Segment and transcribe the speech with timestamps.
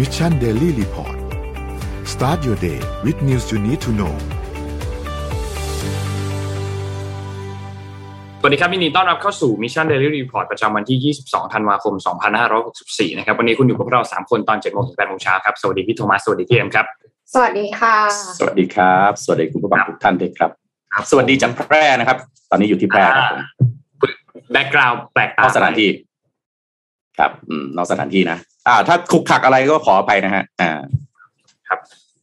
[0.00, 1.16] Mission Daily Report
[2.12, 4.14] start your day with news you need to know
[8.40, 11.94] สวัสดีครับยินดีต้อนรับเข้าสู่ Mission Daily Report ประจำวันที่ 22 ธันวาคม
[12.56, 16.86] 2564 นะครับ วันนี้คุณอยู่กับพวกเรา 3 คนตอน7โมงถึง8โมงเช้าครับ สวัสดีพี่โทมัส สวัสดีพี่เอ็มครับ
[17.34, 17.96] สวัสดีค่ะ
[18.38, 20.50] สวัสดีครับ สวัสดีคุณผู้ฟังทุกท่านด้วยครับ
[21.10, 22.18] สวัสดีจากแพร่นะครับ
[22.50, 23.40] ตอนนี้อยู่ที่แพร่ครับผม
[24.52, 25.88] background แปลกตานอกสถานที่
[27.18, 28.38] ครับอืมนอกสถานที่นะ
[28.68, 30.80] อ่า ถ้าขลุกขลักอะไรก็ขออภัยนะฮะอ่า
[31.68, 31.78] ครับ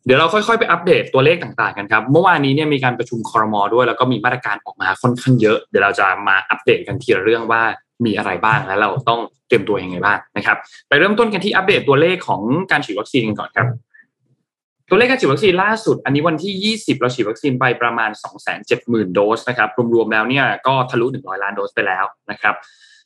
[0.05, 7.61] เดี๋ยวเราค่อยๆไปอัปเดตตัวเลขต่างๆกันครับ เมื่อวานนี้เนี่ยมีการประชุมคอรมอด้วย แล้วก็มีมาตรการออกมาค่อนข้างเยอะ เดี๋ยวเราจะมาอัปเดตกันทีละเรื่องว่า
[8.05, 10.57] มีอะไรบ้างและเราต้องเตรียมตัวยังไงบ้างนะครับ
[10.89, 12.41] ไปเริ่มต้นกันที่อัปเดตตัวเลขของ
[12.71, 13.67] การฉีดวัคซีนกันก่อนครับ
[14.89, 18.09] ตัวเลขการฉีดวัคซีนล่าสุด อันนี้วันที่ 20 เราฉีดวัคซีนไปประมาณ
[18.63, 22.55] 270,000 โดสนะครับ รวมๆแล้วเนี่ยก็ทะลุ 100 ล้านโดสไปแล้วนะครับ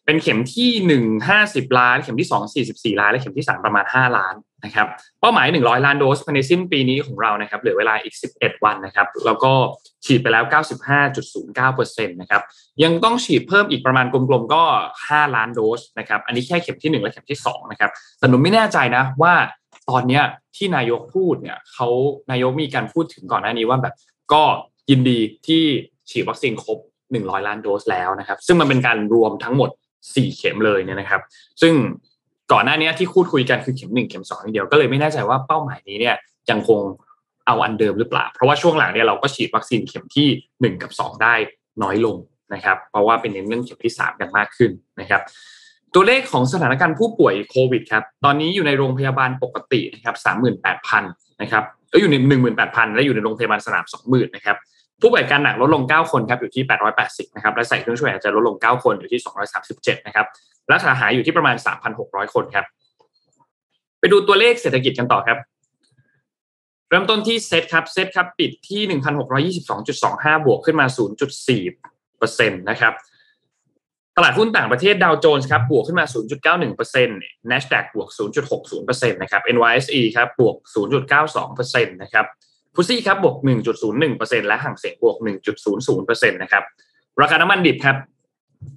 [0.05, 4.88] เป็นเข็มที่หนึ่งห้าสิบล้าน เข็มที่สองสี่สิบสี่ล้าน และเข็มที่สามประมาณห้าล้านนะครับ
[5.20, 9.54] เป้าหมายหนึ่งร้อยล้านโดสภายในสิ้นปีนี้ของเรานะครับเหลือเวลาอีกสิบเอ็ดวันนะครับ แล้วก็
[10.05, 12.41] ฉีดไปแล้วเก้าสิบห้าจุดศูนย์เก้าเปอร์เซ็นต์นะครับ
[12.84, 14.63] ยังต้องฉีดเพิ่มอีกประมาณกลมๆก็
[15.07, 19.34] ห้าล้านโดสนะครับ อันนี้แค่เข็มที่หนึ่งและเข็มที่สองนะครับแต่หนูไม่แน่ใจนะว่า
[19.90, 20.24] ตอนเนี้ย
[20.55, 21.88] ที่นายกพูดเนี่ยเขา
[22.32, 23.96] นายกมีการพูดถึงก่อนหน้านี้ว่าแบบ
[24.34, 24.44] ก็
[24.90, 25.63] ยินดีที่
[26.10, 26.77] ฉีดวัคซีนครบ
[27.12, 29.70] 100 ล้านโดสแล้วนะครับ ซึ่งมันเป็นการรวมทั้งหมด
[30.13, 31.21] 4เข็มเลยเนี่ยนะครับ
[31.62, 31.74] ซึ่ง
[32.52, 36.16] ก่อนหน้านี้ที่พูดคุยกันคือเข็ม1เข็ม2อย่างเดียวก็เลยไม่แน่ใจว่าเป้าหมายนี้เนี่ย
[36.49, 36.80] ยังคง
[37.48, 40.27] เอาอันเดิมหรือเปล่า เพราะว่าช่วงหลังเนี่ยเราก็ฉีดวัคซีนเข็มที่
[40.76, 41.34] 1 กับ 2 ได้
[41.84, 42.18] น้อยลง
[42.54, 45.22] นะครับ เพราะว่าเป็นเน้นเรื่องเข็มที่ 3 กันมากขึ้นนะครับ
[45.94, 50.16] ตัวเลขของสถานการณ์ผู้ป่วยโควิดครับ ตอนนี้อยู่ในโรงพยาบาลปกตินะครับ
[50.79, 51.63] 38,000นะครับ
[51.94, 52.16] ก็อยู่ใน
[52.55, 54.57] 18,000และอยู่ในโรงพยาบาลสนาม20,000นะครับ
[55.02, 56.63] ผู้ป่วยการหนักลดลง 9 คนครับอยู่ที่
[56.99, 59.21] 880 นะครับและใส่เครื่องช่วยหายใจลดลง 9 คนอยู่ที่
[59.63, 60.26] 237 นะครับ
[60.71, 61.55] รักษาหายอยู่ที่ประมาณ
[61.96, 62.66] 3,600 คนครับ
[63.99, 65.38] ไปดูตัวเลขเศรษฐกิจกันต่อครับ
[66.90, 68.81] เริ่มต้นที่เซตครับเซตครับปิดที่
[69.59, 70.88] 1,622.25 บวกขึ้นมา
[71.68, 72.94] 0.4%นะครับ
[74.18, 76.06] ตลาดหุ้นต่างประเทศดาวโจนส์ครับบวกขึ้นมา
[76.78, 78.09] 0.91% NASDAQ บวก
[78.59, 80.56] 0.60%นะครับ NYSE ครับบวก
[81.25, 82.25] 0.92%นะครับ
[82.75, 83.35] ฟุซี่ครับบวก
[83.91, 85.17] 1.01%และห่างเสียงบวก
[85.75, 86.63] 1.00%นะครับ
[87.21, 87.97] ราคาน้ำมันดิบครับ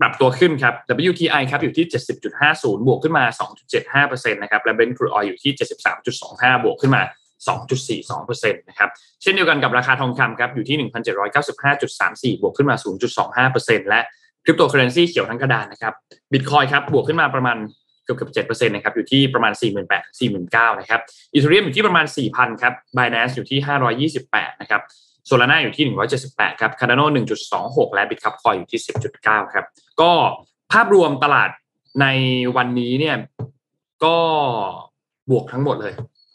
[0.01, 0.75] ปรับตัวขึ้นครับ
[1.11, 1.87] WTI ครับอยู่ที่
[2.33, 3.25] 70.50 บวกขึ้นมา
[3.83, 5.53] 2.75%นะครับ และ Brent crude oil อยู่ที่
[6.09, 7.03] 73.25 บวกขึ้นมา
[7.49, 8.91] 2.42%นะครับ
[9.23, 10.77] เช่นเดียวกันกับราคาทองคำครับอยู่ที่
[12.35, 12.77] 1,795.34 บวกขึ้นมา
[13.49, 14.01] 0.25%และ
[14.45, 15.95] คริปโตเคอเรนซีเขียวทั้งกระดานนะครับ
[16.33, 17.57] บิตคอยครับบวกขึ้นมาประมาณ
[18.05, 19.87] เกือบเกือบเจ็ดเปอร์เซ็นต์นะครับอยู่ที่ประมาณ4 8 0 0 0
[20.19, 21.01] 4 9 0 0 0นเก้านะครับ
[21.33, 24.81] Ethereum อยู่ที่ประมาณ4,000ครับ Binance อยู่ที่528นะครับ
[25.27, 25.85] Solana อยู่ที่
[26.25, 27.03] 178ครับ Cardano
[27.51, 28.81] 1.26และ Bitkub Coin อยู่ที่
[29.17, 29.65] 10.9ครับ
[30.01, 30.13] ก็
[30.73, 31.51] ภาพรวมตลาด
[32.01, 32.07] ใน
[32.57, 33.17] วันนี้เนี่ย
[34.05, 34.17] ก็
[35.31, 35.95] บวกทั้งหมดเลย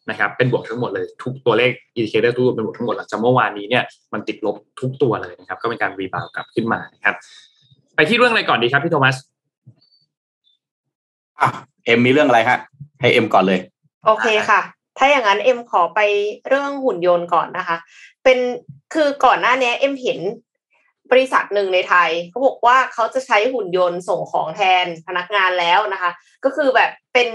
[0.09, 7.15] นะครับเป็นบวกทั้งหมดเลยทุกตัวเลข indicator ทุกตัวเป็นบวกทั้งหมดหลังจากเมื่อวานนี้เนี่ยมันติดลบทุกตัวเลยนะครับก็เป็นการ rebound กลับขึ้นมานะครับ
[7.95, 9.15] ไปที่เรื่องอะไรก่อนดีครับพี่โทมัส
[11.41, 11.49] อะ
[11.85, 12.59] เอ็มมีเรื่องอะไรฮะ
[12.99, 13.59] ให้เอ็มก่อนเลย
[14.05, 14.61] โอเคค่ะ
[14.97, 15.99] ถ้าอย่างนั้นเอ็มขอไป
[16.47, 17.77] เรื่องหุ่นยนต์ก่อนนะคะ
[18.23, 18.39] เป็น
[18.93, 20.19] คือก่อนหน้านี้เอ็มเห็น
[21.11, 26.11] บริษัทหนึ่งในไทยเขาบอกว่าเขาจะใช้หุ่นยนต์ส่งของแทนพนักงานแล้วนะคะ
[26.45, 27.29] ก็คือแบบเป็น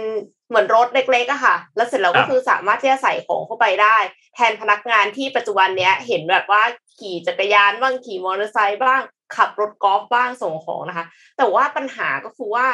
[0.49, 3.97] เหมือนรถเล็กๆอะค่ะ แล้วเสร็จแล้วก็คือสามารถที่จะใส่ของเข้าไปได้
[4.35, 6.63] แทนพนักงานที่ปัจจุบันเนี้ยเห็นแบบว่า
[6.99, 9.01] ขี่จักรยานบ้างขี่มอเตอร์ไซค์บ้าง
[9.37, 12.67] ขับรถกอล์ฟบ้างส่งของนะคะ แต่ว่าปัญหาก็คือว่า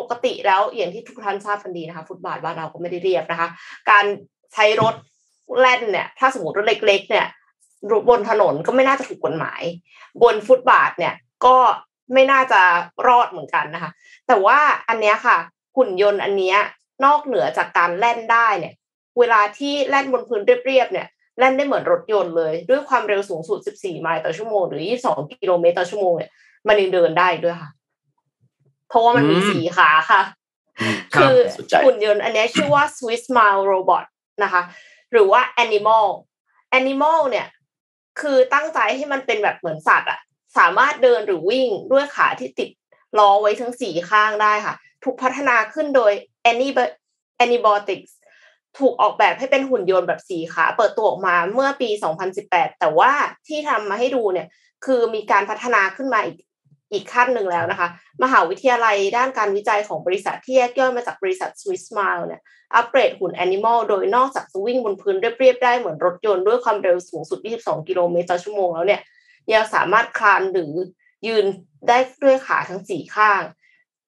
[0.00, 3.48] ปกติแล้วอย่างที่ทุกท่านทราบกันดีนะคะฟุตบาทบ้านเราก็ไม่ได้เรียบนะคะ
[3.90, 4.04] การ
[4.54, 4.94] ใช้รถ
[5.60, 7.26] แล่นเนี่ย ถ้าสมมติรถเล็ก ๆ เนี่ย
[8.08, 9.62] บนถนนก็ไม่น่าจะถูกกฎหมาย
[10.22, 11.56] บนฟุตบาทเนี่ยก็
[12.12, 12.60] ไม่น่าจะ
[13.06, 13.90] รอดเหมือนกันนะคะ
[14.28, 15.36] แต่ว่าอันเนี้ยค่ะ
[15.76, 16.58] หุ่นยนต์อันเนี้ย
[17.04, 18.74] นอกเหนือจากการแล่นได้เนี่ย
[19.18, 21.06] เวลาที่แล่นบนพื้นเรียบๆเนี่ย
[21.38, 26.30] แล่นได้เหมือนรถยนต์เลย ด้วยความเร็วสูงสุด 14 ไมล์ต่อชั่วโมงหรือ 22 กิโลเมตรต่อชั่วโมงเนี่ย
[26.68, 27.70] มันยังเดินได้ด้วยค่ะ
[28.90, 30.22] เพราะว่ามันมีอืมสีขาค่ะ
[31.14, 34.04] ครับคือสนใจหุ่นยนต์อันเนี้ยชื่อว่า Swiss Mile Robot
[34.42, 34.62] นะคะ
[35.12, 36.06] หรือว่า Animal
[36.78, 37.46] Animal เนี่ย
[38.20, 40.20] คือตั้งใจให้มันเป็นแบบเหมือนสัตว์อะ
[40.58, 42.70] สามารถเดินหรือวิ่งด้วยขาที่ติด
[43.18, 44.74] ล้อไว้ทั้งสี่ข้างได้ค่ะ
[45.04, 46.12] ถูกพัฒนาขึ้นโดย
[46.50, 46.74] Any-
[47.44, 48.10] Anybotics
[48.78, 51.88] ถูกออกแบบให้เป็นหุ่นยนต์แบบสี่ขา เปิดตัวออกมาเมื่อปี
[52.34, 53.12] 2018 แต่ว่า
[53.48, 54.48] ที่ทำมาให้ดูเนี่ย
[54.84, 56.36] คือมีการพัฒนาขึ้นมาอีก
[56.92, 57.88] อีกขั้นหนึ่งแล้วนะคะ
[58.22, 62.40] มหาวิทยาลัยด้านการวิจัยของบริษัทที่แยกย่อยมาจากบริษัท Swiss Mile เนี่ย
[62.74, 69.00] อัปเกรดหุ่น Animal โดยนอกจากจะวิ่งบนพื้นเรียบๆได้เหมือนรถยนต์ด้วยความเร็วสูงสุด 22 กิโลเมตรต่อชั่วโมงแล้วเนี่ย
[69.52, 70.72] ยังสามารถคลานหรือ
[71.26, 71.44] ยืน
[71.88, 73.42] ได้ด้วยขาทั้งสี่ข้าง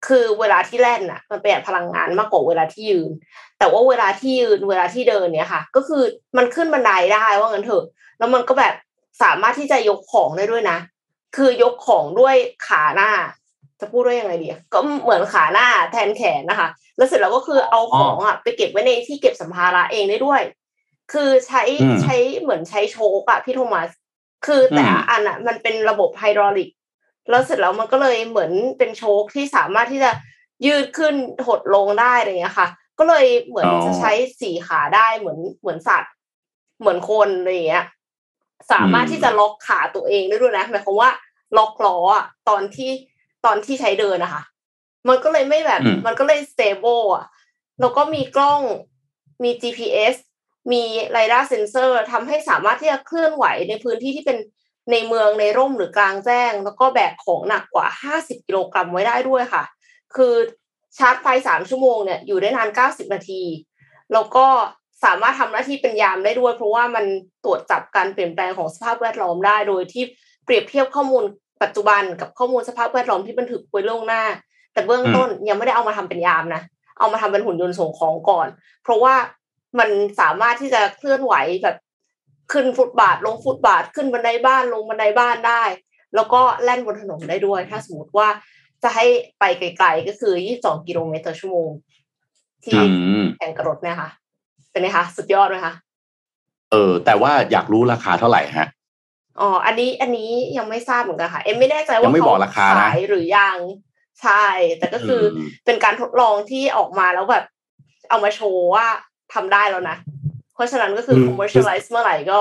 [0.06, 3.10] คือเวลาที่แล่นน่ะ มันประหยัดพลังงานมากกว่าเวลาที่ยืน
[3.58, 6.02] แต่ว่าเวลาที่ยืนเวลาที่เดินเนี่ยค่ะ ก็คือ
[6.36, 7.84] มันขึ้นบันไดได้ว่างั้นเถอะ
[8.18, 8.74] แล้วมันก็แบบ
[9.22, 10.78] สามารถที่จะยกของได้ด้วยนะ
[11.36, 12.36] คือยกของด้วย
[12.66, 13.10] ขาหน้า
[13.80, 20.42] จะพูดได้ยังไงดีก็เหมือนขาหน้าแทนแขนนะคะ แล้วเสร็จแล้วก็คือเอาของอะไปเก็บไว้ในที่เก็บสัมภาระเองได้ด้วย
[21.12, 21.62] คือใช้
[22.02, 23.90] ใช้เหมือนใช้โช้คอะพี่โทมัส
[24.46, 26.70] คือแต่อันอะมันเป็นระบบไฮดรอลิก
[27.30, 30.10] แล้วเสร็จแล้วมันก็เลยเหมือนเป็นโช้คที่สามารถที่จะ
[30.66, 31.14] ยืดขึ้น
[31.46, 32.68] หดลงได้อะไรเงี้ยค่ะ
[32.98, 36.12] ก็เลยเหมือนจะใช้สี่ขาได้เหมือนเหมือนสัตว์
[36.80, 37.84] เหมือนคนอะไรเงี้ย
[38.72, 41.10] สามารถที่จะล็อกขาตัวเองได้ด้วยนะหมายความว่า
[41.56, 42.90] ล็อกล้ออะตอนที่
[43.44, 44.42] ตอนที่ใช้เดินนะคะ
[45.08, 47.26] มันก็เลยไม่แบบ มันก็เลย stable อะ
[47.80, 48.60] แล้วก็มีกล้อง
[49.42, 50.16] มี GPS
[50.72, 50.82] มี
[51.12, 54.38] ไรด้าเซนเซอร์ทำให้สามารถที่จะเคลื่อนไหวในพื้นที่ที่เป็น
[54.90, 57.86] ในเมืองในร่มหรือกลางแจ้ง แล้วก็แบกของหนักกว่า
[58.16, 59.64] 50 กิโลกรัมไว้ได้ด้วยค่ะ
[60.16, 60.34] คือ
[60.98, 63.42] ชาร์จไฟสามชั่วโมงเนี่ยอยู่ได้นาน 90 นาที
[64.12, 64.46] แล้วก็
[65.04, 67.04] สามารถทำหน้าที่เป็นยามได้ด้วย เพราะว่ามัน
[67.44, 70.04] ตรวจจับการเปลี่ยนแปลงของสภาพแวดล้อมได้ โดยที่
[70.44, 71.24] เปรียบเทียบข้อมูล
[71.62, 74.22] ปัจจุบันกับข้อมูลสภาพแวดล้อมที่บันทึกไว้ล่วงหน้า
[74.72, 76.62] แต่เบื้องต้นยังไม่ได้เอามาทำเป็นยามนะ
[76.98, 78.48] เอามาทำเป็นหุ่นยนต์ส่งของก่อน
[78.82, 79.14] เพราะว่า
[79.78, 79.90] มัน
[80.20, 81.76] สามารถที่จะเคลื่อนไหวแบบ
[82.52, 85.62] ขึ้นฟุตบาท ลงฟุตบาทขึ้นบันไดบ้านลงบันไดบ้านได้
[86.14, 88.28] แล้วก็แล่นบนถนนได้ด้วย ถ้าสมมติว่า
[88.82, 89.06] จะให้
[89.38, 91.70] ไปไกลๆก็คือ 22 กิโลเมตรต่อชั่วโมง
[92.64, 92.78] ที่
[93.36, 94.10] แข่งกระโดดเนี่ยค่ะ
[94.72, 95.74] เป็นไงคะสุดยอดไหมคะ
[96.70, 98.68] เออ แต่ว่าอยากรู้ราคาเท่าไหร่ฮะ
[99.40, 103.58] อ๋ออันนี้อันนี้ยังไม่ทราบเหมือนกันค่ะ เอ็มไม่แน่ใจว่าเขาขายหรือยัง
[104.22, 104.46] ใช่
[104.78, 105.22] แต่ก็คือ
[105.64, 107.44] เป็นการทดลองที่ออกมาแล้วแบบ
[108.10, 108.86] เอามาโชว์ว่า
[109.34, 109.96] ทำได้แล้วนะ
[110.54, 112.40] เพราะฉะนั้นก็คือ commercialize เมื่อไหร่ก็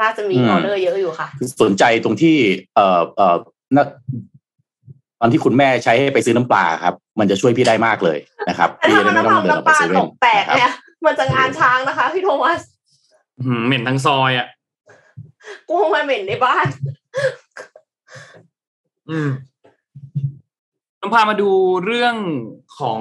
[0.00, 1.28] น่าจะมีออเดอร์เยอะอยู่ค่ะ
[1.62, 2.36] สนใจตรงที่
[2.74, 3.36] เอ่อเอ่อ
[5.20, 8.18] ตอนที่คุณแม่ใช้ไปซื้อน้ำปลาครับ มันจะช่วยพี่ได้มากเลย
[8.48, 10.72] นะครับพี่จะไม่ต้องเดินออกไปซื้อตกแตกเนี่ย
[11.04, 12.60] มันจะงานช้างนะคะ พี่โทมัส
[13.66, 14.46] เหม็นทั้งซอยอะ
[15.68, 16.66] กูมาเหม็นในบ้าน
[19.10, 19.30] อืม
[21.00, 21.50] ต้องพามาดู
[21.84, 22.14] เรื่อง
[22.78, 23.00] ของ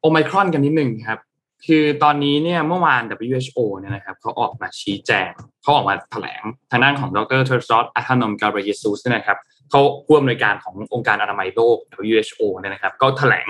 [0.00, 1.20] โอไมครอนกันนิดหนึ่งครับ
[1.66, 5.30] คือตอนนี้เนี่ยเมื่อวาน WHO เนี่ยนะครับเขาออกมาชี้แจง
[5.62, 9.38] เขาออกมาแถลงทางด้านของดรเทอร์ซอสอัธานอมกาเบรเยซูสนะครับ
[9.70, 11.76] เขาผู้อำนวยการขององค์การอนามัยโลก
[12.14, 13.48] WHO เนี่ยนะครับ ก็แถลง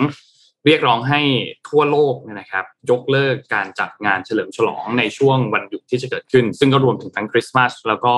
[0.66, 1.20] เรียกร้องให้
[1.68, 8.14] ทั่วโลกเนี่ยนะครับ ยกเลิกการจัดงานเฉลิมฉลองในช่วงวันหยุดที่จะเกิดขึ้น ซึ่งก็รวมถึงทั้งคริสต์มาสแล้วก็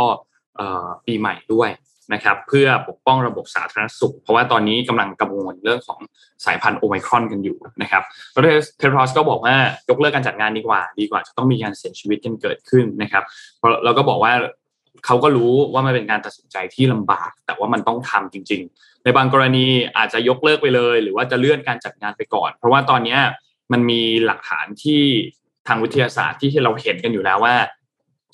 [1.07, 1.71] ปีใหม่ด้วย
[2.15, 6.01] นะครับ เพื่อปกป้องระบบสาธารณสุข เพราะว่าตอนนี้กำลังกังวลเรื่องของ
[6.45, 8.03] สายพันธุ์โอไมครอนกันอยู่นะครับ
[8.35, 9.55] ดรเทรอสก็บอกว่า
[9.91, 13.25] ยกเลิกการจัดงานดีกว่า ดีกว่าจะต้องมีการเสียชีวิตกันเกิดขึ้นนะครับ
[13.85, 14.33] เราก็บอกว่า
[15.07, 19.67] เขาก็รู้ว่ามันเป็นการตัดสินใจที่ลำบาก แต่ว่ามันต้องทำจริง ๆ ในบางกรณี
[19.97, 23.19] อาจจะยกเลิกไปเลย หรือว่าจะเลื่อนการจัดงานไปก่อน เพราะว่าตอนนี้
[23.73, 25.03] มันมีหลักฐานที่
[25.69, 27.55] ทางวิทยาศาสตร์ที่เราเห็นกันอยู่แล้วว่า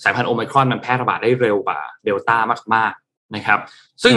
[0.03, 2.37] สายพันธุ์โอไมครอนมันแพร่ระบาดได้เร็วกว่าเดลต้า
[2.75, 3.59] มากๆนะครับ
[4.05, 4.15] ซึ่ง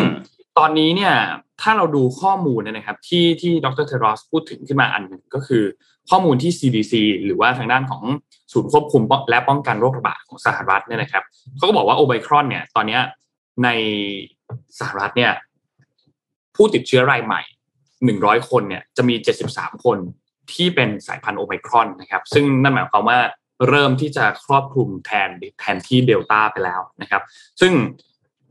[0.58, 1.14] ตอนนี้เนี่ย
[1.62, 5.64] ถ้าเราดูข้อมูลนะครับที่ที่ดรเทรอสพูดถึงขึ้นมาอันหนึ่งก็คือ
[6.10, 6.94] ข้อมูลที่ CDC
[7.26, 8.04] หรือว่าทางด้านของ
[8.54, 11.24] ศูนย์ควบคุมและป้องกันโรคระบาดของสหรัฐเนี่ยนะครับ
[11.58, 13.00] เขาก็บอกว่าโอไมครอนเนี่ยตอนนี้
[13.64, 13.70] ใน
[14.80, 15.32] สหรัฐเนี่ย
[16.56, 17.42] ผู้ติดเชื้อรายใหม่
[17.96, 19.16] 100 คนเนี่ยจะมี
[19.50, 19.98] 73 คน
[20.54, 23.20] ที่เป็นสายพันธุ์โอไมครอนนะครับ ซึ่งนั่นหมายความว่า
[23.70, 25.30] เริ่มที่จะครอบคลุมแทน
[25.60, 27.22] แทนที่เดลต้าไปแล้วนะครับ
[27.62, 27.74] ซึ่ง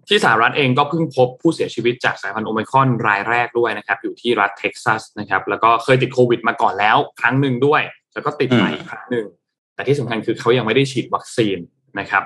[0.09, 7.83] ที่สหรัฐเองก็เพิ่งพบผู้เสียชีวิตจากสายพันธุ์โอมิครอนรายแรกด้วยนะครับ อยู่ที่รัฐเท็กซัสนะครับ แล้วก็เคยติดโควิดมาก่อนแล้วครั้งหนึ่งด้วย
[8.14, 9.26] แล้วก็ติดใหม่ครั้งหนึ่ง
[9.75, 11.59] แต่ที่สำคัญคือเขายังไม่ได้ฉีดวัคซีน
[12.00, 12.23] นะครับ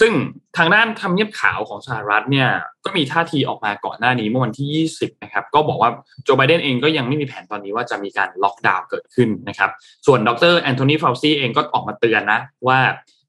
[0.00, 0.12] ซึ่ง
[0.56, 2.48] ทางด้านทำเนียบขาวของสหรัฐเนี่ย
[2.84, 5.90] ก็มีท่าทีออกมาก่อนหน้านี้เมื่อวันที่ 20 นะครับ ก็บอกว่า
[6.24, 9.70] โจไบเดนเองก็ยังไม่มีแผนตอนนี้ว่าจะมีการล็อกดาวน์เกิดขึ้นนะครับ
[10.06, 12.78] ส่วนดรแอนโทนีฟาวซีเองก็ออกมาเตือนนะ ว่า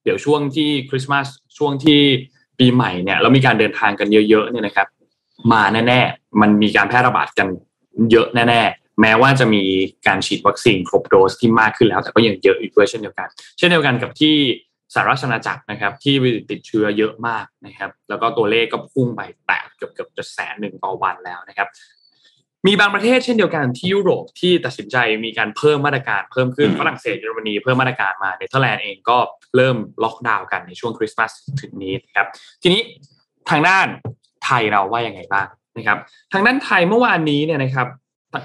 [0.03, 2.01] เดี๋ยวช่วงที่คริสต์มาสช่วงที่
[2.59, 4.87] ปีใหม่เนี่ยเรามีการเดินทางกันเยอะๆเนี่ยนะครับ
[5.53, 7.47] มาแน่ๆ มันมีการแพร่ระบาดกัน
[8.11, 9.63] เยอะแน่ๆแม้ว่าจะมี
[10.07, 14.35] การฉีดวัคซีนครบโดสที่มากขึ้นแล้ว แต่ก็ยังเยอะอีกด้วยเช่นเดียวกัน เช่นเดียวกันกับที่
[14.95, 16.15] สหราชอาณาจักรนะครับ ที่
[16.51, 21.67] ติดเชื้อเยอะมากนะครับ แล้วก็ตัวเลขก็พุ่งไปแตะเกือบเกือบจะแสนหนึ่งต่อวันแล้วนะครับ
[22.67, 29.17] มีบางประเทศเช่นเดียวกันที่ยุโรปที่ตัดสินใจมีการเพิ่มมาตรการเพิ่มขึ้นฝรั่งเศสเยอรมนีเพิ่มมาตรการมาเนเธอร์แลนด์เองก็
[29.55, 32.27] เริ่มล็อกดาวน์กันในช่วงคริสต์มาสถึงนี้ครับ
[32.61, 32.81] ทีนี้
[33.49, 33.87] ทางด้าน
[34.45, 35.47] ไทยเราว่ายังไงบ้าง
[35.77, 35.97] นะครับ
[36.33, 37.87] ทางด้านไทยเมื่อวานนี้เนี่ยนะครับ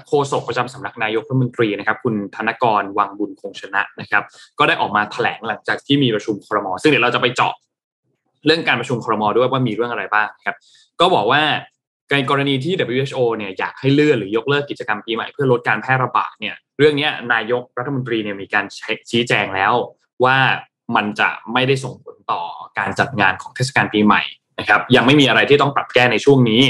[0.07, 4.23] โฆษกประจำสำนักนายกรัฐมนตรีนะครับ คุณธนกรวังบุญคงชนะนะครับ
[4.59, 7.53] ก็ได้ออกมาแถลงหลังจากที่มีประชุมครม ซึ่งเดี๋ยวเราจะไปเจาะ
[8.45, 10.55] เรื่องการประชุมครมด้วยว่ามีเรื่องอะไรบ้างครับ
[10.99, 11.41] ก็บอกว่า
[12.11, 18.65] ในกรณีที่ WHO เนี่ยอยากให้เลื่อนหรือยกเลิกกิจกรรมปีใหม่เพื่อลดการแพร่ระบาดเนี่ย เรื่องนี้นายกรัฐมนตรีเนี่ยมีการ
[19.09, 19.73] ชี้แจงแล้ว
[20.23, 20.37] ว่า
[20.95, 22.41] มันจะไม่ได้ส่งผลต่อ
[22.79, 24.21] การจัดงานของเทศกาลปีใหม่
[24.59, 26.61] นะครับ ยังไม่มีอะไรที่ต้องปรับแก้ในช่วงนี้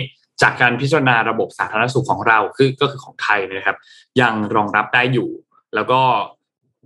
[0.41, 3.77] จากการพิจารณาระบบสาธารณสุขของเราคือก็คือของไทยนะครับ
[4.21, 5.29] ยังรองรับได้อยู่
[5.75, 6.01] แล้วก็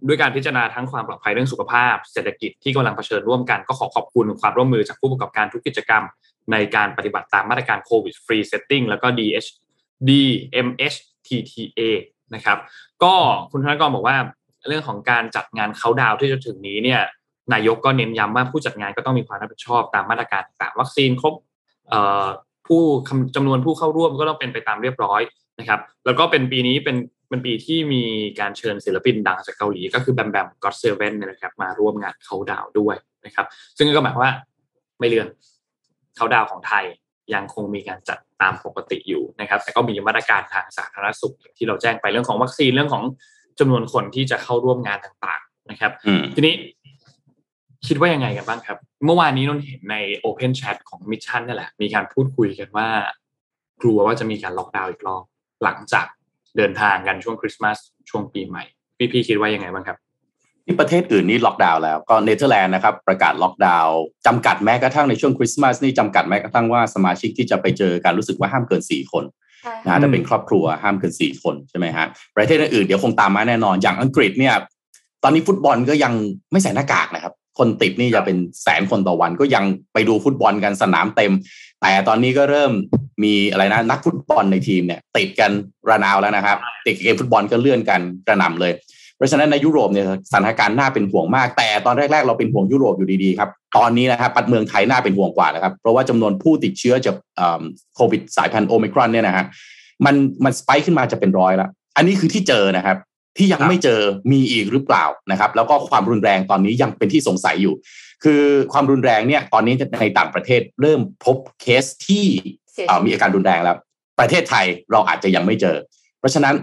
[0.08, 6.04] ด้วยการพิจารณาทั้งความปลอดภัยเรื่องสุขภาพ เศรษฐกิจที่กำลังเผชิญร่วมกันก็ขอขอบคุณความร่วมมือจากผู้ประกอบการทุกกิจกรรม
[6.52, 9.48] ในการปฏิบัติตามมาตรการ COVID Free Setting แล้วก็ DH
[10.08, 11.82] DMHTTA
[12.36, 12.58] นะครับ
[13.04, 13.14] ก็
[13.52, 14.18] คุณธนกรบอกว่า
[14.68, 17.02] เรื่องของการจัดงานเคานต์ดาวน์ที่จะถึงนี้เนี่ย
[17.54, 21.34] นายกก็เน้นย้ำว่าผู้จัดงานก็ต้องมีความรับผิดชอบตามมาตรการต่างวัคซีนครบ
[22.68, 22.82] ผู้
[23.36, 25.22] จำนวนผู้เข้าร่วมก็ต้องเป็นไปตามเรียบร้อย
[25.60, 26.98] นะครับ แล้วก็เป็นปีนี้เป็น
[27.30, 28.04] เป็นปีที่มี
[28.40, 32.96] การเชิญศิลปินดังจากเกาหลี ก็คือแบมแบมก็อตเซเว่นนะครับ มาร่วมงานเขาดาวด้วย
[33.26, 33.46] นะครับ
[33.78, 34.32] ซึ่งก็หมายว่า
[35.00, 35.28] ไม่เลื่อน
[36.16, 36.86] เขาดาวของไทย
[37.34, 43.04] ยังคงมีการจัดตามปกติอยู่นะครับ แต่ก็มีมาตรการทางสาธารณสุขที่เราแจ้งไปเรื่องของวัคซีนเรื่องของ
[43.60, 45.92] จำนวนคนที่จะเข้าร่วมงานต่าง ๆ นะครับ
[46.36, 46.54] ทีนี้
[47.88, 52.88] คิดว่ายังไงกันบ้างครับ เมื่อวานนี้นนเห็นใน Open Chat ของ Mission นี่แหละ มีการพูดคุยกันว่า
[53.82, 55.24] กลัวว่าจะมีการล็อกดาวน์อีกรอบ
[55.64, 56.06] หลังจาก
[56.58, 57.78] เดินทางกันช่วงคริสต์มาส
[58.10, 58.64] ช่วงปีใหม่
[58.98, 59.98] พี่พี่คิดว่ายังไงบ้างครับ
[60.66, 69.24] ที่ประเทศอื่นนี่ล็อกดาวน์แล้วก็เนเธอร์แลนด์นะครับประกาศล็อกดาวน์จำกัดแม้กระทั่งในช่วงคริสต์มาสนี่จำกัดแม้กระทั่งว่าสมาชิกที่จะไปเจอการรู้สึกว่าห้ามเกินสี่คน
[69.86, 72.06] นะถ้าเป็นครอบครัวห้ามเกินสี่คนใช่ไหมฮะ
[72.38, 74.56] ประเทศอื่นเดี๋ยวคงตามมาแน่นอนอย่างอังกฤษเนี่ย
[75.24, 76.14] ตอนนี้ฟุตบอลก็ยัง
[76.52, 81.34] ไม่ใส่หน้ากากนะครับ คนติดนี่จะเป็นแสนคนต่อวัน ก็ยังไปดูฟุตบอลกันสนามเต็ม
[81.82, 82.72] แต่ตอนนี้ก็เริ่ม
[83.24, 85.52] มีอะไรนะนักฟุตบอลในทีมเนี่ย ติดกัน
[85.90, 86.58] ระนาวแล้วนะครับ
[86.88, 88.74] ติดเกมฟุตบอลก็เลื่อนกันกระหน่าเลย
[89.18, 97.16] เพราะฉะนั้นในยุโรปเนี่ยสถานการณ์น่าเป็นห่วงมาก แต่ตอนแรกๆ เราเป็นห่วงยุโรปอยู่ดีๆครับตอนนี้นะครับปัดเมืองไทยน่าเป็นห่วงกว่านะครับ เพราะว่าจำนวนผู้ติดเชื้อจาก
[97.96, 99.46] โควิดสายพันธุ์โอมิครอนเนี่ยนะฮะ
[100.06, 102.98] มันมันสไปค์ขึ้นมาจะเป็นร้อยล้วอันนี้คือที่เจอนะครับ
[103.38, 104.00] ที่ยังไม่เจอ
[104.32, 107.76] มีอีกหรือเปล่านะครับ แล้วก็ความรุนแรงตอนนี้ยังเป็นที่สงสัยอยู่
[108.24, 108.42] คือ
[108.74, 112.26] ความรุนแรงเนี่ยตอนนี้ในต่างประเทศเริ่มพบเคสที่
[113.06, 113.78] มีอาการรุนแรงแล้ว
[114.20, 115.78] ประเทศไทยเราอาจจะยังไม่เจอ
[116.20, 116.56] เพราะฉะนั้น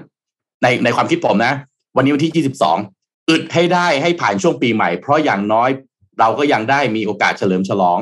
[0.63, 1.55] ในในความคิดผมนะ
[1.97, 2.47] วันนี้วันที่
[2.89, 5.71] 22 อึดให้ได้ให้ผ่านช่วงปีใหม่ เพราะอย่างน้อย
[6.21, 7.99] เราก็ยังได้มีโอกาสเฉลิมฉลอง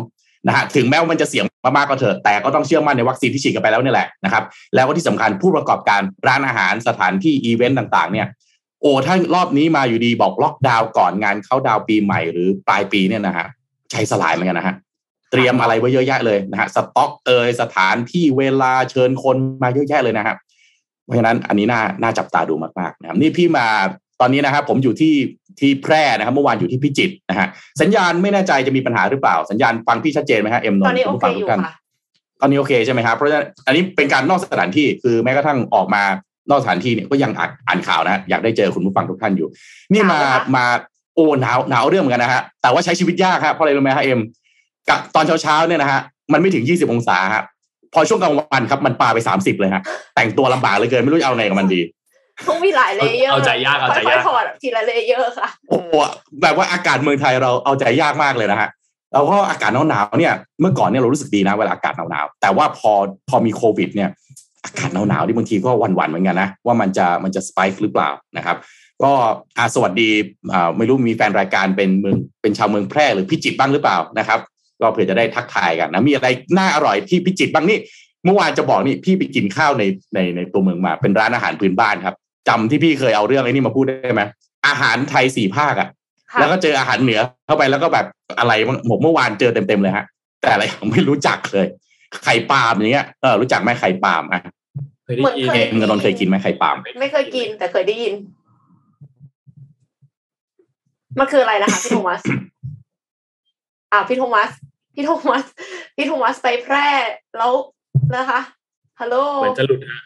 [0.46, 8.26] นะฮะถึงแม้ว่ามันจะเสี่ยงมากๆก็เถอะแต่ก็ต้องเชื่อมั่นในวัคซีนที่ฉีดกันไปแล้วนี่แหละนะครับ แล้วก็ที่สำคัญผู้ประกอบการร้านอาหารสถานที่อีเวนต์ต่างๆเนี่ย
[8.80, 13.46] โอ้ถ้ารอบนี้มาอยู่ดีบอกล็อกดาวน์ก่อนงานเข้าดาวปีใหม่หรือปลายปีเนี่ยนะฮะ
[13.90, 14.76] ใจสลายเหมือนกันนะฮะ
[15.30, 20.36] เตรียมอะไรไว้เยอะแยะเลยนะฮะสต็อกเอยสถานที่เวลาเชิญคนมาเยอะแยะเลยนะครับ
[21.04, 23.66] เพราะฉะนั้นอันนี้น่าน่าจับตาดูมากๆนะครับนี่พี่มา
[24.20, 25.14] ตอนนี้นะครับผมอยู่ที่
[25.60, 27.46] ที่แพร่นะครับเมื่อวานอยู่ที่พิจิตรนะฮะ
[27.80, 31.74] สัญญาณไม่แน่ใจจะมีปัญหาหรือเปล่า สัญญาณฟังพี่ชัดเจนไหมฮะเอ็มนนท์ตอนนี้โอเคอยู่ค่ะ
[32.40, 36.02] ตอนนี้โอเคใช่ไหมครับเพราะฉะนั้นอันนี้เป็นการนอกสถานที่คือแม้กระทั่งออกมา
[36.50, 37.30] นอกสถานที่เนี่ยก็ยัง
[37.68, 39.48] อ่านข่าวนะ อยากได้เจอคุณผู้ฟังทุกท่านอยู่
[39.92, 40.20] นี่มา
[40.56, 40.64] มา
[41.14, 44.20] โอ้หนาวหนาวเรื่องเหมือนกันนะฮะแต่ว่าใช้ชีวิตยากครับเพราะอะไรรู้ไหมฮะเอ็ม
[44.88, 46.00] กับตอนเช้าเช้าเนี่ยนะฮะ
[46.32, 47.44] มันไม่ถึงยี่สิบองศาครับ
[47.94, 49.82] พอช่วงกลางวันครับมันปาไปสามสิบเลยฮะ
[50.14, 51.80] แต่งตัวลำบากเลยเกินไม่รู้จะเอาไงกับมันดี
[52.48, 55.78] ต้องมีหลาย layer เอาใจยากเอาใจยากถอดทีละ layer ค่ะ โอ้
[56.42, 58.68] แบบว่าอากาศเมืองไทยเราเอาใจยากมากเลยนะฮะ
[59.12, 62.92] แล้วก็อากาศหนาวๆเนี่ยเมื่อก่อนเนี่ยเรารู้สึกดีนะเวลาอากาศหนาวๆแต่ว่าพอ
[63.28, 64.10] พอมีโควิดเนี่ย
[64.64, 68.56] อากาศหนาวๆที่บางทีก็หวั่นๆเหมือนกันนะว่ามันจะมันจะสไปค์หรือเปล่านะครับ
[69.02, 69.12] ก็
[69.58, 70.10] อาสวัสดี
[70.52, 74.40] อ่าไม่รู้มีแฟนรายการเป็นเมืองเป็นชาวเมืองแพร่หรือพิจิตรบ้างหรือเปล่านะครับ
[74.80, 77.78] ก็เผื่อจะได้ทักทายกันนะมีอะไรน่าอร่อยที่พิจิตรบ้างนี่
[78.24, 82.16] เมื่อวานจะบอกนี่พี่ไปกินข้าวในในในตัวเมืองมาเป็นร้านอาหารพื้นบ้านครับ
[82.48, 84.22] จำที่พี่เคยเอาเรื่องไอ้นี่มาพูดได้ไหม
[84.66, 85.88] อาหารไทยสี่ภาคอะ
[86.38, 88.06] แล้วก็เจออาหารเหนือเข้าไปแล้วก็แบบ
[88.38, 88.52] อะไร
[88.86, 90.04] หมกเมื่อวานเจอเต็มๆเลยฮะ
[90.40, 91.66] แต่อะไรไม่รู้จักเลย
[92.24, 94.42] ไข่ปาล์มอย่างเงี้ยเออรู้จักไหมไข่ปาล์มอะ
[95.12, 95.16] ย
[95.54, 98.14] ได้ยินเงินนนเคยกินไหมไข่ปาล์มไม่เคยกินแต่เคยได้ยิน
[101.18, 102.22] มันคืออะไรนะคะพี่โทมัส
[103.92, 104.50] อ่าพี่โทมัส
[104.94, 105.44] พี่โทมัส
[105.96, 106.88] พี่โทมัสไปแพร่
[107.36, 107.52] แล้ว
[108.16, 108.40] นะคะ
[109.00, 110.00] ฮัลโหลเหมือนจะหลุดฮะ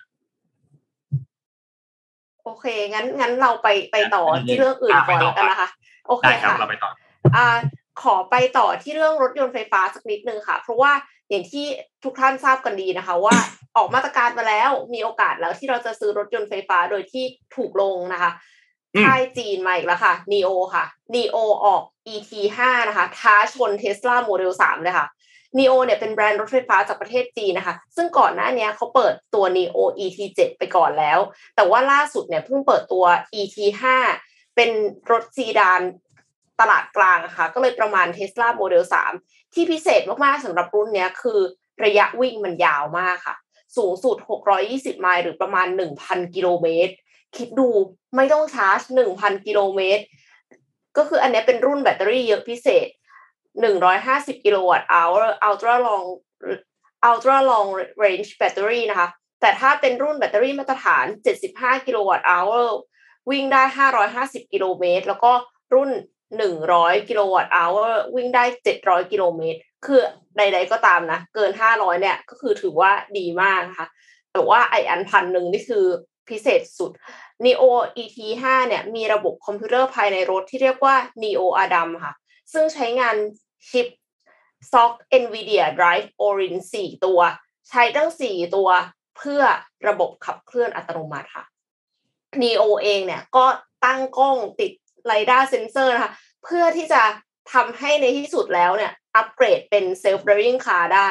[2.45, 5.69] โอเค งั้นงั้นเราไปไปต่อที่เรื่องอื่นก่อนแล้วกันนะคะ
[6.07, 6.91] โอเคค่ะเราไปต่อ
[7.37, 7.47] อ่า
[8.03, 10.93] ขอไปต่อที่เรื่องรถยนต์ไฟฟ้าสักนิดนึงค่ะ เพราะว่า
[11.31, 11.67] อย่างที่
[12.05, 13.37] ทุกท่านทราบกันดีนะคะ ว่า
[13.77, 17.25] ออกมาตรการมาแล้วมีโอกาสแล้วที่เราจะซื้อรถยนต์ไฟฟ้าโดยที่
[17.57, 18.31] ถูกลงนะคะ
[19.05, 21.83] ค่ายจีนมาอีกแล้วค่ะ NEO ค่ะ NEO ออก
[22.15, 25.07] ET 5 นะคะ ท้าชน Tesla Model 3 เลยค่ะ
[25.59, 31.19] NEO เนี่ยเป็นแบรนด์รถไฟฟ้าจากประเทศจีนนะคะ ซึ่งก่อนหน้านี้เขาเปิดตัว NEO ET 7 ไปก่อนแล้ว
[31.57, 33.05] แต่ว่าล่าสุดเนี่ยเพิ่งเปิดตัว
[33.41, 33.57] ET
[34.11, 34.71] 5 เป็น
[35.11, 35.81] รถซีดาน
[36.61, 38.85] ตลาดกลางค่ะก็เลยประมาณ Tesla Model
[39.19, 41.41] 3 ที่พิเศษมากๆสำหรับรุ่นนี้คือ
[41.85, 43.37] ระยะวิ่งมันยาวมากค่ะ
[43.77, 44.17] สูงสุด
[44.59, 45.67] 620 ไมล์หรือประมาณ
[46.01, 46.93] 1,000 กิโลเมตร
[47.37, 47.69] คิดดู
[48.17, 48.81] ไม่ต้องชาร์จ
[49.13, 50.05] 1,000 กิโลเมตร
[50.97, 52.89] ก็คืออันนี้เป็นรุ่นแบตเตอรี่เยอะพิเศษ
[53.67, 55.13] 150 กิโลวัตต์อัล
[55.45, 56.03] ultra long
[57.05, 57.67] ultra long
[57.99, 59.09] range แบตเตอรี่นะคะ
[59.41, 61.07] แต่ถ้าเป็นรุ่นแบตเตอรี่มาตรฐาน
[61.47, 62.51] 75 กิโลวัตต์ hour
[63.31, 63.63] วิ่งได้
[64.09, 65.33] 550 กิโลเมตร แล้วก็
[65.75, 65.91] รุ่น
[66.33, 67.77] 100กิโลวัตต์ hour
[68.15, 68.45] วิ่งได้
[68.79, 70.01] 700กิโลเมตร คือ
[70.37, 73.87] ใด ๆก็ตามนะ เกิน500เนี่ยก็คือถือว่าดีมากนะคะ
[74.33, 75.87] แต่ว่าไอ้อันพันหนึ่งนี่คือ
[76.29, 76.93] พิเศษสุด
[77.45, 77.65] NIO
[78.03, 82.15] ET 5 เนี่ยมีระบบคอมพิวเตอร์ภายในรถที่เรียกว่า Neo Adam ค่ะ
[82.53, 83.17] ซึ่งใช้งาน
[83.71, 83.87] ชิป
[84.73, 87.21] SOC NVIDIA Drive Orin 4 ตัว
[87.69, 88.69] ใช้ตั้ง 4 ตัว
[89.17, 89.43] เพื่อ
[89.89, 91.45] ระบบขับเคลื่อนอัตโนมัติค่ะ
[92.43, 93.47] Neo เองเนี่ยก็
[93.85, 94.73] ตั้งกล้องติด
[95.07, 96.13] ไรด้าเซนเซอร์นะคะ
[96.45, 97.03] เพื่อที่จะ
[97.53, 101.11] ทำให้ในที่สุดแล้วเนี่ย อัปเกรดเป็น self driving car ได้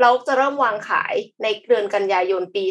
[0.00, 2.64] เราจะเริ่มวางขายในเดือนกันยายนปี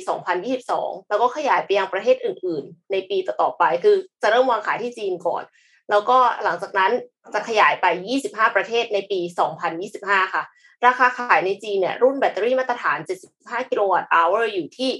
[0.51, 5.43] 2022 แล้วก็ขยายไปยังประเทศอื่น ๆ ในปีต่อๆไป คือจะเริ่มวางขายที่จีนก่อน
[5.89, 6.91] แล้วก็หลังจากนั้น
[7.33, 7.85] จะขยายไป
[8.21, 9.19] 25 ประเทศในปี
[9.77, 10.43] 2025 ค่ะ
[10.85, 12.97] ราคาขายในจีนเนี่ย รุ่นแบตเตอรี่มาตรฐาน
[13.33, 14.91] 75 กิโลวัตต์อัลอยู่ที่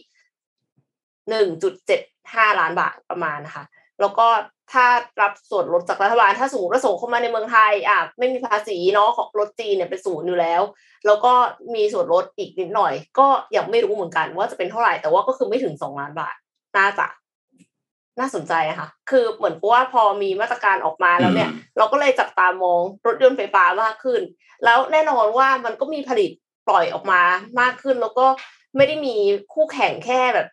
[1.66, 3.66] 1.75 ล้านบาทประมาณนะคะ
[4.02, 4.28] แล้วก็
[4.74, 4.86] ถ้า
[5.22, 10.62] รับส่วนลดจากรัฐบาล ถ้าสมมติว่าส่งเข้ามาในเมืองไทยอะไม่มีภาษีเนาะของรถจีนเนี่ยเป็นศูนย์อยู่แล้ว
[11.06, 11.34] แล้วก็
[11.76, 16.36] มีส่วนลดอีกนิดหน่อย ก็ยังไม่รู้เหมือนกันว่าจะเป็นเท่าไหร่แต่ว่าก็คือไม่ถึงสองล้านบาท
[16.78, 17.08] น่าจะ
[18.20, 24.22] น่าสนใจนะคะคือเหมือนกับว่าพอมีมาตรการออกมาแล้วเนี่ย เราก็เลยจับตามองรถยนต์ไฟฟ้ามากขึ้น
[24.64, 26.32] แล้วแน่นอนว่ามันก็มีผลิต
[26.68, 27.22] ปล่อยออกมา
[27.60, 28.26] มากขึ้น แล้วก็
[28.76, 29.16] ไม่ได้มี
[29.54, 30.48] คู่แข่งแค่แบบ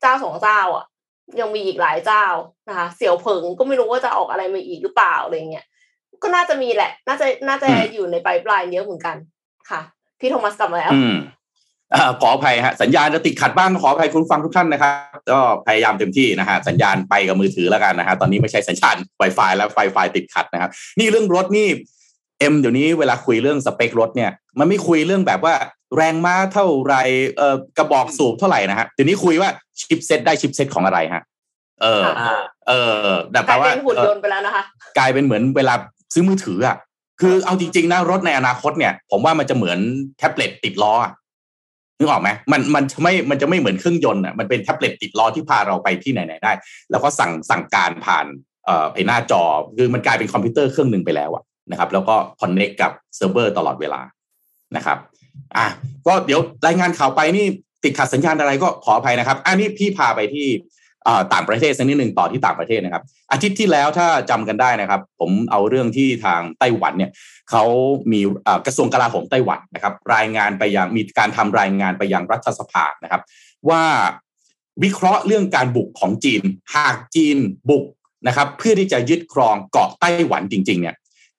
[0.00, 0.84] เจ้าสองเจ้าอะ
[1.40, 2.24] ยังมีอีกหลายเจ้า
[2.68, 5.66] นะคะ เสี่ยวเผิงก็ไม่รู้ว่าจะออกอะไรมาอีกหรือเปล่าอะไรเงี้ย
[6.22, 9.16] ก็น่าจะมีแหละ น่าจะน่าจะอยู่ในไ i ปลายเยอะเหมือนกัน
[9.70, 9.80] ค่ะ
[10.20, 11.16] พี่โทมัสกลับมาแล้วอืม
[11.94, 21.68] อ่าขออภัยฮะสัญญาณจะติดขัดบ้างขออภัยคุณฟังทุกท่านนะครับ ก็พยายามเต็มที่นะฮะสัญญาณไปกับมือถือแล้วกันนะฮะตอนนี้ไม่ใช่สัญญาณ Wi-Fi แล้วไฟไฟติดขัดนะครับ นี่เรื่องรถนี่
[22.38, 25.54] เอ็มเดี๋ยวนี้เวลาคุยเรื่องสเปครถเนี่ย มันไม่คุยเรื่องแบบว่า
[25.96, 26.94] แรงม้าเท่าไร
[27.36, 31.22] เอ่อกระบอกสูบเท่าไหร่นะฮะเดี๋ยวนี้คุยว่าชิปเซตได้ชิปเซตของอะไรฮะ
[31.82, 32.04] เออ
[32.68, 32.72] เอ
[33.06, 34.62] อแต่กแปลลายว่าเป็นหุ่นยนต์ไปแล้วนะคะ
[34.98, 35.74] กลายเป็นเหมือนเวลา
[36.14, 36.76] ซื้อมือถืออะ
[37.20, 39.78] คือเอาจริงๆนะรถในอนาคตเนี่ย ผมว่ามันจะเหมือน
[40.18, 41.12] แท็บเล็ตติดล้ออะ
[41.98, 46.52] นึกออกไหมมันมันจะไม่มันจะไม่เหมือนเครื่องยนต์อะมันเป็นแท็บเล็ตติดล้อที่พาเราไปที่ไหนๆได้
[46.90, 48.26] แล้วก็สั่งสั่งการผ่าน
[48.66, 49.42] เอ่อไอ้หน้าจอ
[49.76, 54.00] คือมันกลายเป็นคอมพิวเตอร์เครื่องหนึ่งไปแล้วอะนะครับ แล้วก็คอนเน c t กับเซิร์ฟเวอร์ตลอดเวลา
[54.76, 54.98] นะครับ
[55.56, 55.66] อะ
[56.06, 57.46] ก็เดี๋ยวรายงานข่าวไปนี่
[57.84, 60.46] ติดขัดสัญญาณอะไรก็ขออภัยนะครับ อันนี้พี่พาไปที่
[61.06, 67.10] อ่าต่างประเทศสักนิดหนึ่งต่อที่ต่างประเทศนะครับ อาทิตย์ที่แล้วถ้าจำกันได้นะครับ ผมเอาเรื่องที่ทางไต้หวันเนี่ย
[67.50, 67.64] เขา
[68.12, 73.22] มีอ่ากระทรวงกลาโหมไต้หวันนะครับ รายงานไปยังมีการทำรายงานไปยังรัฐสภานะครับ
[73.68, 73.82] ว่า
[74.82, 76.42] วิเคราะห์เรื่องการบุกของจีน
[76.74, 77.38] หากจีน
[77.70, 77.84] บุก
[78.26, 80.96] นะครับ เพื่อที่จะยึดครองเกาะไต้หวันจริง ๆ เนี่ย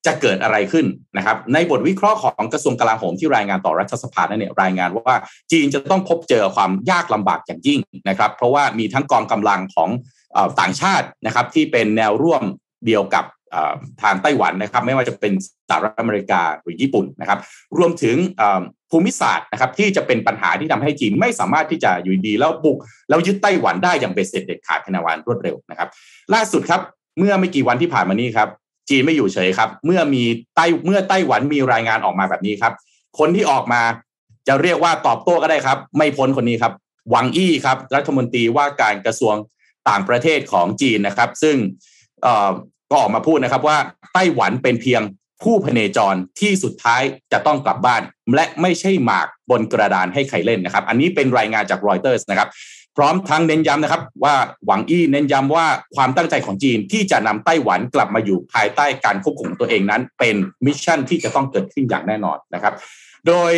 [0.07, 0.85] จะเกิดอะไรขึ้น
[1.17, 5.15] นะครับ ในบทวิเคราะห์ของกระทรวงกลาโหมที่รายงานต่อรัฐสภาเนี่ยรายงานว่า
[5.51, 9.89] จีนจะต้องพบเจอความยากลำบากอย่างยิ่งนะครับ เพราะว่ามีทั้งกองกำลังของ
[10.35, 12.43] อต่างชาตินะครับ ที่เป็นแนวร่วม
[12.85, 13.25] เดียวกับ
[14.01, 15.33] ทางไต้หวันนะครับ ไม่ว่าจะเป็น
[15.69, 17.39] สหรัฐอเมริกาหรือญี่ปุ่นนะครับ
[17.77, 18.17] รวมถึง
[18.91, 22.77] ภูมิศาสตร์นะครับที่จะเป็นปัญหาที่ทำให้จีนไม่สามารถที่จะอยู่ดีแล้วบุก
[23.09, 25.89] แล้วยึดไต้หวันได้อย่างเบ็ดเสร็จเด็ดขาดภายในวันรวดเร็วนะครับ
[26.33, 26.81] ล่าสุดครับ
[27.17, 28.49] เมื่อไม่กี่วันที่ผ่านมานี้ครับ
[28.89, 30.23] จีนไม่อยู่เฉยครับ เมื่อมี
[30.55, 32.73] ไต้เมื่อไต้หวันมีรายงานออกมาแบบนี้ครับ
[33.19, 33.81] คนที่ออกมา
[34.47, 36.73] จะเรียกว่าตอบโต้ก็ได้ครับ ไม่พ้นคนนี้ครับ
[37.11, 39.35] หวังอี้ครับรัฐมนตรีว่าการกระทรวง
[39.89, 41.55] ต่างประเทศของจีนนะครับ ซึ่ง
[42.89, 43.77] ก็ออกมาพูดนะครับว่า
[44.13, 45.01] ไต้หวันเป็นเพียง
[45.43, 48.01] ผู้พเนจรที่สุดท้ายจะต้องกลับบ้าน
[48.35, 52.49] และไม่ใช่หมากบนกระดานให้ใครเล่นนะครับ อันนี้เป็นรายงานจากรอยเตอร์สนะครับ
[52.97, 62.73] พร้อมทั้งเน้นย้ำนะครับ ว่าหวังอี้เน้นย้ำว่าความตั้งใจของจีนที่จะนำไต้หวันกลับมาอยู่ภายใต้การควบคุมของตัวเองนั้น เป็น mission ที่จะต้องเกิดขึ้นอย่างแน่นอนนะครับ
[63.27, 63.51] โดย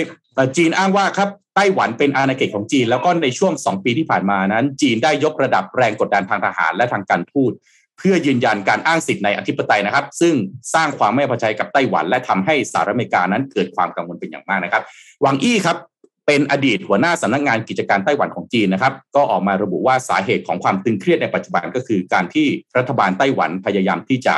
[0.58, 7.52] จีนอ้างว่าครับไต้หวันเป็นอาณาเขตของจีน แล้วก็ในช่วง 2 ปีที่ผ่านมานั้น จีนได้ยกระดับแรงกดดันทางทหารและทางการทูต
[7.98, 10.34] เพื่อยืนยันการอ้างสิทธิในอธิปไตยนะครับ ซึ่ง
[10.74, 14.84] สร้างความไม่พอใจกับไต้หวัน และทำให้สหรัฐอเมริกานั้นเกิดความกังวลเป็นอย่างมากนะครับ
[15.22, 15.78] หวังอี้ครับ
[16.32, 24.36] เป็นอดีตหัวหน้าสำนักงานกิจการไต้หวันของจีนนะครับ ก็ออกมาระบุว่าสาเหตุของความตึงเครียดในปัจจุบันก็คือการที่รัฐบาลไต้หวันพยายามที่จะ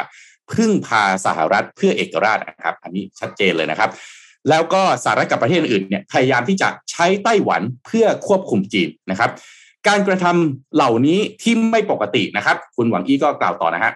[0.54, 3.90] พึ่งพาสหรัฐเพื่อเอกราชนะครับ อันนี้ชัดเจนเลยนะครับ
[4.50, 9.32] แล้วก็สหรัฐกับประเทศอื่นเนี่ยพยายามที่จะใช้ไต้หวันเพื่อควบคุมจีนนะครับ
[9.88, 13.92] การกระทำเหล่านี้ที่ไม่ปกตินะครับ คุณหวังอี้ก็กล่าวต่อนะฮะ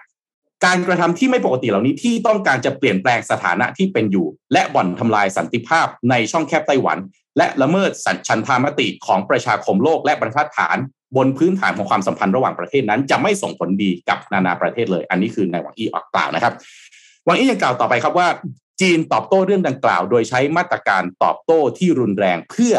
[0.64, 6.98] การกระทำที่ไม่ปกติเหล่านี้ที่ต้องการจะเปลี่ยนแปลงสถานะที่เป็นอยู่ และบ่อนทำลายสันติภาพในช่องแคบไต้หวัน
[7.38, 10.76] และละเมิดสัญชันธามติของประชาคมโลกและบรรทัดฐาน
[11.16, 16.52] บนพื้นฐานของความสัมพันธ์ระหว่างประเทศนั้น จะไม่ส่งผลดีกับนานาประเทศเลย อันนี้คือนายหวังอี้ออกกล่าวนะครับ
[17.24, 18.28] หวังอี้ยังกล่าวต่อไปครับว่า
[18.80, 22.74] จีนตอบโต้เรื่องดังกล่าว โดยใช้มาตรการตอบโต้ที่รุนแรงเพื่อ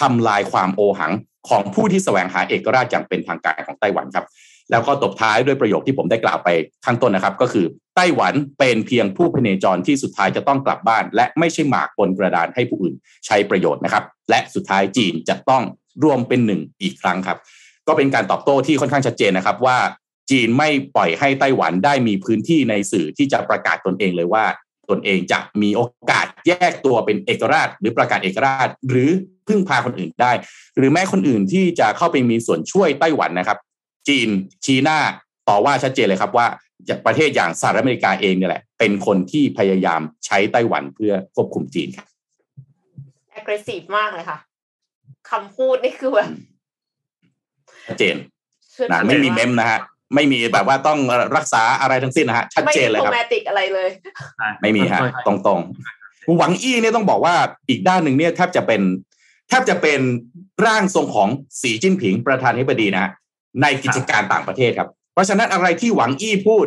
[0.00, 1.12] ทำลายความโอหัง
[1.48, 4.26] ของผู้ที่แสวงหาเอกราชอย่างเป็นทางการของไต้หวันครับ
[4.70, 6.48] แล้วก็ตบท้ายด้วยประโยคที่ผมได้กล่าวไป
[6.84, 12.94] ข้างต้นนะครับ ก็คือไต้หวันเป็นเพียงผู้พเนจรที่สุดท้ายจะต้องกลับบ้าน และไม่ใช่หมากบนกระดานให้ผู้อื่น
[13.26, 15.62] ใช้ประโยชน์นะครับ และสุดท้ายจีนจะต้อง
[16.04, 17.38] รวมเป็นหนึ่งอีกครั้งครับ
[17.88, 19.78] ก็เป็นการตอบโต้ที่ค่อนข้างชัดเจนนะครับว่า
[20.30, 24.44] จีนไม่ปล่อยให้ไต้หวันได้มีพื้นที่ในสื่อที่จะประกาศตนเองเลยว่า
[24.90, 29.10] ตนเองจะมีโอกาสแยกตัวเป็นเอกราช หรือประกาศเอกราช หรือ
[29.48, 30.32] พึ่งพาคนอื่นได้
[30.76, 33.58] หรือแม้คนอื่นที่จะเข้าไปมีส่วนช่วยไต้หวันนะครับ
[34.08, 34.28] จีน
[34.64, 34.98] ชี้หน้า
[35.48, 36.46] ต่อว่าชัดเจนเลยครับว่า
[37.06, 42.06] ประเทศอย่างสหรัฐอเมริกาเองเนี่ยแหละ เป็นคนที่พยายามใช้ไต้หวันเพื่อควบคุมจีนครับ
[43.38, 44.38] aggressive มากเลยค่ะ
[45.30, 46.30] คำพูดนี่คือแบบ
[47.86, 48.16] ชัดเจน
[48.90, 49.80] นะไม่มีเมมนะฮะ
[50.14, 50.98] ไม่มีแบบว่าต้อง
[51.36, 53.88] รักษาอะไรทั้งสิ้นนะฮะชัดเจนเลยครับไม่มีติกอะไรเลย
[54.62, 57.34] ไม่มีฮะตรงๆหวังอี้เนี่ยต้องบอกว่า
[57.68, 58.82] อีกด้านหนึ่งเนี่ยแทบจะเป็น
[59.48, 60.00] แทบจะเป็น
[60.66, 61.28] ร่างทรงของ
[61.62, 63.06] สีจิ้นผิงประธานาธิบดีนะ
[63.62, 66.66] ในกิจการต่างประเทศครับ เพราะฉะนั้นอะไรที่หวังอี้พูด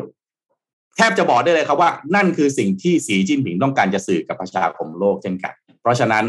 [0.97, 6.25] แทบจะบอกได้เลยครับว่า นั่นคือสิ่งที่สีจิ้นผิงต้องการจะสื่อกับประชาคมโลกเช่นกัน เพราะฉะนั้น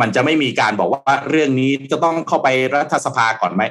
[0.00, 3.62] มันจะไม่มีการบอกว่าเรื่องนี้จะต้องเข้าไปรัฐสภาก่อนไหม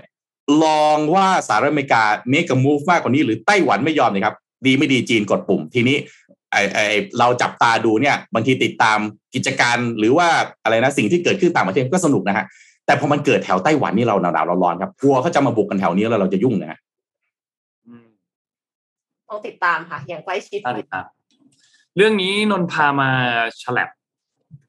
[0.64, 4.36] ลองว่าสหรัฐอเมริกาเมกะมูฟมากกว่านี้หรือไต้หวันไม่ยอมเลยครับ
[4.66, 5.98] ดีไม่ดีจีนกดปุ่ม ทีนี้
[6.52, 6.80] ไอไอ
[7.20, 9.00] เราจับตาดูเนี่ย บางทีติดตาม
[9.36, 10.28] กิจการหรือว่า
[10.64, 12.46] อะไรนะสิ่งที่เกิดขึ้นต่างประเทศก็สนุกนะฮะ
[12.88, 16.80] แต่พอมันเกิดแถวไต้หวันนี่เราหนาวๆร้อนๆครับกลัวเขาจะมาบุกกันแถวนี้แล้วเราจะยุ่งนะฮะ
[19.30, 21.06] ต้องติดตามค่ะ อย่างใกล้ชิดติดตาม
[21.98, 23.10] เรื่องนี้นนพามา
[23.62, 23.90] ฉลับ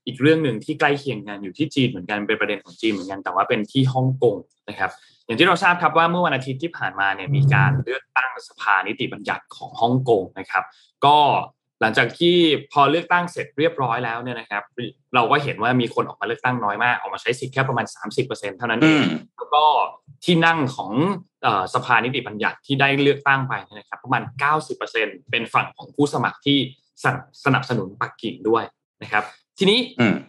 [0.06, 4.36] อีกเรื่องหนึ่งที่ใกล้เคียงกันอยู่ที่จีนเหมือนกันเป็นประเด็นของจีนเหมือนกันแต่ว่าเป็นที่ฮ่องกง
[4.68, 4.90] นะครับ
[5.24, 10.64] อย่างที่เราทราบครับว่าเมื่อวันอาทิตย์ที่ผ่านมาเนี่ยมีการเลือกตั้งสภานิติบัญญัติของฮ่องกงนะครับ
[11.04, 11.16] ก็
[11.80, 12.36] หลังจากที่
[12.72, 14.62] พอเลือกตั้งเสร็จเรียบร้อยแล้วเนี่ยนะครับ
[15.14, 17.86] เราก็เห็นว่ามีคนออกมาเลือกตั้งน้อยมาก ออกมาใช้สิทธิ์แค่ประมาณ
[18.22, 19.04] 30%เท่านั้นเอง
[19.36, 19.64] แล้วก็
[20.24, 20.92] ที่นั่งของ
[21.74, 24.22] สภานิติบัญญัติที่ได้เลือกตั้งไปนะครับประมาณ
[24.76, 26.58] 90%เป็นฝั่งของผู้สมัครที่
[27.44, 28.64] สนับสนุนปักกิ่งด้วย
[29.02, 29.24] นะครับ
[29.58, 29.78] ทีนี้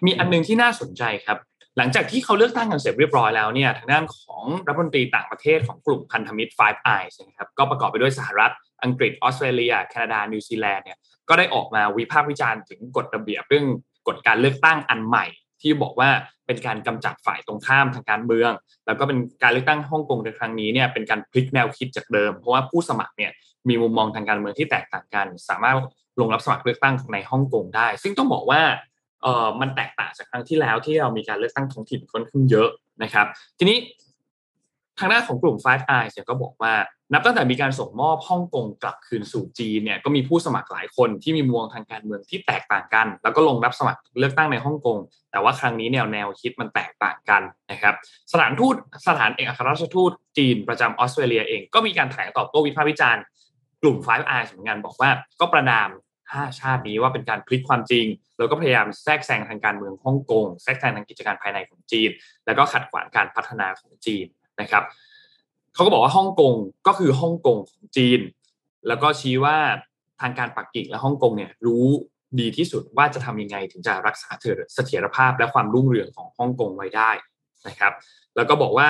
[0.05, 1.37] มีอันนึงที่น่าสนใจครับ
[1.77, 10.97] หลังจากที่เขาเลือกตั้งกันเสร็จเรียบร้อยแล้วเนี่ยทางด้านของรัฐมนตรีต่างประเทศของกลุ่มพันธมิตร Five Eyes นะครับก็ประกอบไปด้วยสหรัฐอังกฤษออสเตรเลียแคนาดานิวซีแลนด์เนี่ย
[11.29, 13.65] ก็ได้ออกมาวิพากษ์วิจารณ์ถึงกฎระเบียบเรื่อง
[14.07, 15.25] กฎการเลือกตั้งอันใหม่
[15.61, 16.09] ที่บอกว่า
[16.45, 18.51] เป็นการกำจัดฝ่ายตรงข้ามทางการเมือง
[18.85, 23.31] แล้วก็เป็นการเลือกตั้งฮ่องกงในครั้งนี้เนี่ยเป็นการพลิกแนวคิดจากเดิม เพราะว่าผู้สมัครเนี่ย
[23.69, 25.75] มีมุมมองทางการเมืองที่แตกต่างกัน สามารถ
[26.19, 28.61] ลงรับสมัครเลือกตั้งในฮ่องกงได้ ซึ่งต้องบอกว่า
[29.21, 32.69] เออมันแตกต่างจากครั้งที่แล้วที่เรามีการเลือกตั้งท้องถิ่นค่อนข้างเยอะ
[33.03, 33.25] นะครับ
[33.57, 33.77] ทีนี้
[34.99, 36.73] ทางด้านของกลุ่ม Five Eyes เนี่ยก็บอกว่า
[37.13, 44.97] นับตั้งแต่มีการส่งมอบฮ่องกงกลับคืนสู่จีนเนี่ยก็มีผู้สมัครหลายคนที่มีมุมมองทางการเมืองที่แตกต่างกัน แล้วก็ลงรับสมัครเลือกตั้งในฮ่องกง
[45.31, 47.95] แต่ว่าครั้งนี้แนวแนวคิดมันแตกต่างกันนะครับ
[48.31, 48.75] สถานทูต
[49.07, 53.23] สถานเอกอัครราชทูตจีนประจำออสเตรเลียเองก็มีการแถลงตอบโต้วิพากษ์วิจารณ์
[53.81, 55.09] กลุ่ม Five Eyes เหมือนกันบอกว่า
[55.39, 55.89] ก็ประนาม
[56.33, 58.05] ห้าชาตินี้ว่าเป็นการพลิกความจริง
[58.37, 62.09] แล้วก็พยายามแทรกแซงทางการเมืองฮ่องกงแทรกแซงทางกิจการภายในของจีน
[62.45, 64.25] แล้วก็ขัดขวางการพัฒนาของจีน
[64.61, 64.83] นะครับ
[65.73, 66.53] เขาก็บอกว่าฮ่องกง
[66.87, 68.19] ก็คือฮ่องกงของจีน
[68.87, 69.57] แล้วก็ชี้ว่า
[70.21, 71.85] ทางการปักกิ่งและฮ่องกงเนี่ยรู้
[72.39, 74.29] ดีที่สุดว่าจะทำยังไงถึงจะรักษา
[74.73, 77.11] เสถียรภาพและความรุ่งเรืองของฮ่องกงไว้ได้
[77.67, 77.93] นะครับ
[78.35, 78.89] แล้วก็บอกว่า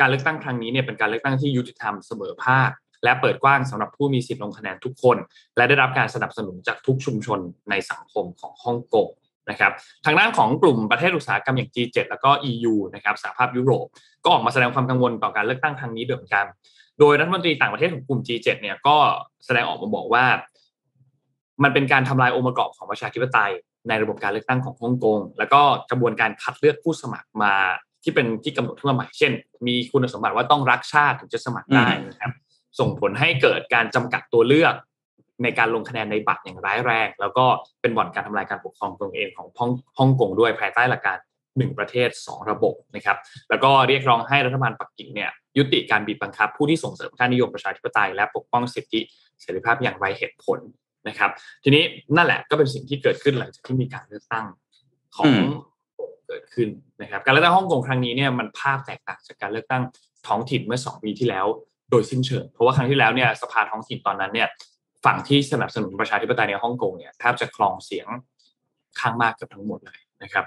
[0.00, 2.70] การเลือกตั้งครั้งนี้เนี่ยเป็นการเลือกตั้งที่ยุติธรรมเสมอภาค
[3.04, 5.16] และเปิดกว้างสำหรับผู้มีสิทธิ์ลงคะแนนทุกคน
[5.56, 9.08] และได้รับการสนับสนุนจากทุกชุมชนในสังคมของฮ่องกง
[9.50, 9.72] นะครับ
[10.04, 13.86] ทางด้านของกลุ่มประเทศอุตสาหกรรมอย่าง G7 แล้วก็ EU นะครับสหภาพยุโรป
[14.24, 16.46] ก็ออกมาแสดงความกังวลต่อการเลือกตั้งครั้งนี้เหมือนกัน
[17.00, 18.96] โดยรัฐมนตรีต่างประเทศของกลุ่ม G7 เนี่ยก็
[19.46, 20.24] แสดงออกมาบอกว่า
[21.62, 23.52] มันเป็นการทำลายองค์ประกอบของประชาธิปไตย
[23.88, 25.60] ในระบบการเลือกตั้งของฮ่องกงแล้วก็
[25.90, 27.54] กระบวนการคัดเลือกผู้สมัครมา
[28.02, 29.32] ที่เป็นที่กำหนดขึ้นมาใหม่เช่น
[29.66, 32.32] มีคุณสมบัติว่าต้องรักชาติถึงจะสมัครได้นะครับ
[32.78, 34.74] ส่งผลให้เกิดการจำกัดตัวเลือก
[35.42, 37.44] ในการลงคะแนนในบัตรอย่างร้ายแรง แล้วก็
[37.80, 39.48] เป็นบ่อนการทำลายการปกครองตนเองของ
[39.98, 41.18] ฮ่องกงด้วยภายใต้หลักการ
[41.58, 43.16] หนึ่งประเทศ 2 ระบบนะครับ
[43.50, 49.00] แล้วก็เรียกร้องให้รัฐบาลปักกิ่งเนี่ยยุติการบีบบังคับ ผู้ที่ส่งเสริมค่านิยมประชาธิปไตยและปกป้องสิทธิ
[49.40, 50.58] เสรีภาพอย่างไรเหตุผล
[51.08, 51.30] นะครับ
[51.64, 51.82] ทีนี้
[52.16, 54.46] นั่นแหละก็เป็นสิ่งที่เกิดขึ้นหลังจากที่มีการเลือกตั้ง
[55.16, 55.32] ของ
[56.28, 56.68] เกิดขึ้น
[57.02, 59.82] นะครับ การเลือกตั้งฮ่องกงครั้งนี้เนี่ยมันภาพแตกต่างจากการเลือกตั้ง
[60.26, 61.46] ท้องถิ่นเมื่อ 2 ปีที่แล้ว
[61.90, 64.48] โดยสิ้นเชิงเพราะว่าครั้งที่แล้วเนี่ยสภาท้องถิ่นตอนนั้นเนี่ย
[65.04, 68.06] ฝั่งที่สนับสนุนประชาธิปไตยในฮ่องกงเนี่ยแทบจะครองเสียง
[69.00, 70.44] ข้างมากเกือบทั้งหมดเลยนะครับ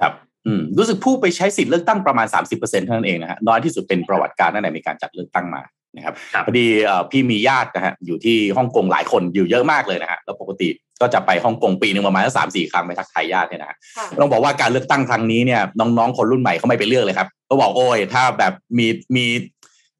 [0.00, 0.12] ครับ
[0.46, 5.62] อืมรู้สึกผู้ไปใช้สิทธิ์เลือกตั้งประมาณ 30%เท่านั้นเองนะฮะน้อยที่สุดเป็นประวัติการตั้งแต่มีการจัดเลือกตั้งมา
[5.96, 6.14] นะครับ
[6.46, 6.66] พอดี
[7.10, 10.68] พี่มีญาตินะฮะอยู่ที่ฮ่องกงหลายคนอยู่เยอะมากเลยนะฮะแล้วปกติ
[11.00, 13.76] ก็จะไปฮ่องกงปีหนึ่งประมาณสามสี่ครั้งไปทักทายญาติเนี่ยนะ
[14.20, 18.86] ต้องบอกว่าการเลือกตั้งครั้งนี้เนี่ยน้องๆคนรุ่นใหม่เขาไม่ไปเลือกเลยครับเขาบอกโอ้ยถ้าแบบมี
[19.16, 19.26] มี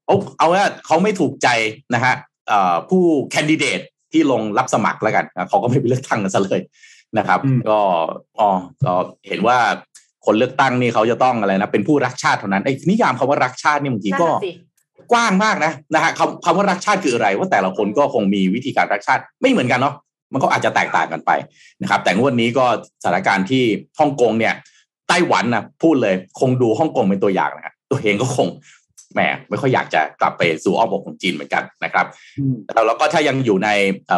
[0.05, 1.47] เอาเอาว่าเขาไม่ถูกใจ
[1.93, 2.15] นะฮะ
[2.89, 3.79] ผู้แคนดิเดต
[4.11, 6.61] ที่ลงรับสมัครแล้วกันเขาก็ไม่ไปเลือกตั้งกันซะเลย
[7.17, 7.79] นะครับ ก็
[8.39, 8.49] อ๋อ
[8.85, 8.93] ก็
[9.27, 9.57] เห็นว่า
[10.25, 14.29] คนเลือกตั้งนี่เขาจะต้องอะไรนะเป็นผู้รักชาติเท่านั้นไอ้นิยามคำว่ารักชาตินี่บางทีก็
[15.11, 19.95] กว้างมากนะนะฮะคำคำว่ารักชาติคืออะไร ว่าแต่ละคนก็คงมีวิธีการรักชาติไม่เหมือนกันเนาะ
[20.33, 21.31] มันก็อาจจะแตกต่างกันไป
[21.81, 22.65] นะครับ แต่งวดนี้ก็
[23.03, 23.63] สถานการณ์ที่
[23.99, 24.53] ฮ่องกงเนี่ย
[25.07, 28.47] ไต้หวันนะพูดเลยคงดูฮ่องกงเป็นตัวอย่างนะตัวเองก็คง
[29.13, 29.19] แหม
[29.49, 32.05] ไม่ค่อยอยากจะกลับไปสู่อ้อมอกของจีนเหมือนกันนะครับ
[32.87, 33.69] แล้วก็ถ้ายังอยู่ใน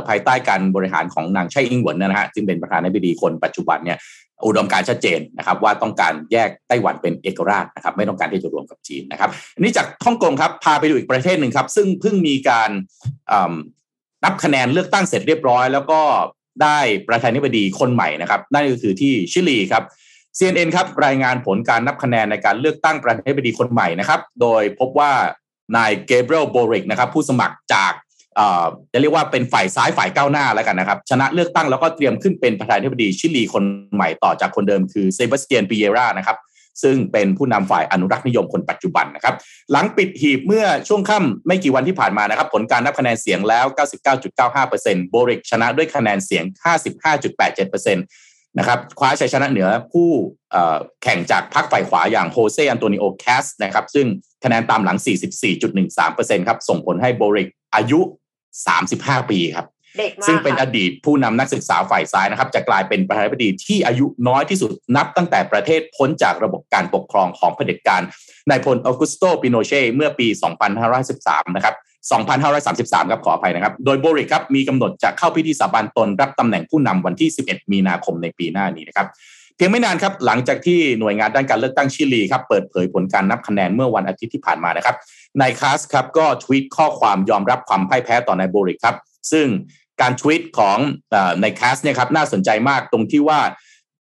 [0.08, 3.97] ภายใต้การบริหารของนางไช่อิงหวนนะฮะซึ่งเป็นประธานาธิบดีคนปัจจุบันเนี่ย
[4.45, 9.29] อุดมการชัดเจนนะครับ ว่าต้องการแยกไต้หวันเป็นเอกราชนะครับ ไม่ต้องการที่จะรวมกับจีนนะครับ
[9.60, 12.69] นี้จากฮ่องกงครับพาไปดูอีกประเทศหนึ่งครับ ซึ่งเพิ่งมีการ
[14.23, 15.99] นับคะแนนเลือกตั้งเสร็จเรียบร้อย แล้วก็
[16.63, 16.77] ได้
[17.08, 19.84] ประธานาธิบดีคนใหม่นะครับ นั่นก็คือที่ชิลีครับ
[20.38, 25.12] CNN ครับรายงานผลการนับคะแนนในการเลือกตั้งประธานาธิบดีคนใหม่นะครับ โดยพบว่า
[25.78, 27.93] นายเกเบรียลโบริกนะครับ ผู้สมัครจาก
[28.93, 36.38] จะเรียกว่าเป็นฝ่ายซ้ายฝ่ายก้าวหน้าแล้วกันนะครับ ชนะเลือกตั้งแล้วก็เตรียมขึ้นเป็นประธานาธิบดีชิลีคนใหม่ต่อจากคนเดิมคือเซบาสเตียนปิเยรานะครับ
[36.84, 39.36] ซึ่งเป็นผู้นำฝ่ายอนุรักษ์นิยมคนปัจจุบันนะครับ
[39.72, 43.65] หลังปิดหีบเมื่อช่วงค่ำไม่กี่วันที่ผ่านมานะครับ ผลการนับคะแนนเสียงแล้ว
[44.38, 46.43] 99.95%โบริกชนะด้วยคะแนนเสียง
[47.15, 50.10] 55.87% นะครับคว้าชัยชนะเหนือผู้
[51.04, 54.08] แข่งจากพรรคฝ่ายขวาอย่างโฮเซอันโตนิโอคาสต์นะครับซึ่ง
[54.44, 54.98] คะแนนตามหลัง
[55.74, 58.00] 44.13%ครับส่งผลให้โบริกอายุ
[58.66, 59.68] 35 ปีครับ
[60.28, 68.02] ซึ่งเป็นอดีตผู้นำนักศึกษาฝ่ายซ้ายนะครับ จะกลายเป็นประธานาธิบดีที่อายุน้อยที่สุดนับตั้งแต่ประเทศพ้นจากระบบการปกครองของเผด็จการ
[68.50, 70.28] นายพลออกุสโตปิโนเช่เมื่อปี
[70.92, 79.08] 2513 นะครับ 2533 ครับขออภัยนะครับ โดยโบริกครับมีกำหนดจะเข้าพิธีสาบานตนรับตำแหน่งผู้นำวันที่ 11 มีนาคมในปีหน้านี้นะครับ
[79.56, 84.96] เพียงไม่นานครับหลังจากที่หน่วยงานด้านการเลือกตั้งชิลีครับเปิดเผยผลการนับคะแนนเมื่อวันอาทิตย์ที่ผ่านมานะครับ
[85.42, 88.96] นายคาสครับก็ทวีตข้อความยอมรับความพ่ายแพ้ต่อนายโบริกครับ
[89.32, 89.48] ซึ่ง
[90.02, 90.78] การทวีตของ
[91.42, 93.39] ในแคาสเนี่ยครับน่าสนใจมากตรงที่ว่า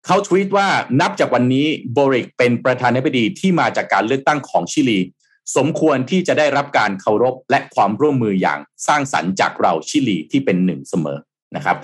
[0.07, 0.69] เขาทวีตว่า
[1.01, 4.99] นับจากวันนี้โบริกเป็นประธานาธิบดีที่มาจากการเลือกตั้งของชิลี
[5.57, 11.19] สมควรที่จะได้รับการเคารพและความร่วมมืออย่างสร้างสรรค์จากเราชิลีที่เป็นหนึ่งเสมอ
[11.57, 11.77] นะครับ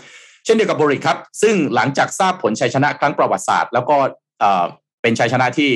[0.45, 3.97] เช่นเดียวกับบริครับ ซึ่งหลังจากทราบผลชัยชนะครั้งประวัติศาสตร์ แล้วก็
[5.03, 5.71] เป็นชัยชนะที่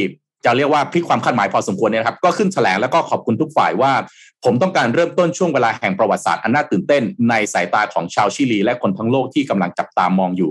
[0.44, 3.92] จะเรียกว่าพลิกความคาดหมายพอสมควรเนี่ยครับก็ขึ้นแถลงแล้วก็ขอบคุณทุกฝ่ายว่า
[4.44, 10.50] ผมต้องการเริ่มต้นช่วงเวลาแห่งประวัติศาสตร์อันน่าตื่นเต้นในสายตาของชาวชิลี และคนทั้งโลกที่กำลังจับตามองอยู่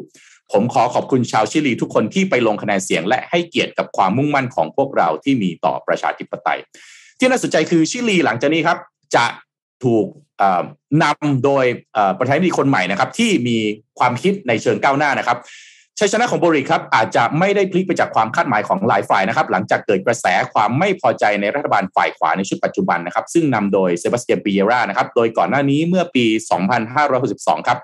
[0.52, 6.60] ผมขอขอบคุณชาวชิลีทุกคนที่ไปลงคะแนนเสียง และให้เกียรติกับความมุ่งมั่นของพวกเราที่มีต่อประชาธิปไตย
[7.22, 8.78] ที่น่าสนใจคือชิลีหลังจากนี้ครับ
[9.16, 9.26] จะ
[9.84, 10.06] ถูก
[11.04, 11.66] นำโดย
[12.18, 13.58] ประธานาธิบดีคนใหม่นะครับ ที่มี
[14.00, 15.38] ความคิดในเชิงก้าวหน้านะครับ
[16.00, 26.26] ชัยชนะของโบริครับอาจจะไม่ได้พลิกไปจากความคาดหมายของหลายฝ่ายนะครับ หลังจากเกิดกระแสความไม่พอใจในรัฐบาลฝ่ายขวาในชุดปัจจุบันนะครับ ซึ่งนำโดยเซบาสเตียนปิเยรานะครับ โดยก่อนหน้านี้เมื่อปี
[26.98, 27.80] 2562 ครับ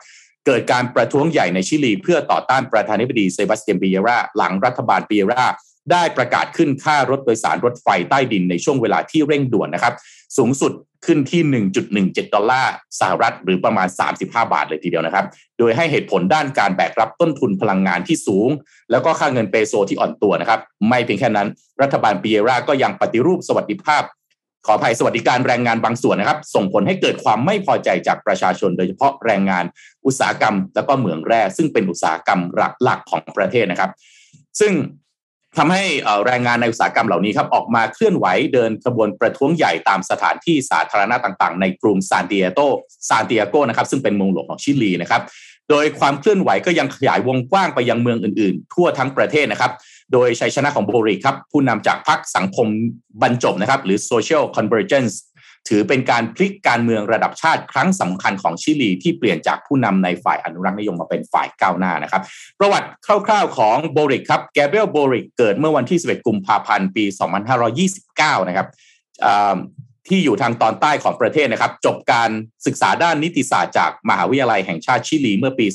[0.45, 5.45] เกิดการประท้วงใหญ่ในชิลี เพื่อต่อต้านประธานาธิบดีเซบาสเตียนปิเยราหลังรัฐบาลปิเยรา
[5.91, 9.93] ได้ประกาศขึ้นค่ารถโดยสารรถไฟใต้ดินในช่วงเวลาที่เร่งด่วนนะครับ
[10.37, 10.71] สูงสุด
[11.05, 11.41] ขึ้นที่
[11.89, 15.25] 1.17 ดอลลาร์สหรัฐ หรือประมาณ 35 บาทเลยทีเดียวนะครับ
[15.59, 18.49] โดยให้เหตุผลด้านการแบกรับต้นทุนพลังงานที่สูง
[18.91, 21.47] แล้วก็ค่าเงินเปโซที่อ่อนตัวนะครับ ไม่เพียงแค่นั้น
[21.81, 24.03] รัฐบาลปีเอราก็ยังปฏิรูปสวัสดิภาพ
[24.65, 29.65] ขออภัยสวัสดิการแรงงานบางส่วนนะครับ ส่งผลให้เกิดความไม่พอใจจากประชาชน โดยเฉพาะแรงงาน
[30.05, 32.39] อุตสาหกรรม แล้วก็เหมืองแร่ซึ่งเป็นอุตสาหกรรม
[32.83, 33.91] หลักของประเทศนะครับ
[34.59, 34.73] ซึ่ง
[35.57, 35.83] ทำให้
[36.25, 42.59] แรงงานในอุตสาหกรรมเหล่านี้ครับออกมาเคลื่อนไหวเดินขบวนประท้วงใหญ่ตามสถานที่สาธารณะต่างๆ ในกรุงซานติเอโต
[43.09, 45.21] ซานติอาโกนะครับซึ่งเป็นเมืองหลวงของชิลีนะครับ
[45.69, 49.71] โดยความเคลื่อนไหวก็ยังขยายวงกว้างไปยังเมืองอื่นๆ ทั่วทั้งประเทศนะครับ
[50.13, 52.67] โดยชัยชนะของโบริครับ ผู้นำจากพรรคสังคม
[53.21, 55.13] บรรจบนะครับ หรือ Social Convergence
[55.69, 62.21] ถือเป็นการพลิกการเมืองระดับชาติครั้งสำคัญของชิลีที่เปลี่ยนจากผู้นำในฝ่ายอนุรักษ์นิยมมาเป็นฝ่ายก้าวหน้านะครับ
[62.59, 67.05] ประวัติคร่าวๆของโบริกครับแกเบรียลโบริกเกิดเมื่อวันที่ 11 กุมภาพันธ์ ปี
[67.75, 68.67] 2529 นะครับ
[70.07, 72.29] ที่อยู่ทางตอนใต้ของประเทศนะครับ จบการ
[72.65, 75.65] ศึกษาด้านนิติศาสตร์จากมหาวิทยาลัยแห่งชาติชิลีเมื่อปี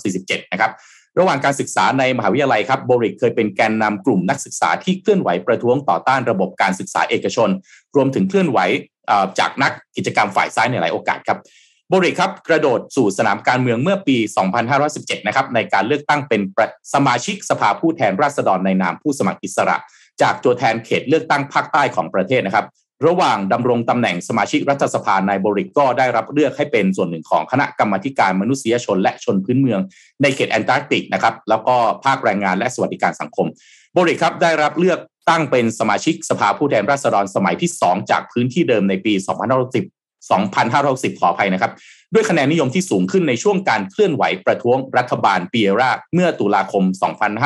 [0.00, 0.72] 2547 นะครับ
[1.18, 7.50] ระหว่างการศึกษาในมหาวิทยาลัยครับโบริกเคยเป็นแกนนำกลุ่มนักศึกษาที่เคลื่อนไหวประท้วงต่อต้านระบบการศึกษาเอกชน
[7.96, 8.58] รวมถึงเคลื่อนไหว
[9.38, 11.38] จากนักกิจกรรมฝ่ายซ้ายในหลายโอกาสครับ
[11.88, 14.16] โบริกครับกระโดดสู่สนามการเมืองเมื่อปี
[14.72, 16.40] 2517 นะครับในการเลือกตั้งเป็น
[16.94, 19.76] สมาชิกสภาผู้แทนราษฎรในนามผู้สมัครอิสระ
[20.22, 22.66] จากตัวแทนเขตเลือกตั้งภาคใต้ของประเทศนะครับ
[23.06, 29.80] ระหว่างดำรงตำแหน่งสมาชิกรัฐสภานายโบริกก็ได้รับเลือกให้เป็นส่วนหนึ่งของคณะกรรมการมนุษยชน และชนพื้นเมือง
[30.22, 33.46] ในเขตแอนตาร์กติกนะครับแล้วก็ภาคแรงงานและสวัสดิการสังคม
[33.94, 41.72] โบริกครับได้รับเลือก ตั้งเป็นสมาชิกสภาผู้แทนราษฎรสมัยที่ 2 จากพื้นที่เดิมในปี 2510 2560ขออภัยนะครับ
[42.14, 46.84] ด้วยคะแนนนิยมที่สูงขึ้นในช่วงการเคลื่อนไหวประท้วงรัฐบาลเปีเอราเมื่อตุลาคม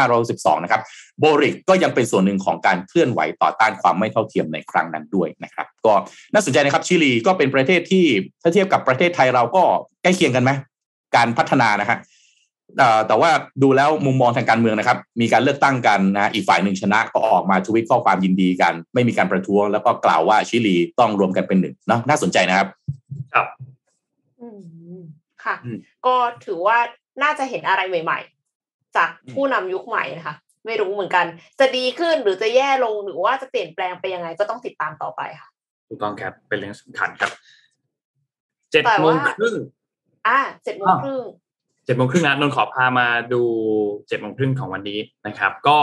[0.00, 0.82] 2512 นะครับ
[1.20, 5.92] โบริกก็ยังเป็นส่วนหนึ่งของการเคลื่อนไหวต่อต้านความไม่เท่าเทียมในครั้งนั้นด้วยนะครับ ก็
[6.32, 8.06] น่าสนใจนะครับชิลีก็เป็นประเทศที่
[8.42, 9.62] ถ้าเทียบกับประเทศไทยเราก็
[10.02, 10.50] ใกล้เคียงกันไหม
[11.16, 11.98] การพัฒนานะฮะ
[13.08, 13.30] แต่ว่า
[13.62, 22.68] ดูแล้วมุมมองทางการเมืองนะครับ มีการเลือกตั้งกันนะอีกฝ่ายหนึ่งชนะก็ออกมาทวิตข้อความยินดีกัน ไม่มีการประท้วงแล้วก็กล่าวว่าชิลีต้องรวมกันเป็นหนึ่งนะน่าสนใจนะครับ
[23.34, 23.46] ครับ
[24.40, 24.48] อื
[24.98, 25.00] ม
[25.44, 25.56] ค่ะ
[26.06, 26.78] ก็ถือว่า
[27.22, 28.18] น่าจะเห็นอะไรใหม่
[28.58, 31.26] ๆ จากผู้นำยุคใหม่นะคะไม่รู้เหมือนกัน
[31.60, 35.48] จะดีขึ้นหรือจะแย่ลงหรือว่าจะเปลี่ยนแปลงไปยังไงก็ต้องติดตามต่อไปค่ะ
[35.88, 37.30] ถูกต้องครับเป็นเรื่องสำคัญครับ
[38.72, 39.54] เจ็ดโมงครึ่ง
[40.28, 41.22] อ่าเจ็ดโมงครึ่ง
[41.84, 43.42] เจ็ดโมงครึ่งนะนนขอพามาดู
[44.08, 45.78] เจ็ดโมงครึ่งของวันนี้นะครับ ก็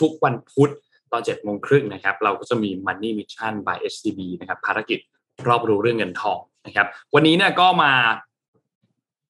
[0.00, 0.72] ทุกๆวันพุธ
[1.12, 4.98] ตอนเจ็ดโมงครึ่งนะครับ เราก็จะมี Money Mission by SCB นะครับ ภารกิจ
[5.48, 7.92] รอบรู้เรื่องเงินทองนะครับ วันนี้เนี่ยก็มา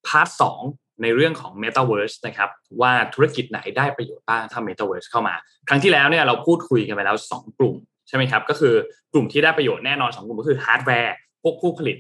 [0.07, 0.61] part สอง
[1.03, 5.35] ในเรื่องของ Metaverse นะครับ ว่าธุรกิจไหนได้ประโยชน์บ้างถ้า Metaverse เข้ามา
[5.69, 7.77] ครั้งที่แล้วเนี่ยเราพูดคุยกันไปแล้ว 2 กลุ่ม
[8.09, 8.75] ใช่ไหมครับ ก็คือ
[9.13, 11.97] กลุ่มที่ได้ประโยชน์แน่นอน 2 กลุ่มก็คือฮาร์ดแวร์พวกผู้ผลิต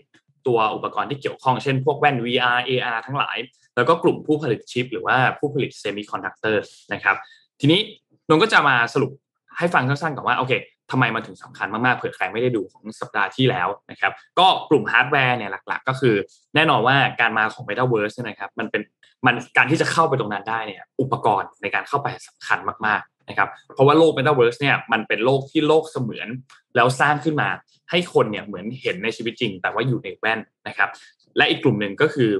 [0.46, 3.36] ตัวอุปกรณ์ที่เกี่ยวข้องเช่นพวกแว่น VR AR ทั้งหลาย
[3.76, 7.16] แล้วก็กลุ่มผู้ผลิตชิป หรือว่าผู้ผลิตเซมิคอนดักเตอร์นะครับ
[7.60, 7.80] ทีนี้
[8.28, 9.10] นนก็จะมาสรุป
[9.58, 10.52] ให้ฟังสั้นๆก่อนว่าโอเค
[10.90, 16.14] ทำไมมันถึงสำคัญมากๆ เผื่อใครไม่ได้ดูของสัปดาห์ที่แล้วนะครับ ก็กลุ่มฮาร์ดแวร์เนี่ยหลัก ๆ ก็คือ
[16.54, 18.82] แน่นอนว่าการมาของ Metaverse เนี่ยนะครับ มันเป็น
[19.26, 26.28] มันการที่จะเข้าไปตรงนั้นได้เนี่ย อุปกรณ์ในการเข้าไปสำคัญมากๆ นะครับเพราะว่าโลก Metaverse เนี่ยมันเป็นโลกที่โลกเสมือน
[26.76, 27.48] แล้วสร้างขึ้นมา
[27.90, 30.88] ให้คนเนี่ยเหมือนเห็นในชีวิตจริง แต่ว่าอยู่ในแว่นนะครับ
[31.36, 32.30] และอีกกลุ่มหนึ่งก็คือ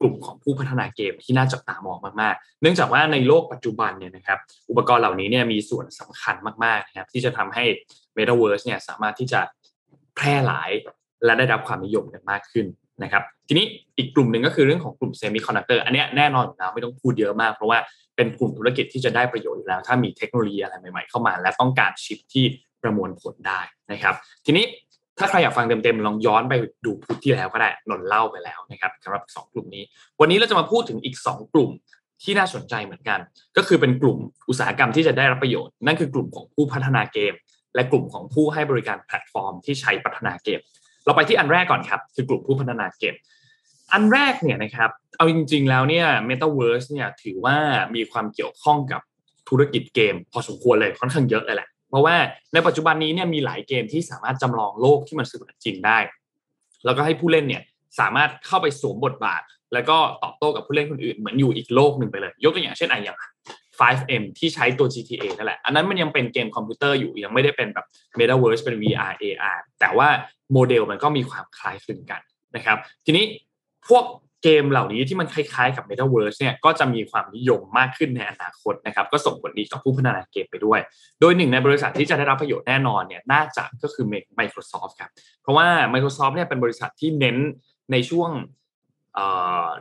[0.00, 4.38] กลุ่มของผู้พัฒนาเกมที่น่าจับตามองมากๆ เนื่องจากว่าในโลกปัจจุบันเนี่ยนะครับ
[4.70, 7.64] อุปกรณ์เหล่านี้เนี่ยมีส่วนสำคัญมากๆนะครับที่จะทำให้
[8.16, 9.40] Metaverse เนี่ยสามารถที่จะ
[10.16, 10.70] แพร่หลาย
[11.24, 12.66] และได้รับความนิยมกันมากขึ้น
[13.02, 13.66] นะครับทีนี้
[13.98, 17.78] อีกกลุ่มหนึ่งก็คือเรื่องของกลุ่มเซมิคอนดักเตอร์อันนี้แน่นอนอยู่แล้วไม่ต้องพูดเยอะมาก เพราะว่า
[18.16, 22.44] เป็นกลุ่มธุรกิจที่จะได้ประโยชน์อยู่แล้ว ถ้ามีเทคโนโลยีอะไรใหม่ๆเข้ามา และต้องการชิปที่
[22.82, 23.60] ประมวลผลได้
[23.92, 24.14] นะครับ
[24.46, 24.64] ทีนี้
[25.18, 26.54] ถ้าใครอยากฟังเต็มๆลองย้อนไป
[26.84, 29.82] ดูพุธที่แล้วก็ได้นนเล่าไปแล้วนะครับสำหรับ 2 กลุ่มนี้
[30.20, 31.70] วันนี้เราจะมาพูดถึงอีก 2 กลุ่ม
[32.22, 33.18] ที่น่าสนใจเหมือนกัน
[33.56, 37.34] ก็คือเป็นกลุ่มอุตสาหกรรมที่จะได้รับประโยชน์ นั่นคือกลุ่มของผู้พัฒนาเกม
[37.74, 40.60] และกลุ่มของผู้ให้บริการแพลตฟอร์มที่ใช้พัฒนาเกม
[41.06, 43.14] เราไปที่อันแรกก่อนครับ คือกลุ่มผู้พัฒนาเกม
[43.92, 47.56] อันแรกเนี่ยนะครับ เอาจริง ๆ แล้วเนี่ย Metaverse เนี่ยถือว่า
[47.94, 49.00] มีความเกี่ยวข้องกับ
[49.48, 52.16] ธุรกิจเกม พอสมควรเลยค่อนข้างเยอะเลยแหละ เพราะว่า
[52.52, 55.98] ในปัจจุบันนี้เนี่ยมีหลายเกมที่สามารถจำลองโลกที่มันเสมือนจริงได้
[56.84, 57.62] แล้วก็ให้ผู้เล่นเนี่ย
[58.00, 59.42] สามารถเข้าไปสวมบทบาท
[59.72, 63.18] แล้วก็ตอบโต้กับผู้เล่นคนอื่นเหมือนอยู่อีกโลกหนึ่งไปเลย ยกตัวอย่างเช่นไออย่าง
[63.80, 67.86] 5M ที่ใช้ตัว GTA นั่นแหละ อันนั้นมันยังเป็นเกมคอมพิวเตอร์อยู่ยังไม่ได้เป็นแบบ
[68.18, 70.08] Metaverse เป็น VR AR แต่ว่า
[70.52, 72.20] โมเดลมันก็มีความคล้ายคลึงกัน
[72.56, 73.24] นะครับ ทีนี้
[73.88, 74.04] พวก
[74.42, 80.80] เกมเหล่านี้ที่มันคล้ายๆกับ Metaverse เนี่ยก็จะมีความนิยมมากขึ้นในอนาคตนะครับก็ส่งผลดีกับผู้พัฒนาเกมไปด้วย
[81.20, 84.04] โดยหนึ่งในบริษัทที่จะได้รับประโยชน์แน่นอนเนี่ยน่าจะก็คือ
[84.38, 85.10] Microsoft ครับ
[85.42, 87.36] เพราะว่า Microsoft เนี่ยเป็นบริษัทที่เน้น
[87.92, 88.30] ในช่วง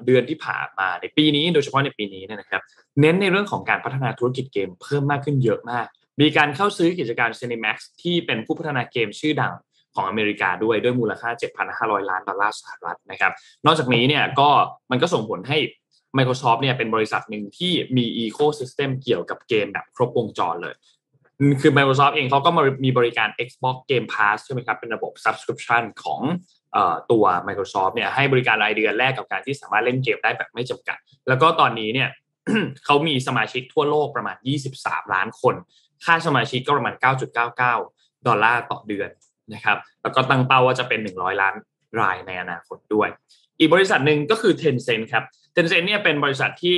[0.05, 2.61] เดือนที่ผ่านมาในปีนี้โดยเฉพาะในปีนี้นะครับ
[3.01, 5.85] เน้นในเรื่องของการพัฒนาธุรกิจเกมเพิ่มมากขึ้นเยอะมาก
[6.21, 9.53] มีการเข้าซื้อกิจการ Cinemax ที่เป็นผู้พัฒนาเกมชื่อดัง
[9.95, 11.29] ของอเมริกาด้วยด้วยมูลค่า
[11.69, 13.31] 7,500 ล้านดอลลาร์สหรัฐนะครับ
[13.65, 14.49] นอกจากนี้เนี่ยก็
[14.91, 15.57] มันก็ส่งผลให้
[16.17, 20.75] Microsoft เนี่ยเป็นบริษัทหนึ่งที่มีอีโคซิสเต็มเกี่ยวกับเกมแบบครบวงจรเลย
[21.61, 26.21] คือ Microsoft เองเขาก็มามีบริการ Xbox Game Pass ใช่ไหมครับ เป็นระบบ subscription ของ
[27.11, 32.09] ตัว Microsoft เนี่ยให้บริการรายเดือนแรกกับการที่สามารถเล่นเกมได้แบบไม่จำกัด แล้วก็ตอนนี้เนี่ย
[32.85, 34.38] เขามีสมาชิกทั่วโลกประมาณ
[34.75, 35.55] 23 ล้านคน
[36.05, 36.95] ค่าสมาชิกก็ประมาณ
[37.61, 39.09] 9.99 ดอลลาร์ต่อเดือน
[39.53, 41.55] นะครับแล้วก็ตั้งเป้าว่าจะเป็น 100 ล้าน
[41.99, 43.09] รายในอนาคตด้วย
[43.59, 45.23] อีกบริษัทหนึ่งก็คือ Tencent ครับ
[45.55, 46.78] Tencent เนี่ยเป็นบริษัทที่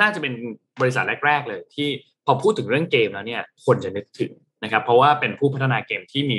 [0.00, 0.34] น่าจะเป็น
[0.80, 1.88] บริษัทแรก ๆ เลย ที่
[2.24, 4.32] พอพูดถึงเรื่องเกมแล้วเนี่ยคนจะนึกถึง
[4.64, 6.38] นะครับเพราะว่าเป็นผู้พัฒนาเกมที่มี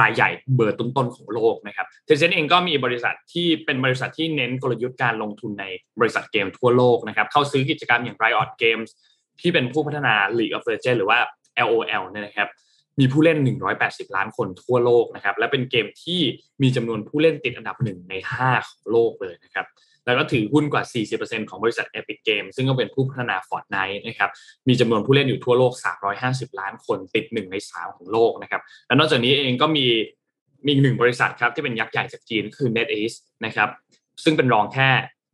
[0.00, 5.64] รายใหญ่เบอร์ต้นๆของโลกนะครับเทนเซ็นเองก็มีบริษัทที่เป็นบริษัทที่เน้นกลยุทธ์การลงทุนใน
[6.00, 8.90] บริษัทเกมทั่วโลกนะครับเข้าซื้อกิจกรรมอย่าง Riot Games
[9.40, 11.18] ที่เป็นผู้พัฒนา League of Legends หรือว่า
[11.66, 12.48] LOL เนี่ยนะครับ
[13.00, 13.38] มีผู้เล่น
[13.76, 16.20] 180 ล้านคนทั่วโลกนะครับและเป็นเกมที่
[16.62, 19.66] มีจำนวนผู้เล่นติดอันดับหนึ่งใน 5 ของโลกเลยนะครับ
[20.08, 20.82] แล้วก็ถือหุ้นกว่า
[21.16, 24.30] 40%ของบริษัท Epic Games ซึ่งก็เป็นผู้พัฒนา Fortnite นะครับ
[24.68, 25.72] มีจำนวนผู้เล่นอยู่ทั่วโลก
[26.16, 29.86] 350 ล้านคนติด1ใน3ของโลกนะครับและนอกจากนี้เองก็มี
[30.66, 33.68] มีหนึ่งบริษัทครับที่เป็นยักษ์ใหญ่จากจีนคือ NetEase นะครับ
[34.24, 34.88] ซึ่งเป็นรองแค่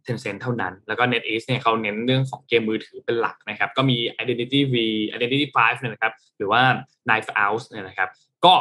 [0.06, 4.74] Tencent เท่านั้น แล้วก็ NetEase เนี่ยเขาเน้นเรื่องของเกมมือถือเป็นหลักนะครับ ก็มี Identity V
[5.14, 6.62] Identity 5เนี่ยนะครับ หรือว่า
[7.06, 8.08] Knife Out เนี่ยนะครับ
[8.44, 8.54] ก็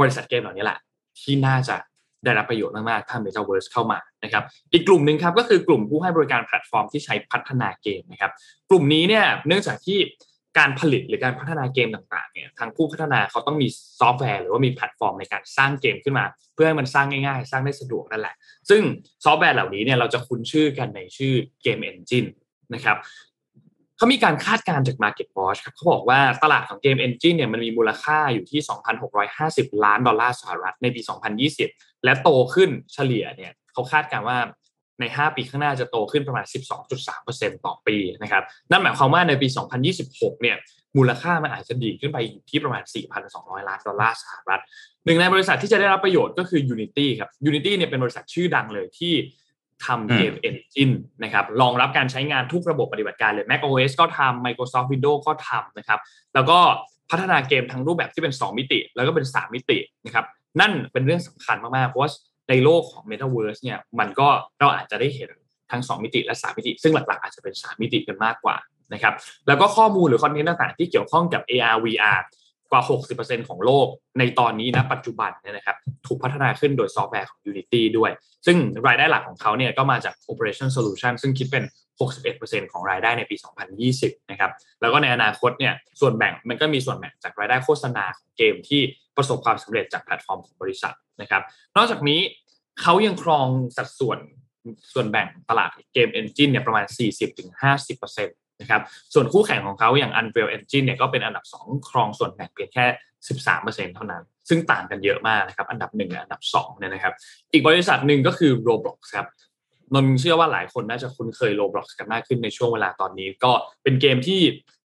[0.00, 0.78] บริษัทเกมเหล่านี้แหละ
[1.20, 1.76] ที่น่าจะ
[2.24, 8.32] ได้รับประโยชน์มากๆ ถ้า Metaverse เข้ามานะครับอีกกลุ่มหนึ่งครับก็คือกลุ่มผู้ให้บริการแพลตฟอร์มที่ใช้พัฒนาเกมนะครับ
[8.70, 9.98] กลุ่มนี้เนี่ยเนื่องจากที่
[10.58, 13.68] การผลิตหรือการพัฒนาเกมต่างๆเนี่ยทางผู้พัฒนาเขาต้องมี
[14.00, 18.34] ซอฟต์แวร์หรือว่ามีแพลตฟอร์มในการสร้างเกมขึ้นมา เพื่อให้มันสร้างง่ายๆ สร้างได้สะดวกนั่นแหละ
[18.70, 18.82] ซึ่ง
[19.24, 22.26] ซอฟต์แวร์เหล่านี้เนี่ยเราจะคุ้นชื่อกันในชื่อ game engine
[22.74, 22.96] นะครับ
[23.98, 28.60] เขามีการคาดการณ์จาก Market Watch ครับเขาบอกว่าตลาดของ game engine เนี่ยมันมีมูลค่าอยู่ที่
[29.22, 31.00] 2,650 ล้านดอลลาร์สหรัฐในปี
[31.52, 34.38] 2020 และโตขึ้นเฉลี่ยเนี่ยเขาคาดการณ์ว่า
[35.00, 36.44] ใน 5 ปีข้างหน้าจะโตขึ้นประมาณ
[37.04, 39.48] 12.3%ต่อปีนะครับ นั่นหมายความว่าในปี
[39.94, 40.56] 2026 เนี่ย
[40.96, 42.82] มูลค่ามันอาจจะดีขึ้นไปอยู่ที่ประมาณ
[43.24, 44.60] 4,200 ล้านดอลลาร์สหรัฐ
[45.04, 49.14] หนึ่งในบริษัทที่จะได้รับประโยชน์ก็คือ Unity ครับ Unity เนี่ยเป็นบริษัทชื่อดังเลยที่
[49.86, 55.98] ทำเกม Engine นะครับรองรับการใช้งานทุกระบบปฏิบัติการเลย Mac OS ก็ทำ Microsoft Windows ก็ทำนะครับ
[56.34, 56.58] แล้วก็
[57.10, 60.24] พัฒนาเกมทั้งรูปแบบที่เป็น 2 มิติ แล้วก็เป็น 3 มิตินะครับ
[60.60, 62.10] นั่นเป็นเรื่องสำคัญมาก ๆ เพราะว่า
[62.48, 64.28] ในโลกของ Metaverse เนี่ย มันก็
[64.60, 65.30] เราอาจจะได้เห็น
[65.70, 68.56] ทั้ง 2 มิติและ 3 มิติ ซึ่งหลัก ๆ อาจจะเป็น 3 มิติกันมากกว่า
[68.94, 69.14] นะครับ
[69.46, 72.18] แล้วก็ข้อมูลหรือคอนเทนต์ต่าง ๆ ที่เกี่ยวข้องกับ AR VR
[72.70, 72.82] กว่า
[73.16, 73.86] 60%ของโลก
[74.18, 78.10] ในตอนนี้นะปัจจุบันเนี่ยนะครับถูกพัฒนาขึ้นโดยซอฟต์แวร์ของ Unity ด้วย
[78.46, 78.56] ซึ่ง
[78.86, 81.64] รายได้หลักของเขาเนี่ยก็มาจาก Operation Solution ซึ่งคิดเป็น
[82.18, 83.36] 61%ของรายได้ในปี
[83.82, 84.50] 2020 นะครับ
[84.80, 88.80] แล้วก็ในอนาคตเนี่ยส่วนแบ่งมันก็มีส่วนแบ่งจากรายได้โฆษณาของเกมที่
[89.16, 91.42] ประสบความสำเร็จจากแพลตฟอร์มของบริษัทนะครับ
[91.76, 92.20] นอกจากนี้
[92.82, 93.46] เขายังครอง
[93.76, 94.18] สัดส่วน
[94.92, 96.84] ส่วนแบ่งตลาดเกม Engine เนี่ยประมาณ
[97.68, 98.82] 40-50%นะครับ
[99.14, 102.86] ส่วนคู่แข่งของเขาอย่าง Unreal Engine เนี่ยก็เป็นอันดับ 2 ครองส่วนแบ่งเพียงแค่
[103.36, 107.14] 13%เท่านั้น ซึ่งต่างกันเยอะมากนะครับอันดับ1และอันดับ2เนี่ยนะครับ
[107.52, 109.26] อีกบริษัทหนึ่งก็คือ Roblox ครับ
[109.94, 113.52] นนเชื่อว่าหลายคนน่าจะคุ้นเคย Roblox กันมากขึ้นในช่วงเวลาตอนนี้ ก็
[113.82, 114.40] เป็นเกมที่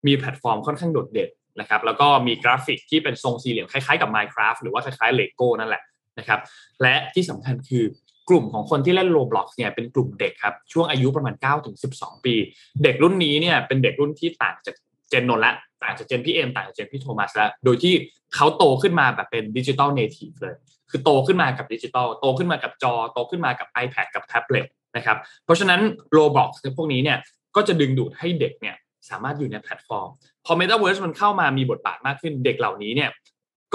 [0.08, 5.84] มีแพลตฟอร์มค่อนข้างโดดเด่นนะครับแล้วก็มีกราฟิกที่เป็นทรงสี่เหลี่ยมคล้ายๆกับ Minecraft หรือว่าคล้ายๆ Lego นั่นแหละ
[6.20, 6.40] นะครับ
[6.82, 7.84] และที่สำคัญคือ
[8.30, 12.36] กลุ่มของคนที่เล่น Roblox เนี่ยเป็นกลุ่มเด็กครับช่วงอายุประมาณ9ถึง12 ปี
[12.84, 14.76] เด็กรุ่นนี้เนี่ยเป็นเด็กรุ่นที่ต่างจาก
[15.10, 15.54] Gen นนละ
[15.84, 17.94] ต่างจาก Gen พี่เอ็มต่างจาก Gen พี่โทมัสแล้วโดยที่
[18.36, 20.56] เขาโตขึ้นมาแบบเป็น digital native เลย
[20.90, 24.66] คือโตขึ้นมากับดิจิตอลโตขึ้นมากับจอ โตขึ้นมากับ iPad กับแท็บเล็ต
[24.96, 25.82] นะครับเพราะฉะนั้น
[26.16, 27.18] Roblox พวกนี้เนี่ย
[27.56, 28.76] ก็จะดึงดูดให้เด็กเนี่ย
[29.10, 30.10] สามารถอยู่ในแพลตฟอร์ม
[30.46, 33.10] พอ Metaverse มันเข้ามามีบทบาทมากขึ้นเด็กเหล่านี้เนี่ย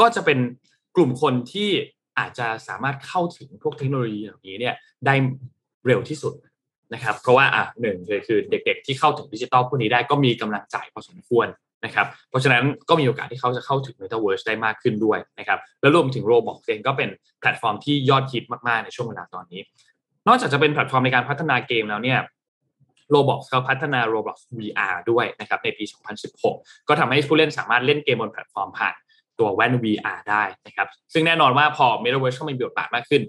[0.00, 0.38] ก็จะเป็น
[0.96, 1.70] กลุ่มคนที่
[2.18, 4.74] อาจจะสามารถเข้าถึงพวกเทคโนโลยีเหล่านี้เนี่ย
[5.06, 5.14] ได้
[5.86, 6.34] เร็วที่สุด
[6.94, 11.46] นะครับ เพราะว่าอะหนึ่งเลยคือเด็ก ๆ ที่เข้าถึงดิจิตอลพวกนี้ได้ก็มีกำลังจ่ายพอสมควร
[11.84, 17.08] นะครับเพราะฉะนั้นก็มีโอกาสที่เขาจะเข้าถึง Metaverse ได้มากขึ้นด้วยนะครับแล้วรวมถึง Roblox เองก็เป็น
[17.40, 19.60] แพลตฟอร์มที่ยอดฮิตมากๆในช่วงเวลาตอนนี้
[20.28, 22.18] นอกจากจะเป็นแพลตฟอร์มในการพัฒนาเกมแล้วเนี่ย
[23.14, 25.84] Roblox เขาพัฒนา Roblox VR ด้วยนะครับในปี
[26.36, 28.94] 2016 ก็ทำให้ผู้เล่นสามารถเล่นเกมบนแพลตฟอร์มผ่าน
[29.38, 33.22] ตัวแว่น VR ได้นะครับ ซึ่งแน่นอนว่าพอ Metaverse เข้ามีบทบาทมากขึ้น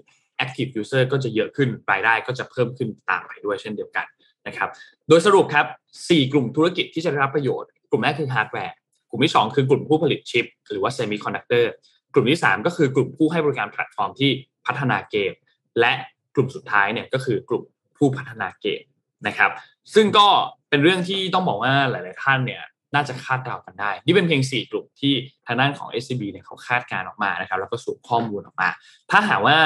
[0.44, 4.06] Active User ก็จะเยอะขึ้นรายได้ก็จะเพิ่มขึ้นตามไปด้วยเช่นเดียวกัน
[4.46, 4.68] นะครับ
[5.08, 5.66] โดยสรุปครับ
[5.98, 8.76] 4 กลุ่มธุรกิจที่จะได้รับประโยชน์ กลุ่มแรกคือฮาร์ดแวร์
[9.10, 11.70] กลุ่มที่ 2 คือกลุ่มผู้ผลิตชิป หรือว่าเซมิคอนดักเตอร์
[12.14, 14.30] กลุ่มที่ 3 ก็คือกลุ่มผู้ให้บริการแพลตฟอร์มที่
[14.66, 15.32] พัฒนาเกม
[15.80, 15.92] และ
[16.34, 17.62] กลุ่มสุดท้ายเนี่ยก็คือกลุ่ม
[17.96, 18.82] ผู้พัฒนาเกม
[19.26, 19.50] นะครับ
[19.94, 20.26] ซึ่งก็
[20.70, 22.62] เป็นเรื่องที่ต้องบอกว่าหลาย ๆ ท่านเนี่ย
[22.94, 25.12] น่าจะคาดเดากันได้ นี่เป็นเพียง 4 กลุ่มที่
[25.46, 28.68] ทางด้านของ SCB เนี่ยเขาคาดการณ์ออกมานะครับ แล้วก็สรุปข้อมูลออกมา
[29.10, 29.56] ถ้าหากว่า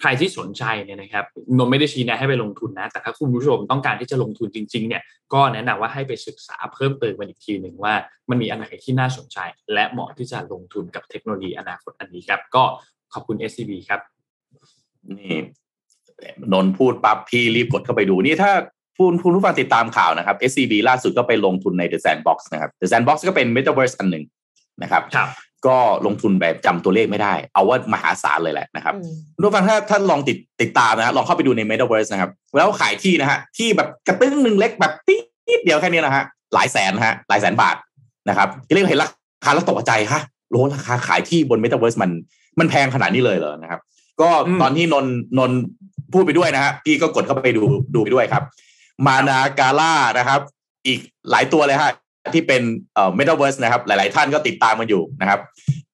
[0.00, 1.24] ใครที่สนใจเนี่ยนะครับ
[1.58, 5.02] นนไม่ได้ชี้แนะให้ไปลงทุนนะ แต่ถ้าคุณผู้ชมต้องการที่จะลงทุนจริงๆเนี่ย
[5.34, 7.94] ก็แนะนำว่าให้ไปศึกษาเพิ่มเติมกันอีกทีหนึ่งว่า
[8.30, 9.38] มันมีอันไหนที่น่าสนใจ
[9.72, 12.64] และเหมาะที่จะลงทุนกับเทคโนโลยีอนาคตอันนี้ครับ ก็
[13.12, 14.00] ขอบคุณ SCB ครับ
[15.18, 15.38] นี่
[16.52, 18.52] นนพูดปั๊บพี่รีบกดเข้าไปดูนี่ถ้า
[18.96, 24.24] ผู้ผู้ผู้ฟังติดตามข่าวนะครับ SCB ล่าสุดก็ไปลงทุนใน The Sandbox นะครับ The Sandbox ก็เป็น Metaverse อันหนึ่ง
[24.82, 25.28] นะครับครับ
[25.66, 25.76] ก็
[26.06, 28.94] ลงทุนแบบจำตัวเลขไม่ได้ เอาว่ามหาศาลเลยแหละนะครับ
[29.34, 35.18] คุณผู้ฟังถ้าท่านลองติดติดตามนะฮะลองเข้าไปดูใน Metaverse นะครับ แล้วขายที่นะฮะที่แบบกระตึ้งหนึ่งเล็กแบบติ๊
[35.58, 36.24] ดเดียวแค่นี้นะฮะ
[36.54, 37.76] หลายแสนฮะหลายแสนบาท
[38.28, 39.08] นะครับเรียกเห็นรา
[39.44, 40.20] คาแล้วตกใจฮะ
[40.50, 42.10] โลราคาขายที่บน Metaverse มัน
[42.58, 43.80] มันแพงขนาดนี้เลยเหรอนะครับ
[44.20, 44.28] ก็
[44.62, 45.06] ตอนที่นน
[45.38, 45.50] นน
[46.12, 47.62] พูดไปด้วยนะฮะพี่ก็กดเข้าไปดู
[47.94, 48.42] ดูไปด้วยครับ
[49.06, 50.40] มานากาล่านะครับ
[50.86, 51.92] อีกหลายตัวเลยฮะ
[52.34, 52.62] ที่เป็น
[52.94, 55.40] เอ่อ Metaverse นะครับ หลาย ๆ ท่านก็ติดตามมันอยู่นะครับ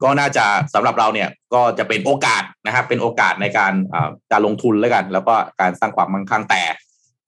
[0.02, 0.44] ก็น่าจะ
[0.74, 3.72] สำหรับเราเนี่ยก็จะเป็นโอกาสนะครับ เป็นโอกาสในการ
[4.32, 6.62] การลงทุนแล้วกัน แล้วก็การสร้างความมั่งคั่งแต่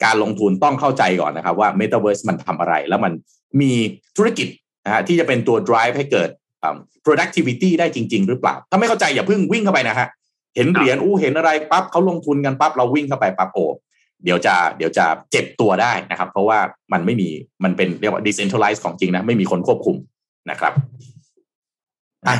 [0.04, 3.12] การลงทุนต้องเข้าใจก่อนนะครับว่า Metaverse มันทำอะไร แล้วมัน
[3.60, 3.72] มี
[4.16, 4.48] ธุรกิจ
[4.84, 6.28] นะฮะที่จะเป็นตัว drive ให้เกิด
[7.04, 10.08] productivity ได้จริง ๆ หรือเปล่า ถ้าไม่เข้าใจอย่าเพิ่งวิ่งเข้าไปนะฮะ
[10.56, 13.58] เห็นเหรียญอู้เห็นอะไรปั๊บเขาลงทุนกันปั๊บเราวิ่งเข้าไปปั๊บโอ
[14.24, 16.58] เดี๋ยวจะเดี๋ยวจะเจ็บตัวได้นะครับ เพราะว่า
[16.92, 17.28] มันไม่มี
[17.64, 19.96] มันเป็นเรียกว่า decentralized ของจริงนะ ไม่มีคนควบคุม
[20.50, 20.72] นะครับ
[22.26, 22.36] อะ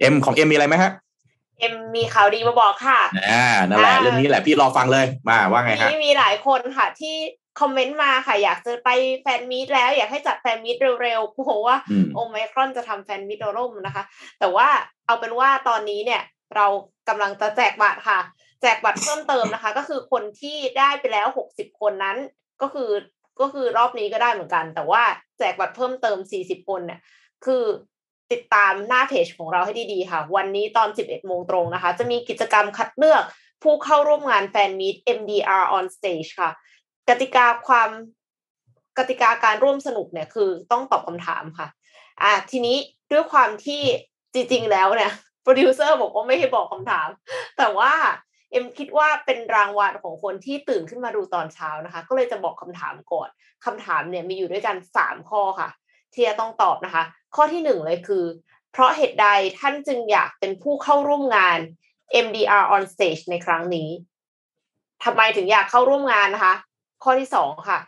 [0.00, 0.92] เอ็มของเอ็มมีอะไรไหมฮะ
[1.60, 7.16] เอ็มมีข่าวดีมาบอกค่ะอ่านั่นแหละเรื่องนี้แหละพี่รอฟังเลยมาว่าไงฮะมีหลายคนค่ะ ที่
[7.60, 8.90] คอมเมนต์มาค่ะ อยากจะไป
[9.22, 11.76] แฟนมีตแล้ว อยากให้จัดแฟนมีตเร็วๆเพราะว่า
[12.14, 14.04] โอไมครอนจะทำแฟนมีตร่มนะคะ
[14.40, 14.68] แต่ว่า
[15.06, 16.22] เอาเป็นว่าตอนนี้เนี่ย
[16.56, 16.66] เรา
[17.08, 18.20] กำลังจะแจกบัตรค่ะ
[18.62, 22.16] แจกบัตรเพิ่มเติมนะคะ ก็คือคนที่ได้ไปแล้วหกสิบคนนั้น
[22.62, 22.90] ก็คือ
[23.40, 25.02] ก็คือรอบนี้ก็ได้เหมือนกัน แต่ว่า
[25.38, 27.00] แจกบัตรเพิ่มเติมสี่สิบคนเนี่ย
[27.44, 27.64] คือ
[28.32, 33.22] ติดตามหน้าเพจของเราให้ดีๆค่ะ วันนี้ตอนสิบเอ็ดโมงตรงนะคะ จะมีกิจกรรมคัดเลือก
[33.62, 36.50] ผู้เข้าร่วมงานแฟนมีต MDR on stage ค่ะ
[37.08, 37.90] กติกาความ
[38.98, 41.68] กติกาการร่วมสนุกเนี่ยคือต้องตอบคำถามค่ะ
[42.22, 42.76] อ่าทีนี้
[43.12, 43.82] ด้วยความที่
[44.34, 47.08] จริงๆแล้วเนี่ยโปรดิวเซอร์บอกว่าไม่ให้บอกคำถาม
[47.58, 47.92] แต่ว่า
[48.50, 53.28] เอ็มคิดว่าเป็นรางวัลของคนที่ตื่นขึ้นมาดูตอนเช้านะคะ ก็เลยจะบอกคำถามก่อน
[53.64, 55.68] คำถามเนี่ยมีอยู่ด้วยกันสามข้อค่ะ
[56.14, 57.04] ที่จะต้องตอบนะคะ
[57.36, 58.24] ข้อที่หนึ่งเลยคือ
[58.72, 59.28] เพราะเหตุใด
[59.60, 61.58] ท่านจึงอยากเป็นผู้เข้าร่วมงาน
[62.24, 63.88] MDR on stage ในครั้งนี้
[65.04, 66.54] ทำไมถึงอยากเข้าร่วมงานนะคะ
[67.04, 67.78] ข้อที่สองค่ะ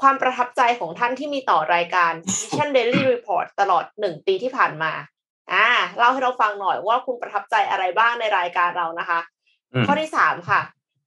[0.00, 4.92] ความประทับใจของท่านที่มีต่อรายการ Mission Daily Report ตลอดหนึ่งปีที่ผ่านมา
[5.52, 9.18] อ่าเล่าให้เราฟังหน่อยว่าคุณประทับใจอะไรบ้างในรายการเรานะคะ
[9.86, 10.60] ข้อที่สามค่ะ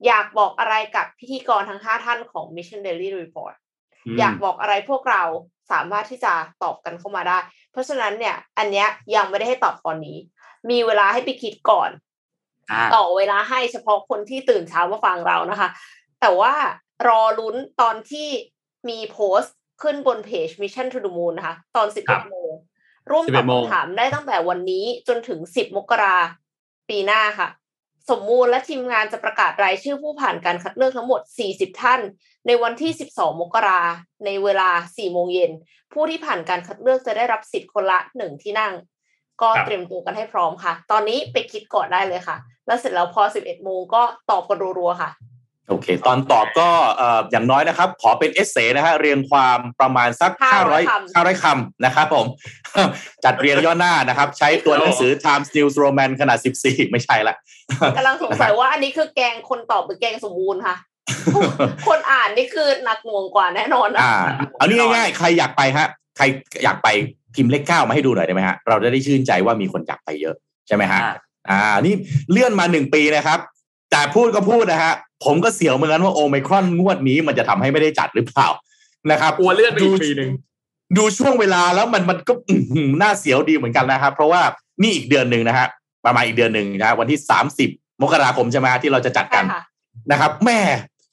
[0.08, 3.54] อยากบอกอะไรกับพิธีกรทั้งห้าท่านของ Mission Daily Report
[4.20, 5.24] อยากบอกอะไรพวกเรา
[5.72, 7.38] สามารถที่จะตอบกันเข้ามาได้
[7.72, 10.18] เพราะฉะนั้นเนี่ย อันเนี้ยยังไม่ได้ให้ตอบตอนนี้
[10.70, 11.90] มีเวลาให้ไปคิดก่อน
[12.96, 15.70] ต่อเวลาให้เฉพาะคนที่ตื่นเช้ามาฟังเรานะคะ
[16.22, 16.54] แต่ว่า
[17.08, 18.30] รอลุ้นตอนที่
[18.90, 22.52] มีโพสต์ขึ้นบนเพจ Mission to the Moon นะคะ ตอนสิบเอ็ดโมง
[23.12, 26.18] ร่วมตอบคำถามได้ตั้งแต่วันนี้จนถึงสิบมกรา
[26.90, 27.48] ปีหน้าค่ะ
[28.10, 32.02] สมมูลและทีมงานจะประกาศรายชื่อผู้ผ่านการคัดเลือกทั้งหมด 40 ท่าน
[32.48, 33.82] ในวันที่ 12 มกรา
[34.26, 35.52] ในเวลา 4 โมงเย็น
[35.94, 38.74] ผู้ที่ผ่านการคัดเลือกจะได้รับสิทธิ์คนละหนึ่งที่นั่ง
[39.42, 42.38] ก็เตรียมตัวกันให้พร้อมค่ะ ตอนนี้ไปคิดก่อนได้เลยค่ะ
[42.68, 45.10] แล้วเสร็จแล้วพอ 11 โมงก็ตอบกันรัวๆค่ะ
[45.70, 46.70] โอเค ตอนตอบก็
[47.32, 50.32] อย่างน้อยนะครับ ขอเป็นเอเซนะฮะเรียงความประมาณสัก
[50.74, 52.26] 500 500คำนะครับผม
[53.24, 57.36] จัดเรียงย่อหน้านะครับ ใช้ตัวหนังสือ Times News Roman ขนาด 14 ไม่ใช่ละ
[57.98, 60.76] กำลังสงสัยว่าอันนี้คือแกงคนตอบหรือแกงสมบูรณ์ค่ะ
[61.88, 64.14] คนอ่านนี่คือหนักหน่วงกว่าแน่นอนนะอ่า
[64.58, 65.88] เอานี่ง่ายๆ ใครอยากไปฮะ
[66.18, 66.24] ใคร
[66.64, 66.88] อยากไป
[67.36, 70.36] พิมพ์เลขเก้ามาให้ดูหน่อยได้ไหมฮะ เราจะได้ชื่นใจว่ามีคนอยากไปเยอะ
[70.68, 71.00] ใช่ไหมฮะ
[71.50, 71.94] อ่า นี่
[72.32, 73.40] เลื่อนมาหนึ่งปีนะครับ
[73.92, 74.94] แต่พูดก็พูดนะฮะ
[75.24, 78.48] ผมก็เสียวเหมือนกันว่าโอไมครอนงวดนี้มันจะทำให้ไม่ได้จัดหรือเปล่า
[79.12, 80.30] นะครับกลัวเลื่อนไปอีกปีหนึ่ง
[80.98, 82.34] ดูช่วงเวลาแล้วมันมันก็
[83.02, 84.42] น่าเสียวดีเหมือนกันนะครับ เพราะว่า
[84.82, 85.68] นี่อีกเดือนหนึ่งนะฮะ
[86.06, 87.70] ประมาณอีกเดือนหนึ่งนะวันที่สามสิบ
[88.02, 89.46] มกราคมใช่ไหมที่เราจะจัดกัน
[90.12, 90.60] นะครับ แม่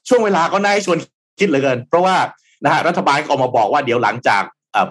[0.09, 0.99] ช่วงเวลาก็น่าชวน
[1.39, 2.17] คิดเหลือเกิน เพราะว่า
[2.65, 4.43] นะฮะรัฐบาลก็ออกมาบอกว่าเดี๋ยวหลังจาก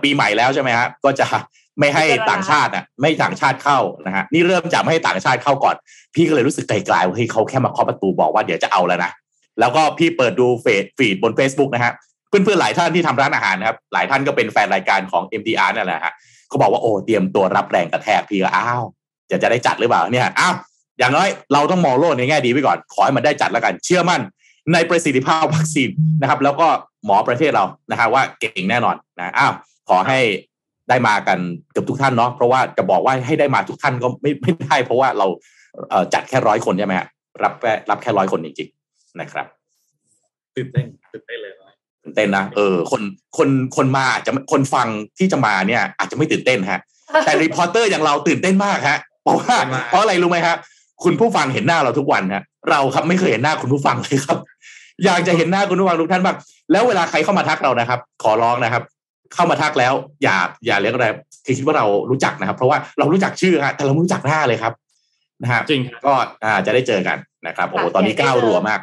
[0.03, 1.25] ปีใหม่แล้วใช่ไหมฮะก็จะ
[1.79, 5.75] ไม่ให้ต่างชาติอะ ไม่ต่างชาติเข้านะฮะนี่เริ่มจากไม่ให้ต่างชาติเข้าก่อน
[6.15, 9.11] พี่ก็เลยรู้สึกไกลๆว่าเฮ้ยเขาแค่มาเคาะประตูบอกว่าเดี๋ยวจะเอาแล้วนะ
[9.59, 11.93] แล้วก็พี่เปิดดูเฟซฟีดบน Facebook นะฮะ
[12.29, 16.13] เพื่อนๆหลายท่านที่ทำร้านอาหารนะครับ หลายท่านก็เป็นแฟนรายการของ MTR นั่นแหละฮะ
[16.47, 18.83] เขาบอกว่าโอ้เตรียมตัวรับแรงกระแทกพี่ก็อ้าว
[19.29, 20.55] จะจะได้จัดหรือเปล่าเนี่ยอ้าว
[20.99, 24.21] อย่างน้อยเราต้องมองโลกในแง่ดีไว้ก่อน ขอให้มันได้จัดแล้วกัน เชื่อมั่น
[24.73, 25.89] ในประสิทธิภาพวัคซีน
[26.21, 26.67] นะครับ แล้วก็
[27.05, 29.53] หมอประเทศเรานะฮะว่าเก่งแน่นอนนะอ้าว
[29.89, 30.19] ขอให้
[30.91, 31.39] ได้มากัน
[31.71, 35.27] เกือบทุกท่านเนาะเพราะว่าจะบอกว่าให้ได้มาทุกท่านก็ไม่ไม่ได้ เพราะว่าเรา
[35.89, 37.07] จัดแค่ร้อยคนใช่ไหมฮะ
[37.43, 39.45] รับแค่รับแค่ร้อยคนจริงๆนะครับ
[40.55, 41.53] ตื่นเต้นตื่นเต้นเลย
[42.03, 43.01] ตื่นเต้นนะเออคน
[43.37, 44.87] คนคนมาจะคนฟัง
[45.17, 46.81] ที่จะมาเนี่ย อาจจะไม่ตื่นเต้นฮะ
[47.25, 49.55] แต่ reporter อย่างเราตื่นเต้นมากฮะเพราะว่า
[49.89, 50.57] เพราะอะไรรู้ไหมครับ
[51.03, 54.37] คุณผู้ฟังเห็นหน้าเราทุกวันฮะเราครับไม่เคยเห็นหน้าคุณผู้ฟังเลยครับ
[55.05, 56.35] อยากจะเห็นหน้าคุณผู้ฟังทุกท่านบ้าง
[56.71, 58.83] แล้วเวลาใครเข้ามาทักเรานะครับ ขอร้องนะครับ
[59.33, 61.07] เข้ามาทักแล้ว อย่าอย่าเรียกอะไร
[61.57, 64.73] คิดว่าเรารู้จักนะครับ เพราะว่าเรารู้จักชื่อฮะแต่เราไม่รู้จักหน้าเลยครับ
[65.41, 66.13] นะฮะจริงก็
[66.43, 67.17] อ่าจะได้เจอกัน
[67.47, 68.79] นะครับโอ้ตอนนี้ก้าวรัวมาก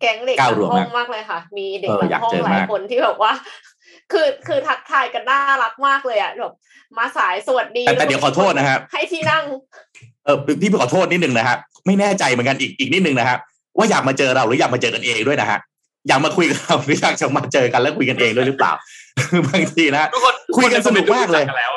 [0.00, 0.40] แก๊งเด็กใน
[0.72, 3.32] ห้องมากเลยค่ะ มีเด็กในห้องหลายคนที่แบบว่า
[4.12, 6.54] คือคือทักทายกันน่ารักมากเลยอะแบบ
[6.98, 9.44] มาสายสวัสดีแต่เดี๋ยวขอโทษนะครับให้ที่นั่ง
[10.24, 13.38] เออพี่ขอโทษนิดนึงนะครับไม่แน่ใจเหมือนกันอีกอีกนิดนึงนะครับ
[13.78, 15.58] ว่าอยากมาเจอเราหรืออยากมาเจอกันเองด้วยนะฮะ
[16.08, 18.72] อยากมาคุยกับเราหรืออยากจะมาเจอกันแล้วคุยกันเองด้วยหรือเปล่า
[19.48, 21.72] บางทีนะทุกคนคุยกันสนุกมากเลยแล้ว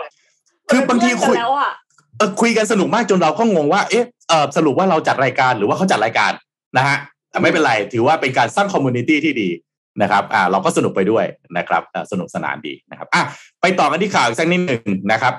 [0.69, 1.71] คือบางทีคุยแล้วอะ
[2.17, 6.31] เออคุยกันสนุกมากจนเราก็งงว่าเอ๊ะเออสรุปว่าเราจัดรายการหรือว่าเขาจัดรายการ
[6.77, 6.97] นะฮะ
[7.31, 9.49] แต่ไม่เป็นไร ถือว่าเป็นการสร้างคอมมูนิตี้ที่ดี
[10.01, 11.25] นะครับอ่าเราก็สนุกไปด้วย
[11.57, 13.21] นะครับอ่าสนุกสนานดีนะครับอะ
[13.61, 14.81] ไปต่อกันที่ข่าวอีกสักนิดหนึ่ง
[15.11, 15.33] นะครับ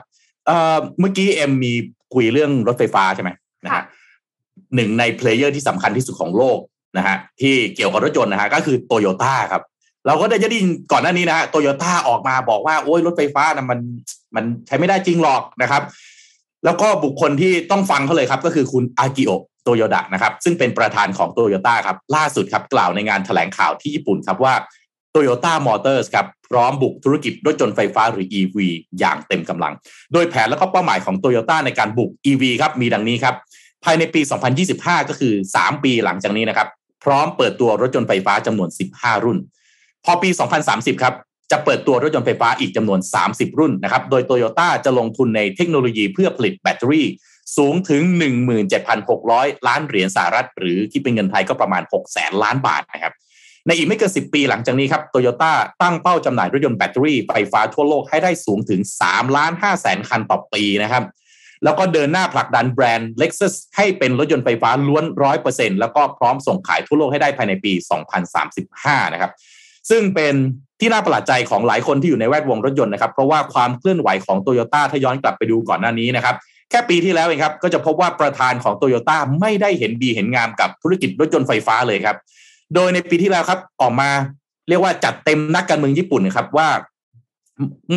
[0.47, 1.73] เอ่อเมื่อกี้เอ็มมี
[2.15, 3.31] คุยเรื่องรถไฟฟ้าใช่ไหม
[3.65, 3.83] นะฮะ
[4.75, 6.59] หนึ่งใน player ที่สำคัญที่สุดของโลก
[6.97, 9.63] นะฮะที่เกี่ยวกับรถยนต์นะฮะก็คือโตโยต้าครับ
[10.07, 13.81] เราก็ได้ยินก่อนหน้านี้นะฮะโตโยต้าออกมาบอกว่าโอ้ยรถไฟฟ้านะมัน
[14.37, 15.83] มันใช้ไม่ได้จริงหรอกนะครับ
[16.65, 24.55] แล้วก็บุคคลที่ต้องฟังเขาเลยครับ ก็คือคุณอากิโอะโตโยดะนะครับ ซึ่งเป็นประธานของโตโยต้าครับ ล่าสุดครับ กล่าวในงานแถลงข่าวที่ญี่ปุ่นครับว่า
[25.15, 28.57] Toyota Motors ครับ พร้อมบุกธุรกิจรถยนต์ไฟฟ้าหรือ EV
[28.99, 29.73] อย่างเต็มกำลัง
[30.13, 33.35] โดยแผนและก็เป้าหมายของ Toyota ในการบุก EV ครับมีดังนี้ครับ
[33.85, 34.21] ภายในปี
[34.65, 36.69] 2025 ก็คือ 3 ปีหลังจากนี้นะครับ
[37.05, 39.39] พร้อมเปิดตัวรถยนต์ไฟฟ้าจำนวน 15 รุ่น
[40.07, 40.31] พอปี
[40.67, 41.15] 2030 ครับ
[41.51, 47.07] จะเปิดตัวรถยนต์ไฟฟ้าอีกจำนวน 30 รุ่นนะครับ โดยโตโยต้าจะลงทุนในเทคโนโลยีเพื่อผลิตแบตเตอรี่
[47.57, 48.03] สูงถึง
[48.85, 53.13] 17,600 ล้านเหรียญสหรัฐ หรือที่เป็นเงินไทยก็ประมาณ 6 แสนล้านบาทนะครับ
[53.67, 55.53] ในอีกไม่เกิน 10 ปีหลังจากนี้ครับโตโยต้า
[55.83, 61.05] ตั้งเป้าจำหน่ายรถยนต์แบตเตอรี่ไฟฟ้าทั่วโลกให้ได้สูงถึง 3 ล้าน5แสนคันต่อปีนะครับ
[61.65, 65.05] แล้วก็เดินหน้าผลักดันแบรนด์ Lexus ให้เป็นรถยนต์ไฟฟ้าล้วน
[65.43, 67.73] 100%แล้วก็พร้อมส่งขายทั่วโลกให้ได้ภายในปี
[68.43, 69.33] 2035 นะครับ
[69.91, 70.35] ซึ่งเป็น
[70.81, 76.35] ที่น่าประหลาดใจของหลายคนที่อยู่ในแวดวงรถยนต์นะครับ เพราะว่าความเคลื่อนไหวของโตโยต้าถ้าย้อนกลับไปดูก่อนหน้านี้นะครับ
[76.71, 82.17] แค่ปีที่แล้วเองครับ ก็จะพบว่าประธานของโตโยต้าไม่ได้เห็นดีเห็นงามกับธุรกิจรถยนต์ไฟฟ้าเลยครับ
[82.75, 84.11] โดยในปีที่แล้วครับออกมา
[84.69, 86.69] เรียกว่าจัดเต็มนักการเมืองญี่ปุ่นนะครับว่า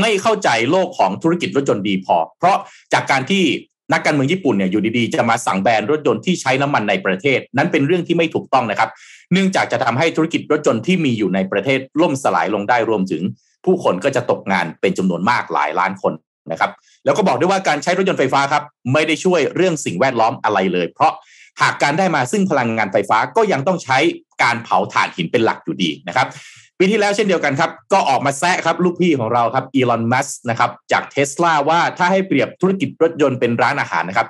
[0.01, 2.57] ไม่เข้าใจโลกของธุรกิจรถยนต์ดีพอ เพราะ
[2.93, 3.43] จากการที่
[3.91, 8.89] นักการเมืองญี่ปุ่นเนี่ยอยู่ดีๆ จะมาสั่งแบนรถยนต์ที่ใช้น้ำมันในประเทศ นั้นเป็นเรื่องที่ไม่ถูกต้องนะครับ
[9.33, 13.21] เนื่องจากจะทำให้ธุรกิจรถยนต์ที่มีอยู่ในประเทศล่มสลายลงได้รวมถึง
[13.65, 16.13] ผู้คนก็จะตกงานเป็นจำนวนมากหลายล้านคน
[16.51, 16.71] นะครับ
[17.05, 18.63] แล้วก็บอกด้วยว่าการใช้รถยนต์ไฟฟ้าครับ
[18.93, 21.13] ไม่ได้ช่วยเรื่องสิ่งแวดล้อมอะไรเลย เพราะ
[21.61, 23.97] หากการได้มาซึ่งพลังงานไฟฟ้าก็ยังต้องใช้
[24.43, 26.27] การเผาถ่านหินเป็นหลักอยู่ดีนะครับ
[26.81, 34.27] ปีที่แล้วเช่นเดียวกันครับ ก็ออกมาแซะครับลูกพี่ของเราครับอีลอนมัสนะครับจากเทสลาว่าถ้าให้เปรียบธุรกิจรถยนต์เป็นร้านอาหารนะครับ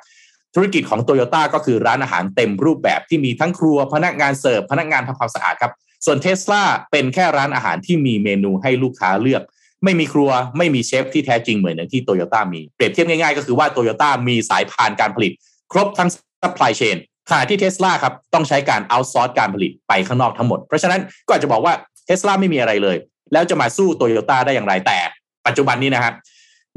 [0.55, 5.71] ธุรกิจของโตโยต้าก็คือร้านอาหารเต็มรูปแบบที่มีทั้งครัวพนักงานเสิร์ฟพนักงานทำความสะอาดครับ
[6.05, 9.41] ส่วนเทสลาเป็นแค่ร้านอาหารที่มีเมนูให้ลูกค้าเลือก
[9.83, 15.31] ไม่มีครัวไม่มีเชฟที่แท้จริงเหมือนอย่างที่โตโยต้ามีเปรียบเทียบง่ายๆก็คือว่าโตโยต้ามีสายพานการผลิต
[15.71, 16.09] ครบทั้ง
[16.43, 16.97] supply chain
[17.29, 21.73] ขณะที่เทสลาครับต้องใช้การ outsource การผลิตไปข้างนอกทั้งหมด เพราะฉะนั้นก็อาจจะบอกว่า
[22.09, 22.97] เทสลาไม่มีอะไรเลย
[23.33, 24.97] แล้วจะมาสู้โตโยต้าได้อย่างไรแต่
[25.45, 26.13] ปัจจุบันนี้นะครับ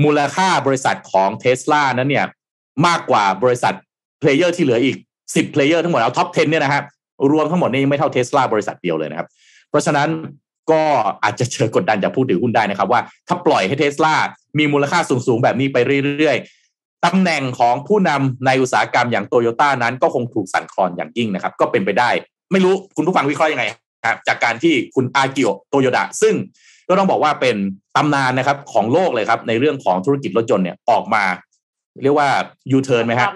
[0.04, 2.26] มูลค่าบริษัทของเทสลานั้นเนี่ย
[2.86, 3.74] มากกว่าบริษัท
[4.20, 6.84] player ที่เหลืออีก 10 player ทั้งหมดเอา top 10 เนี่ยนะครับ
[7.32, 9.28] รวมทั้งหมดนี่ยังไม่เท่าเทสลาบริษัทเดียวเลยนะครับ
[9.70, 10.08] เพราะฉะนั้น
[10.70, 10.82] ก็
[11.22, 14.14] อาจจะเจอกดดันจากผู้ถือหุ้นได้นะครับ ว่าถ้าปล่อยให้เทสลา
[14.58, 15.76] มีมูลค่าสูงๆ แบบนี้ไป
[16.16, 22.10] เรื่อยๆตำแหน่งของผู้นำในอุตสาหกรรมอย่างโตโยต้านั้นก็คงถูกสั่นคลอนอย่างยิ่งนะครับ ก็เป็นไปได้
[22.52, 23.64] ไม่รู้คุณผู้ฟังวิเคราะห์ยังไง
[24.10, 26.34] ครับจากการที่คุณอากิโอโตโยดะซึ่ง
[26.88, 27.56] ก็ต้องบอกว่าเป็น
[27.96, 31.24] ตำนานนะครับของโลกเลยครับ ในเรื่องของธุรกิจรถยนต์เนี่ยออกมา
[32.02, 32.28] เรียกว่า
[32.72, 33.30] ยูเทิร์นไหมครับ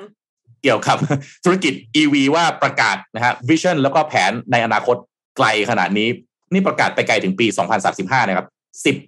[0.63, 0.97] เกี่ยวกับ
[1.45, 4.97] ธุรกิจ EV ว่าประกาศนะฮะ vision แล้วก็แผนในอนาคต
[5.37, 6.09] ไกลขนาดนี้
[6.53, 7.47] นี่ประกาศไปไกลถึงปี
[7.89, 8.47] 2035 นะครับ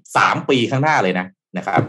[0.04, 1.82] 13 ปีข้างหน้าเลยนะนะครับ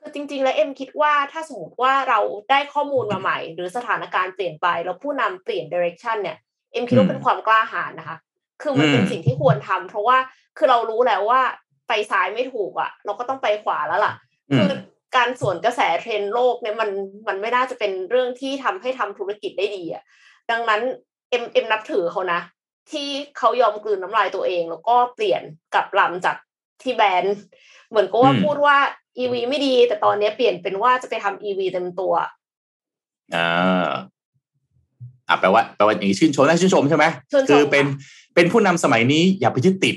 [0.00, 2.20] คือจริง ๆ แล้วเอ็มคิดว่าถ้าสมมติว่าเรา
[2.50, 6.36] ได้ข้อมูลมาใหม่ หรือสถานการณ์เปลี่ยนไป แล้วผู้นำเปลี่ยน direction เนี่ย
[6.74, 8.16] เอ็มคิดว่าเป็นความกล้าหาญนะคะ
[8.62, 10.16] คือมันเป็นสิ่งที่ควรทำเพราะว่า
[10.58, 11.40] คือเรารู้แล้วว่า
[11.88, 14.14] ไปซ้ายไม่ถูกอะ เราก็ต้องไปขวาแล้วล่ะ
[14.54, 14.70] คือ
[15.16, 16.90] การสวนกระแสเทรนด์โลกเนี่ยมัน
[17.28, 20.02] มันไม่น่าจะเป็นเรื่องที่ทำให้ทำธุรกิจได้ดีอะ
[20.50, 20.80] ดังนั้น
[21.30, 22.40] เอ็มเอ็มนับถือเขานะ
[22.90, 23.08] ที่
[23.38, 25.42] เขายอมกลืนน้ำลายตัวเอง แล้วก็เปลี่ยน
[25.74, 26.36] กลับลำจาก
[26.82, 27.36] ที่แบรนด์
[27.88, 28.76] เหมือนก็ว่าพูดว่า
[29.18, 32.14] EV ไม่ดี แต่ตอนนี้เปลี่ยนเป็นว่าจะไปทำ EV เต็มตัว
[33.34, 33.90] อ่า
[35.28, 39.96] อ่าแปลว่าแปลว่าอย่างนี้ชื่นชมนะชื่นชมใช่ไหมชื่นชมคือเป็นค่ะเป็นผู้นำสมัยนี้อย่าไปยึดติด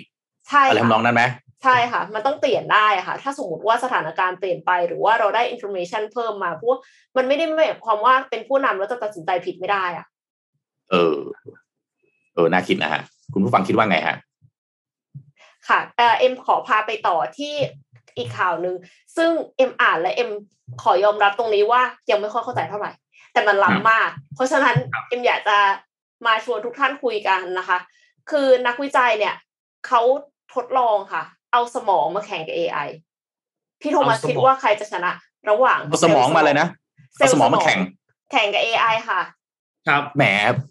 [0.49, 1.23] ใช่อะไรค่ะทำนองนั้นไหม
[1.63, 6.79] ใช่ค่ะ มันต้องเปลี่ยนได้ค่ะ ถ้าสมมติว่าสถานการณ์เปลี่ยนไป หรือว่าเราได้อินโฟ a t ชันเพิ่มมาเพราะว่า
[7.17, 10.05] มันไม่ได้หมายความว่าเป็นผู้นำแล้วจะตัดสินใจผิดไม่ได้อะ
[10.91, 11.17] เออ
[12.35, 13.01] เออ น่าคิดนะฮะ
[13.33, 14.15] คุณผู้ฟังคิดว่าไงฮะ
[15.67, 17.53] ค่ะเอ่อเอ็มขอพาไปต่อที่
[18.17, 18.75] อีกข่าวหนึ่ง
[19.17, 20.29] ซึ่งเอ็มอ่านและเอ็ม
[20.83, 22.91] ขอยอมรับตรงนี้ว่ายังไม่ค่อยเข้าใจเท่าไหร่
[23.33, 24.75] แต่มันล้ำมาก เพราะฉะนั้น
[25.09, 25.57] เอ็มอยากจะ
[26.25, 27.77] มาชวนทุกท่านคุยกันนะคะ
[28.29, 29.35] คือนักวิจัยเนี่ย
[29.87, 30.01] เขา
[30.55, 31.23] ทดลองค่ะ
[31.53, 32.89] เอาสมองมาแข่งกับ AI
[33.81, 35.11] พี่โทมัสเอาสมองคิดว่าใครจะชนะ
[35.49, 36.67] ระหว่างเอาสมองมาเลยนะ
[37.15, 37.79] เซลเอาเซลล์สมองมาแข่ง
[38.31, 39.21] แข่งกับ AI ค่ะ
[39.87, 40.23] ครับแหม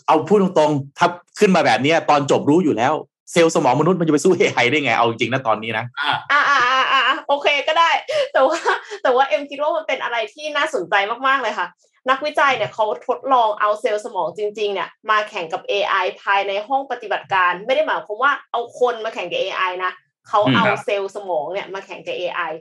[0.07, 2.94] เอาพูดตรงๆถ้าขึ้นมาแบบเนี้ยตอนจบรู้อยู่แล้ว
[3.32, 5.84] เซลล์สมองมนุษย์มันจะไปสู้ AI ได้ไงเอาจริงนะตอนนี้นะ
[6.32, 7.90] อ่าอ่าอ่าอ่าอ่าโอเคก็ได้
[8.32, 8.59] แต่ว่า
[9.02, 10.94] แต่ว่าเอ็มคิดว่ามันเป็นอะไรที่น่าสนใจ
[11.26, 11.66] มากๆเลยค่ะ
[12.11, 19.92] นักวิจัยเนี่ยเขาทดลองเอาเซลล์สมองจริงๆเนี่ยมาแข่งกับ AI ภายในห้องปฏิบัติการ ไม่ได้หมายความว่าเอาคนมาแข่งกับ AI นะ
[20.28, 22.52] เขาเอาครับเซลล์สมองเนี่ยมาแข่งกับ AI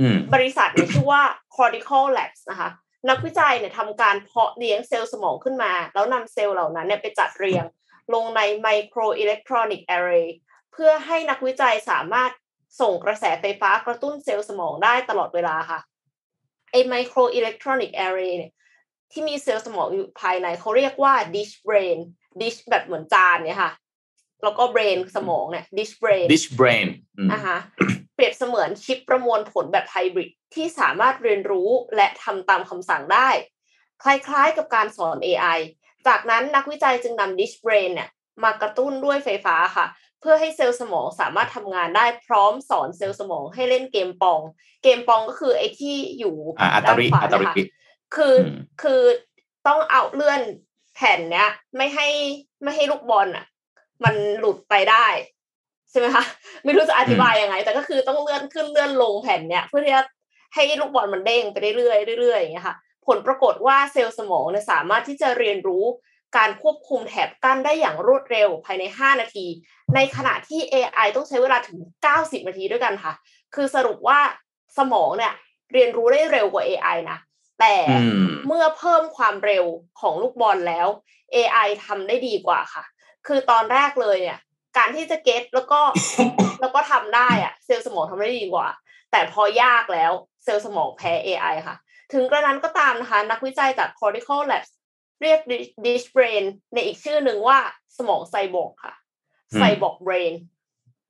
[0.00, 1.22] อืมบริษัทเนี่ยชื่อว่า
[1.56, 2.70] Cortical Labs นะคะ
[3.08, 7.64] นักวิจัยเนี่ยทำการเพาะเลี้ยงเซลล์สมองขึ้นมา แล้วนำเซลล์เหล่านั้นเนี่ยไปจัดเรียง
[8.14, 10.28] ลงใน microelectronic array
[10.72, 12.30] เพื่อให้นักวิจัยสามารถ
[12.80, 15.80] ส่งกระแสไฟฟ้ากระตุ้นเซลล์สมองได้ตลอดเวลาค่ะ
[16.70, 18.52] ไอ้ microelectronic array เนี่ย
[19.14, 21.98] ที่มีเซลล์สมองอยู่ภายในเขาเรียกว่า DishBrain
[22.40, 23.72] dish แบบเหมือนจานเนี่ยค่ะ
[24.42, 26.86] แล้วก็ brain สมองเนี่ย dish brain dish brain
[27.18, 27.58] อืมอ่าฮะ
[28.14, 33.28] เปรียบเสมือนชิปประมวลผลแบบไฮบริดที่สามารถเรียนรู้และทำตามคำสั่งได้
[34.02, 35.58] คล้ายๆกับการสอน AI
[36.06, 38.08] จากนั้นนักวิจัยจึงนำ Dish Brain เนี่ย
[38.44, 39.86] มากระตุ้นด้วยไฟฟ้าค่ะ
[40.20, 44.40] เพื่อให้เซลล์สมองสามารถทำงานได้พร้อมสอนเซลล์สมองให้เล่นเกมปอง
[44.82, 47.54] เกมปองก็คือไอ้ที่อยู่อ่าอัตด้านริขวาอัตเนริยคะ
[48.16, 49.00] คืออมคือ
[49.66, 50.40] ต้องเอาเลื่อน
[50.94, 52.06] แผ่นเนี้ย ไม่ให้
[52.62, 53.46] ไม่ให้ลูกบอลอะ
[54.04, 55.06] มันหลุดไปได้
[55.90, 56.24] ใช่ไหมคะ
[56.64, 60.02] ไม่รู้จะอธิบายยังไง แต่ก็คือต้องเลื่อนขึ้นเลื่อนลงแผ่นเนี้ยเพื่อที่จะ
[60.54, 65.84] ให้ลูกบอลมันเด้งไปเรื่อยๆเรื่อยๆอย่างเงี้ยค่ะ ผลปรากฏว่าเซลล์สมองเนี่ยสามารถที่จะเรียนรู้
[66.36, 69.46] การควบคุมแถบกั้นได้อย่างรวดเร็วภายใน 5 นาที
[69.94, 71.78] ในขณะที่ AI ต้องใช้เวลาถึง
[72.14, 73.12] 90 นาทีด้วยกันค่ะ
[73.54, 74.18] คือสรุปว่า
[74.78, 75.32] สมองเนี่ย
[75.72, 77.18] เรียนรู้ได้เร็วกว่า AI นะ
[77.60, 79.64] แต่อืมเมื่อเพิ่มความเร็ว
[80.00, 80.88] ของลูกบอลแล้ว
[81.34, 82.84] AI ทำได้ดีกว่าค่ะ
[83.26, 84.38] คือตอนแรกเลยเนี่ย
[84.76, 85.80] การที่จะเก็ตแล้วก็
[86.60, 88.68] แล้วก็ทำได้อะเซลล์สมองทำได้ดีกว่า
[89.10, 90.12] แต่พอยากแล้ว
[90.44, 91.76] เซลล์สมองแพ้ AI ค่ะ
[92.12, 94.70] ถึงกระนั้นก็ตามนะคะ นักวิจัยจาก Cortical Labs
[95.22, 95.40] เรียก
[95.84, 96.44] Dish Brain
[96.74, 97.58] ในอีกชื่อหนึ่งว่า
[97.98, 98.94] สมองไซบอร์กค่ะ
[99.52, 100.32] อืมไซบอร์ก Brain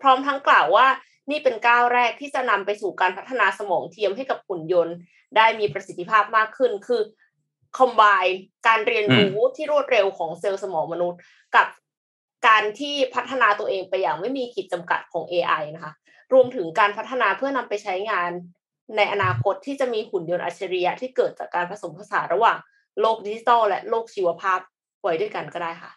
[0.01, 0.87] พร้อมทั้งกล่าวว่า
[1.31, 4.97] นี่เป็นก้าวแรกที่จะนำไปสู่การพัฒนาสมองเทียมให้กับหุ่นยนต์
[5.37, 7.03] ได้มีประสิทธิภาพมากขึ้น คือ
[7.79, 8.35] combine
[8.67, 11.21] การเรียนรู้ที่รวดเร็วของเซลล์สมองมนุษย์
[11.57, 11.67] กับ
[12.47, 15.93] การที่พัฒนาตัวเองไปอย่างไม่มีขีดจำกัดของ AI นะคะ
[16.33, 18.31] รวมถึงการพัฒนาเพื่อนำไปใช้งาน
[18.97, 22.59] ในอนาคตที่จะมีหุ่นยนต์อัจฉริยะที่เกิดจากการผสมผสานระหว่าง
[23.01, 24.61] โลกดิจิตอลและโลกชีวภาพ
[25.03, 25.91] ไว้ด้วยกันก็ได้ค่ะ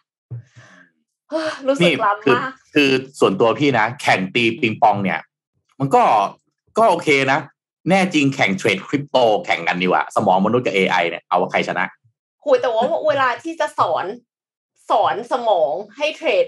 [1.30, 5.20] เฮ้ยรู้สึกนี่ล้ำคือมากคือส่วนตัวพี่นะ แข่งตีปิงปองเนี่ย
[5.80, 6.02] มันก็
[6.78, 7.40] ก็โอเคนะ
[7.88, 11.84] แน่จริงแข่งเทรดคริปโตแข่งกันดีกว่า สมองมนุษย์กับ AI เนี่ยเอาว่าใครชนะ
[12.44, 14.04] คุยแต่ว่าเวลาที่จะสอน
[14.90, 16.46] สอนสมองให้เทรด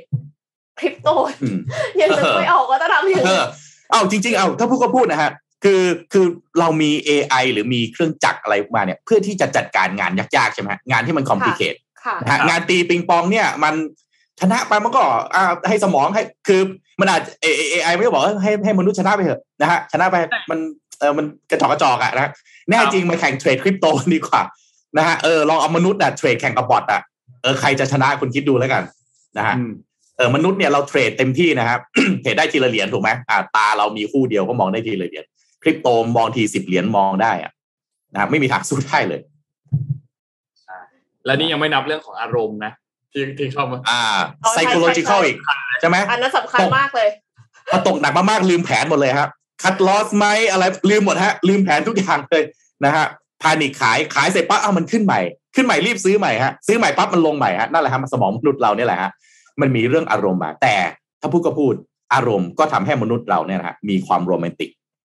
[0.78, 1.08] คริปโต
[1.42, 1.58] อืม
[2.00, 3.46] ยังนึกไม่ออกว่าจะทำยังเอไงอ
[3.90, 5.30] เอาจริง ๆ เอาถ้าพูดก็พูดนะฮะ
[5.64, 6.26] คือคือ
[6.60, 11.74] เรามี AI หรือมีเครื่องจักรอะไรมาเนี่ย เพื่อที่จะจัดการงานยากๆใช่ไหมฮะงานที่มันคอมพลีเคท
[12.04, 13.74] ค่ะนะฮะงานตีปิงปองเนี่ยมัน
[14.40, 15.02] ชนะไปมันก็
[15.34, 16.60] อ่าให้สมองให้คือ
[17.00, 17.46] มันอาจเอ
[17.84, 20.16] ไอไม่ได้บอกว่าให้ให้มนุษย์ชนะไปเถอะนะฮะชนะไป
[20.50, 20.58] มัน
[21.00, 22.32] เออมันกระจอกกระจอกอะนะ
[22.68, 24.42] แน่จริงมาแข่งเทรดคริปโตดีกว่า
[24.98, 27.00] นะฮะเออลองเอามนุษย์อะเทรดแข่งกับบอทอะ
[27.42, 28.82] เออใครจะชนะคุณคิดดูแล้วกัน
[29.38, 29.72] นะฮะอืม
[30.16, 31.80] เออมนุษย์เนี่ยเราเทรดเต็มที่นะครับ
[32.22, 35.24] เทรดได้ทีละเหรียญถูกไหมอ่าตาเรามีคู่เดียวก็มองได้ทีละเหรียญ
[35.62, 37.52] คริปโตมองทีสิบเหรียญมองได้อะ
[38.12, 39.20] นะครับไม่มีทางสู้ได้เลย
[41.26, 42.72] และนี่ยังไม่นับเรื่องของอารมณ์นะ
[43.12, 44.02] ที่ที่เข้ามา อ่า
[44.44, 45.36] อ๋อใช่ psychological ใช่อีก
[45.80, 47.08] ใช่ไหมอันนั้นสำคัญมากเลย
[47.70, 49.30] พอตกหนักมากๆลืมแผนหมดเลยครับ
[49.62, 52.42] คัดลอสไหมอะไรลืมหมดฮะ ลืมแผนทุกอย่างเลย
[52.84, 53.06] นะฮะ
[53.42, 55.20] พานิคขายขายเสร็จปั๊บเอามันขึ้นใหม่
[55.54, 59.10] ขึ้นใหม่รีบซื้อใหม่ฮะซื้อใหม่ปั๊บมันลงใหม่ฮะนั่นแหละฮะมันสมองมนุษย์เราเนี่ยแหละฮะ
[59.60, 60.74] มันมีเรื่องอารมณ์มาแต่
[61.20, 61.74] ถ้าพูดก็พูด
[62.14, 64.70] อารมณ์ก็ทำให้มนุษย์เราเนี่ยนะฮะมีความโรแมนติก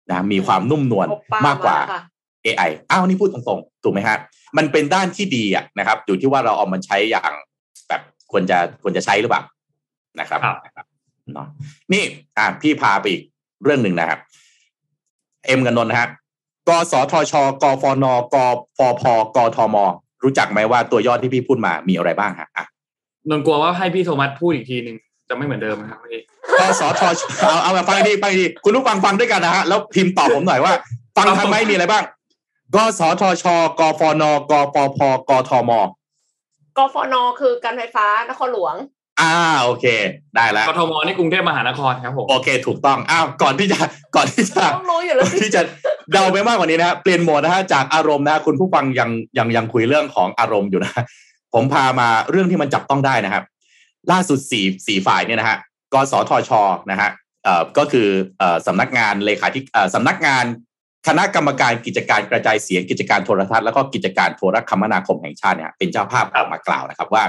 [0.08, 2.00] นะมีความนุ่มนวลโอป้ามากกว่าค่ะ
[2.44, 4.16] AI อ้าวนี่พูดตรงๆถูกไหมฮะ
[4.56, 7.32] มันเป็นด้านที่ดีอะนะครับ อยู่ที่ว่าเราเอามันใช้อย่าง
[7.88, 9.42] แบบควรจะควรจะใช้หรือเปล่า
[10.20, 10.86] นะครับครับนะครับ
[11.34, 11.46] เนาะ
[11.92, 12.02] นี่
[12.38, 13.22] อะพี่พาไปอีก
[13.64, 14.20] เรื่องหนึ่งนะครับ
[15.46, 16.08] เอ็มกันนนท์นะฮะ
[16.68, 17.32] กสทช
[17.62, 18.04] กฟน
[18.34, 18.36] ก
[18.78, 19.02] ฟพ
[19.36, 19.76] กทม
[20.22, 22.64] รู้จักไหมว่าตัวย่อที่พี่พูดมามีอะไรบ้างฮะอะ
[23.30, 24.96] นนท์กลัวว่าให้พี่โทมัสพูดอีกทีหนึ่ง
[25.28, 26.20] จะไม่เหมือนเดิมนะครับพี่
[26.60, 30.72] กสทช เอาเอามาฟังดีฟังดีคุณผู้ฟังฟังด้วยกันนะฮะแล้วพิมพ์ตอบผมหน่อยว่า
[31.16, 32.04] ฟังทันไหมมีอะไรบ้าง
[32.74, 33.44] กสทช
[33.78, 35.00] กฟน กฟพ
[35.30, 35.70] กทม
[36.76, 38.74] กฟน คือการไฟฟ้านครหลวง
[39.20, 39.86] อ่าโอเค
[40.36, 43.78] ได้แล้วกทมนี่กรุงเทพมหานครครับผมโอเคถูกต้องอ้าวก่อนที่จะ
[44.16, 45.62] ก่อนที่จะต้องรู้อยู่แล้วก่อนที่จะ
[46.12, 51.02] เดาไปมากกว่านี้นะฮะเปลี่ยนโหมดนะฮะจากอารมณ์นะฮะคุณผู้ฟังยังยังยังคุยเรื่องของอารมณ์อยู่นะ
[51.54, 53.44] ผมพามาเรื่องที่มันจับต้องได้นะครับ
[54.12, 55.56] ล่าสุดสี่สี่ฝ่ายเนี่ยนะฮะ
[55.92, 56.50] กสทช
[56.90, 57.10] นะฮะ
[57.44, 58.08] เอ่อก็คือ
[58.38, 60.44] เอ่อสำนักงานเลขาธิเอ่อสำนักงาน
[61.08, 67.24] คณะกรรมการกิจการกระจายเสียงกิจการโทรทัศน์แล้วก็กิจการโทรคมนาคมแห่งชาติเนี่ยเป็นเจ้าภาพออกมากล่าวนะครับว่า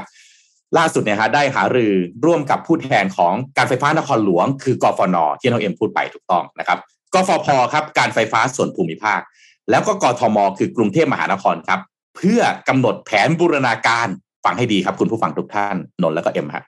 [0.77, 1.93] ล่าสุดเนี่ยฮะได้หารือ
[2.25, 6.79] ร่วมกับผู้แทนของการไฟฟ้านครหลวง คือกฟนที่น้องเอ็มพูดไปถูกต้องนะครับ
[7.13, 9.19] กฟพครับการไฟฟ้าส่วนภูมิภาค
[9.69, 11.79] แล้วก็กทม คือกรุงเทพมหานครครับ
[12.15, 14.07] เพื่อกำหนดแผนบูรณาการ
[14.45, 16.63] ฟังให้ดีครับ คุณผู้ฟังทุกท่านนนแล้วก็เอ็มฮะ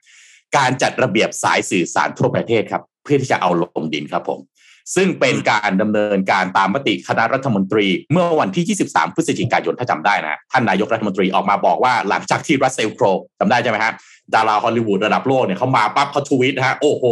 [0.57, 4.39] การจัดระเบียบสายสื่อสารทั่วประเทศครับ เพื่อที่จะเอาลงดินครับผม
[4.95, 13.05] ซึ่งเป็นการดำเนินการตามมติคณะรัฐมนตรี เมื่อวันที่ 23 พฤศจิกายนถ้าจำได้นะ ท่านนายกรัฐมนตรีออกมาบอกว่าหลังจากที่ Russell Crowe
[13.39, 13.91] จำได้ใช่ไหมฮะ
[14.35, 17.03] ดาราฮอลลีวูดระดับโลกเนี่ยเขามาปั๊บเขาทวีตฮะโอ้โห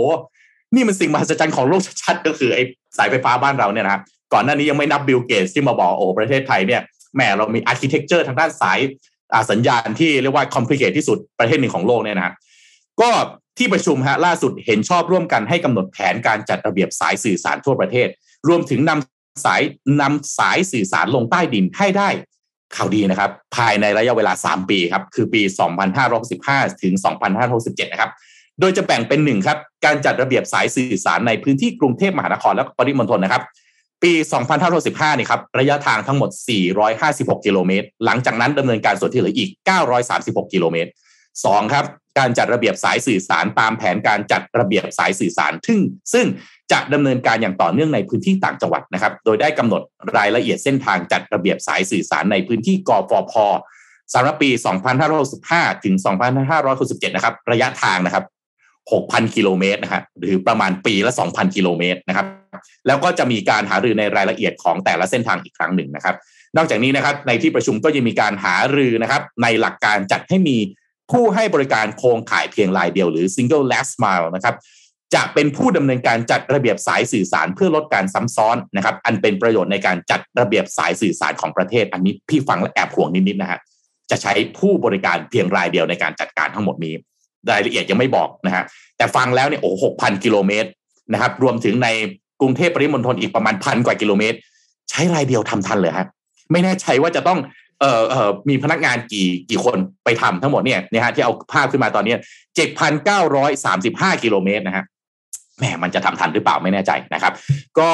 [0.76, 2.64] นี่มันสิ่งมหัศจรรย์ของโลกชัดๆก็คือไอ้
[2.98, 4.02] สายไฟฟ้าบ้านเราเนี่ยนะ
[4.34, 6.82] ก่อนหน้านี้ยังไม่นับ Bill Gates ที่มาบอกโอ้ประเทศไทยเนี่ย
[7.16, 8.80] แหมเรามี architecture ทางด้านสาย
[9.52, 12.34] สัญญาณที่เรียกว่า complicate ที่สุดประเทศหนึ่งของโลกเนี่ยนะ
[13.02, 13.10] ก็
[13.60, 18.08] ที่ประชุมฮะล่าสุดเห็นชอบร่วมกันให้กำหนดแผนการจัดระเบียบสายสื่อสารทั่วประเทศ
[18.48, 19.62] รวมถึงนำสาย
[20.02, 22.10] นำสายสื่อสารลงใต้ดินให้ได้
[22.76, 25.42] ข่าวดีนะครับ ภายในระยะเวลา 3 ปีครับ คือปี
[26.12, 26.94] 2565 ถึง
[27.44, 28.12] 2567 นะครับ
[28.60, 33.44] โดยจะแบ่งเป็นหนึ่งครับ การจัดระเบียบสายสื่อสารในพื้นที่กรุงเทพมหานครและปริมณฑลนะครับ
[34.04, 34.14] ปี
[34.66, 36.30] 2565นี่ครับระยะทางทั้งหมด
[36.88, 39.50] 456 กิโลเมตร หลังจากนั้นดำเนินการส่วนที่เหลืออีก
[40.02, 40.90] 936 กิโลเมตร
[41.38, 41.86] 2ครับ
[42.20, 45.80] การจัดระเบียบสายสื่อสารตามแผนการจัดระเบียบสายสื่อสารซึ่ง
[46.14, 46.26] ซึ่ง
[46.72, 49.82] จะดำเนินการอย่างต่อเนื่องในพื้นที่ต่างจังหวัดนะครับ โดยได้กำหนด
[50.18, 53.34] รายละเอียดเส้นทางจัดระเบียบสายสื่อสารในพื้นที่กฟพ
[54.14, 54.50] สำหรับปี
[55.18, 55.96] 2565 ถึง
[56.56, 58.24] 2567 นะครับ ระยะทางนะครับ
[58.92, 62.28] 6,000 กิโลเมตรนะฮะหรือประมาณปีละ 2,000 กิโลเมตรนะครับ
[62.88, 66.16] แล้วก็จะมีการหารือในรายละเอียดของแต่ละเส้นทางอีกครั้งหนึ่งนะครับ
[66.58, 70.58] นอกจากนี้นะครับ ในที่ประชุมก็ยังมีการหารือนะครับ ในหลักการจัดให้มี
[71.12, 74.56] ผู้ให้บริการโครงข่ายเพียงรายเดียวหรือ single last mile นะครับ
[75.16, 83.60] จะเป็นผู้ดำเนินการจัดระเบียบสายสื่อสารเพื่อลดการซ้ำซ้อนนะครับ อันเป็นประโยชน์ในการจัดระเบียบสายสื่อสารของประเทศ อันนี้พี่ฟังและแอบห่วงนิดๆนะฮะ
[84.10, 86.94] จะใช้ผู้บริการเพียงรายเดียวในการจัดการทั้งหมดนี้
[87.52, 88.64] รายละเอียดยังไม่บอกนะฮะ
[88.98, 90.70] แต่ฟังแล้วเนี่ยโอ้หกพันกิโลเมตร
[91.14, 91.88] นะครับ รวมถึงใน
[92.42, 94.38] กรุงเทพปริมณฑลอีกประมาณพันกว่ากิโลเมตร
[94.90, 96.08] ใช้รายเดียวทำทันเลยฮะ
[96.52, 97.40] ไม่แน่ใจว่าจะต้อง
[97.82, 102.16] เอ่อเอ่อมีพนักงานกี่กี่คนไปทำทั้งหมดเนี่ยนะฮะที่เอาภาพขึ้นมาตอนนี้
[102.56, 104.86] เจ็ดพันเก้าร้อยสามสิบห้ากิโลเมตรนะฮะ
[105.58, 107.34] แหมมันจะทำทันหรือเปล่าไม่แน่ใจนะครับ
[107.80, 107.90] ก็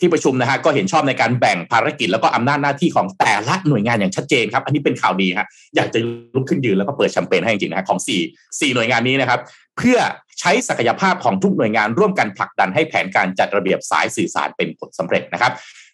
[0.00, 5.46] ที่ประชุมนะฮะก็เห็นชอบในการแบ่งภารกิจแล้วก็อำนาจหน้าที่ของแต่ละหน่วยงานอย่างชัดเจนครับ อันนี้เป็นข่าวดีฮะ
[5.76, 5.98] อยากจะ
[6.34, 7.98] ลุกขึ้นยืนแล้วก็เปิดแชมเปญให้จริงๆนะฮะของ
[8.30, 9.40] 4 4หน่วยงานนี้นะครับ
[9.78, 9.98] เพื่อ
[10.40, 15.52] ใช้ศักยภาพของทุกหน่วยงานร่วมกันผลักดันให้แผนการจัดระเบียบสายสื่อสารเป็นผลสำเร็จนะครับ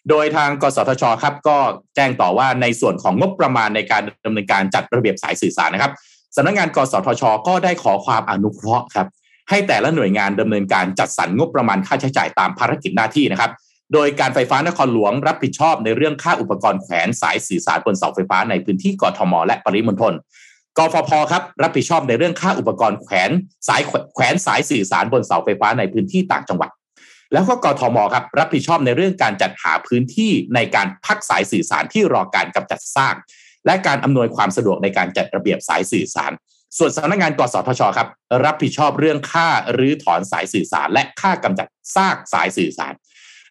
[0.09, 1.57] โดยทางกสทชครับก็
[1.95, 5.91] แจ้งต่อว่าในส่วนของงบประมาณในการดำเนินการจัดระเบียบสายสื่อสารนะครับ
[6.35, 9.07] สำนักงานกสทช ก็ได้ขอความอนุเคราะห์ครับ
[9.49, 13.51] ให้แต่ละหน่วยงานดำเนินการจัดสรรงบประมาณค่าใช้จ่ายตามภารกิจหน้าที่นะครับ
[13.93, 20.13] โดยการไฟฟ้านครหลวงรับผิดชอบในเรื่องค่าอุปกรณ์แขวนสายสื่อสารบนเสาไฟฟ้าในพื้นที่กทม และปริมณฑล
[20.77, 23.31] กฟพครับรับผิดชอบในเรื่องค่าอุปกรณ์แขวน
[23.67, 23.81] สาย
[24.15, 26.69] แขวนสายสื่อสารบนเสาไฟฟ้าในพื้นที่ต่างจังหวัด
[27.33, 33.15] แล้วก็กทมครับรับผิดชอบในเรื่องการจัดหาพื้นที่ในการพักสายสื่อสารที่รอการกำจัดซาก
[33.65, 36.31] และการอำนวยความสะดวกในการจัดระเบียบสายสื่อสาร
[36.77, 38.07] ส่วนสำนักงานกสทชครับ
[38.45, 42.93] รับผิดชอบเรื่องค่ารื้อถอนสายสื่อสาร และค่ากำจัดซากสายสื่อสาร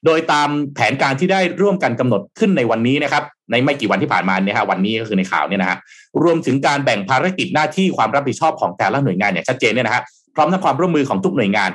[0.05, 5.79] โดยตามแผนการที่ได้ร่วมกันกำหนดขึ้นในวันนี้นะครับในไม่กี่วันที่ผ่านมาเนี่ยฮะวันนี้ก็คือในข่าวเนี่ยนะฮะ
[6.23, 10.03] รวมถึงการแบ่งภารกิจหน้าที่ความรับผิดชอบของแต่ละหน่วยงานอย่างชัดเจนเนี่ยนะฮะ
[10.35, 11.71] พร้อมทั้งความร่วมมือของทุกหน่วยงาน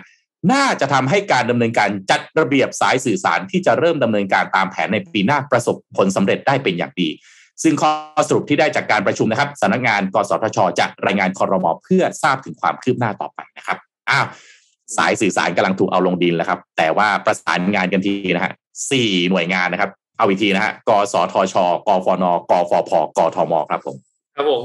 [0.52, 7.10] น่าจะทำให้การดำเนินการจัดระเบียบสายสื่อสารที่จะเริ่มดำเนินการตามแผนในปีหน้าประสบผลสำเร็จได้เป็นอย่างดี
[7.64, 7.92] ซึ่งข้อ
[8.28, 13.78] สรุปที่ได้จากการประชุมนะครับสำนักงานกสทช จะรายงานคอรมอเพื่อทราบถึงความคืบหน้าต่อไปนะครับ
[14.10, 14.26] อ้าว
[14.98, 18.54] สายสื่อสารกำลังถูกเอาลงดินแล้วครับ แต่ว่าประสานงานกันทีนะฮะ
[18.92, 21.56] สี่หน่วยงานนะครับ เอาอีกทีนะฮะกสทช
[21.88, 23.96] กฟนกฟพกทมครับผม
[24.36, 24.62] ครับผม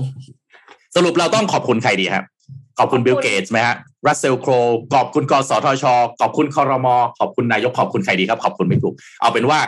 [0.97, 2.25] สรุปเราต้องขอบคุณใครดีครับ
[2.79, 3.77] ขอบคุณบิลเกตไหมฮะ
[4.07, 4.53] รัสเซลโคร
[4.95, 5.85] ขอบคุณกสทช
[6.21, 9.59] ขอบคุณคอรมอขอบคุณนายกขอบคุณใครดีครับ ขอบคุณไม่ถูก เอาเป็นว่า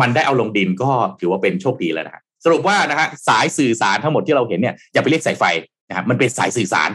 [0.00, 5.44] มันได้เอาลงดินก็ถือว่าเป็นโชคดีแล้วนะฮะสรุปว่านะฮะสายสื่อสารทั้งหมดที่เราเห็นเนี่ยอย่าไปเรียกสายไฟ
[5.88, 6.90] นะครับมันเป็นสายสื่อสาร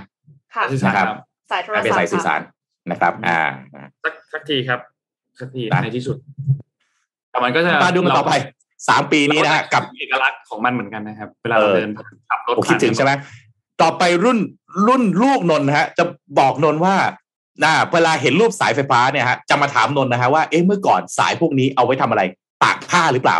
[0.56, 1.08] ค่ะนะครับ
[1.52, 2.42] สายโทรมันเป็นศัพสายท์สื่อสาร
[2.92, 3.40] นะครับ อ่า
[4.04, 4.80] สักสักทีครับ
[5.40, 6.18] สักทีนะในที่สุด
[7.32, 8.34] แต่มันก็จะมาดูกันต่อไป
[8.90, 11.90] สามปีนี้นะฮะกับเอกลักษณ์ของมันเหมือนกันนะครับ เวลาเราเออเดิน
[12.30, 13.12] ขับรถโอ้คิดถึงใช่ไหม
[13.82, 14.40] ต่อไปรุ่น
[14.88, 16.04] รุ่นลูกนนท์นะฮะ จะ
[16.40, 16.96] บอกนนท์ว่า
[17.64, 22.22] น่าเวลาเห็นรูปสายไฟฟ้าเนี่ยฮะจะมาถามนนท์นะฮะว่าเอ๊ะเมื่อก่อนสายพวกนี้เอาไว้ทำอะไร
[22.64, 23.38] ตากผ้าหรือเปล่า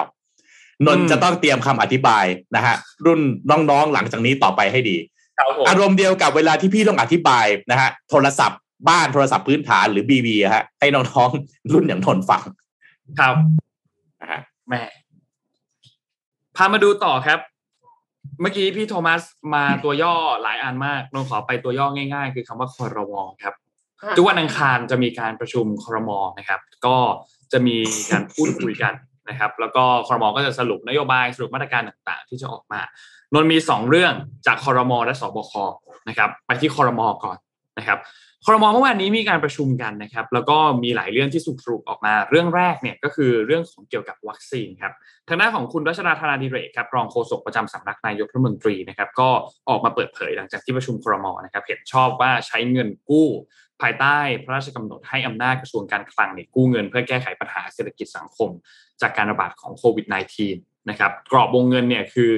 [0.86, 2.26] นนท์จะต้องเตรียมคำอธิบาย
[2.56, 2.76] นะฮะ
[3.06, 3.20] รุ่น
[3.50, 4.98] น้องๆหลังจากนี้ต่อไปให้ดี
[5.38, 8.60] ครับผมอารมณ์เดียวกับเวลาที่พี่ต้องอธิบายนะฮะโทรศัพท์
[8.90, 12.44] บ้านโทรศัพท์พื้นฐานหรือบีบีฮะให้น้องๆรุ่นอย่างนนท์ฟัง
[13.20, 13.36] ครับ
[14.22, 14.82] นะฮะแม่
[16.56, 17.40] พามาดูต่อครับ
[18.42, 19.22] เมื่อกี้พี่โทมัส
[19.54, 23.54] มาตัวย่อหลายอันมากนนขอไปตัวย่อง่าย ๆ คือคำว่าคอรมอครับ
[24.18, 26.98] ทุกวันอังคารจะมีการประชุมคอรมอนะครับ ก็
[27.52, 27.76] จะมี
[28.12, 28.94] การพูดคุยกัน
[29.30, 32.82] นะครับ แล้วก็คอรมอก็จะสรุปนโยบายสรุปมาตรการต่างๆ ที่จะออกมา
[33.34, 34.14] นนมีสองเรื่อง
[34.48, 35.54] จากคอรมอและสบค
[36.10, 37.38] นะครับ ไปที่คอรมอก่อน
[37.78, 38.00] นะครับ
[38.46, 44.94] คอรมอเมื่อวานนี้มีการประชุมกันนะครับแล้วก็มีหลายเรื่องที่สุกสรุปออกมาเรื่องแรกเนี่ยก็คือเรื่องของเกี่ยวกับวัคซีนครับ
[45.30, 49.30] ทางด้านของคุณรัชดาธนาดิเรกครับรองโฆษกประจำสำนักนายกรัฐมนตรีนะครับก็
[49.70, 53.28] ออกมาเปิดเผยหลังจากที่ประชุมคอรมอนะครับเห็นชอบว่าใช้เงินกู้
[53.82, 58.50] ภายใต้พระราชกำหนดให้อำนาจกระทรวงการคลังเนี่ยกู้เงิน เพื่อแก้ไขปัญหาเศรษฐกิจสังคม
[59.02, 60.06] จากการระบาดของโควิด
[60.48, 62.32] -19 นะครับกรอบวงเงินเนี่ยคือ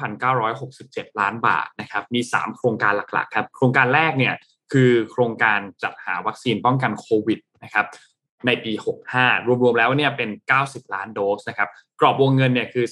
[0.00, 4.34] 35,967 ล้านบาทนะครับมี 3 โครงการหลักๆครับโครงการแรกเนี่ย
[4.72, 7.86] คือโครงการจัดหาวัคซีนป้องกันโควิดนะครับ
[8.46, 8.72] ในปี
[9.12, 10.30] 65 รวมๆแล้วเนี่ยเป็น
[10.62, 11.68] 90 ล้านโดสนะครับ
[12.00, 12.86] กรอบวงเงินเนี่ยคือ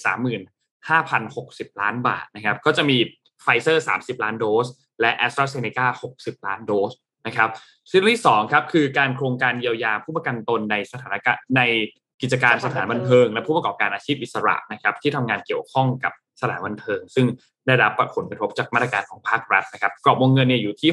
[0.68, 2.98] 35,060 ล้านบาทนะครับก็จะมี
[3.42, 4.66] ไฟเซอร์ 30 ล้านโดส
[5.00, 6.92] และ a s t r a z เซ e c a 60 ล้านโดส
[7.26, 7.50] นะครับ
[7.90, 11.62] ซึ่งที่2ครับคือการโครงการเยียวยาผู้ประกันตนในสถานการณ์ใน
[12.22, 17.26] กิจการสถานบันเทิง และผู้ประกอบการอาชีพอิสระนะครับที่ทำงานเกี่ยวข้องกับสถานบันเทิง ซึ่ง
[17.66, 20.90] ได้รับผลกระทบจากมาตรการของภาครัฐนะครับกรอบวงเงินเนี่ยอยู่ที่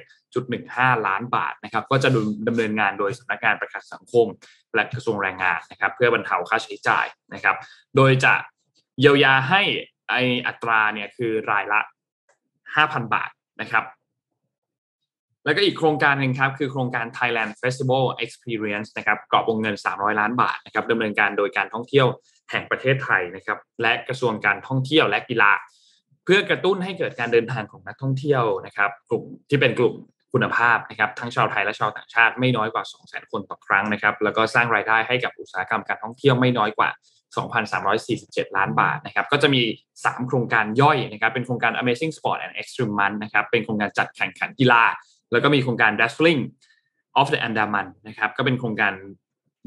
[0.00, 2.08] 607.15 ล้านบาทนะครับก็จะ
[2.48, 4.26] ดำเนินงานโดยสำนักงานประกันสังคม
[4.74, 7.56] และกระทรวงแรงงานนะครับเพื่อบรรเทาค่าใช้จ่ายนะครับ
[7.96, 8.34] โดยจะ
[9.00, 9.62] เยียวยาให้
[10.10, 10.14] ไอ
[10.46, 11.80] อัตราเนี่ยคือรายละ
[12.46, 13.84] 5,000 บาทนะครับ
[15.46, 22.06] แล้วก็อีกโครงการหนึ่งครับ คือโครงการ Thailand Festival Experience นะครับกรอบวงเงิน 300 ล้านบาทนะครับดำเนินการโดยการท่องเที่ยว
[22.50, 25.52] แห่งประเทศไทยนะครับและกระทรวงการท่องเที่ยวและกีฬา
[26.24, 29.94] เพื่อกระตุ้นให้เกิดการเดินทางของนักท่องเที่ยวนะครับ กลุ่มที่เป็นกลุ่ม
[30.32, 36.88] คุณภาพนะครับทั้งชาวไทยและชาวต่างชาติไม่น้อยกว่า 200,000 คนต่อครั้งนะครับแล้วก็สร้างรายได้ให้กับอุตสาหกรรมการท่องเที่ยวไม่น้อยกว่า
[37.92, 39.62] 2,347 ล้านบาทนะครับก็จะมี
[39.94, 44.82] 3 โครงการย่อยนะครับเป็นโครงการ Amazing Sport and Extreme Month นะครับเป็นโครงการจัดแข่งขันกีฬา
[45.32, 46.40] แล้วก็มีโครงการ Dazzling
[47.20, 48.92] of the Andaman นะครับก็เป็นโครงการ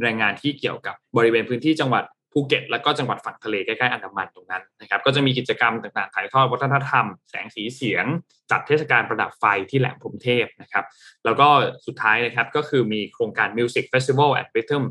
[0.02, 2.04] แรงงานที่เกี่ยวกับบริเวณพื้นที่จังหวัด
[2.34, 8.06] ภูเก็ตแล้วก็จังหวัดฝั่งทะเลใกล้ๆอันดามันตรงนั้นนะครับก็จะมีกิจกรรมต่างๆถ่ายทอดวัฒนธรรม แสงสีเสียง
[8.52, 10.86] จัดเทศกาลประดับไฟที่แหลมพรมเทพนะครับ
[11.26, 11.48] แล้วก็
[11.86, 14.84] สุดท้ายนะครับก็คือมีโครงการ Music Festival at Rhythm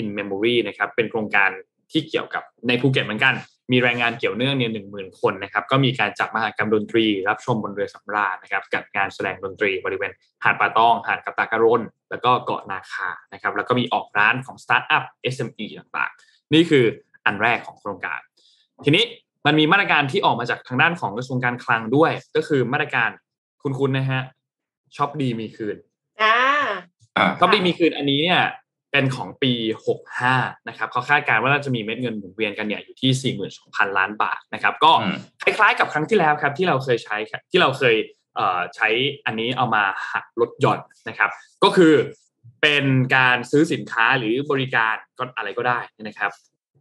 [0.00, 1.50] in Memory นะครับเป็นโครงการ
[1.92, 3.34] ที่เกี่ยวกับในภูเก็ตเหมือนกัน
[3.72, 10.12] มีแรงงานเกี่ยวเนื่องเนี่ยหนึ่งหมื่นคนนะครับก็มีการจัดมหกรรมดนตรี รับชมบนเรือสำราญนะครับจัดงานแสดงดนตรีบริเวณ
[10.44, 15.02] หาดป่าตอง หาดกับตากระรนแล้วก็เกาะนาคานะครับแล้วก็มีออกร้านของสตาร์ทอัพ
[15.34, 16.84] SME ต่างๆ นี่คือ
[17.26, 18.20] อันแรกของโครงการ
[18.84, 19.04] ทีนี้
[19.46, 23.10] มันมีมาตรการที่ออกมาจากทางด้านของกระทรวงการคลังด้วย ก็คือมาตรการ
[23.62, 24.22] คุ้นๆนะฮะ
[24.96, 25.76] ช็อปดีมีคืน
[26.22, 28.42] อ่าช็อปดีมีคืนอันนี้เนี่ย
[28.92, 29.52] เป็นของปี
[30.10, 33.34] 65 นะครับเขาคาดการณ์ว่าน่าจะมีเม็ดเงินหมุนเวียนกันเนี่ยอยู่ที่
[33.64, 34.92] 42,000 ล้านบาทนะครับ ก็
[35.42, 37.16] คล้ายๆกับครั้งที่แล้วครับที่เราเคยใช้
[37.50, 37.96] ที่เราเคย
[38.76, 38.88] ใช้
[39.26, 39.82] อันนี้เอามา
[40.12, 41.30] หักลดหย่อนนะครับ
[41.64, 41.94] ก็คือ
[42.62, 42.84] เป็น
[43.16, 46.30] การซื้อสินค้าหรือบริการก็อะไรก็ได้นะครับ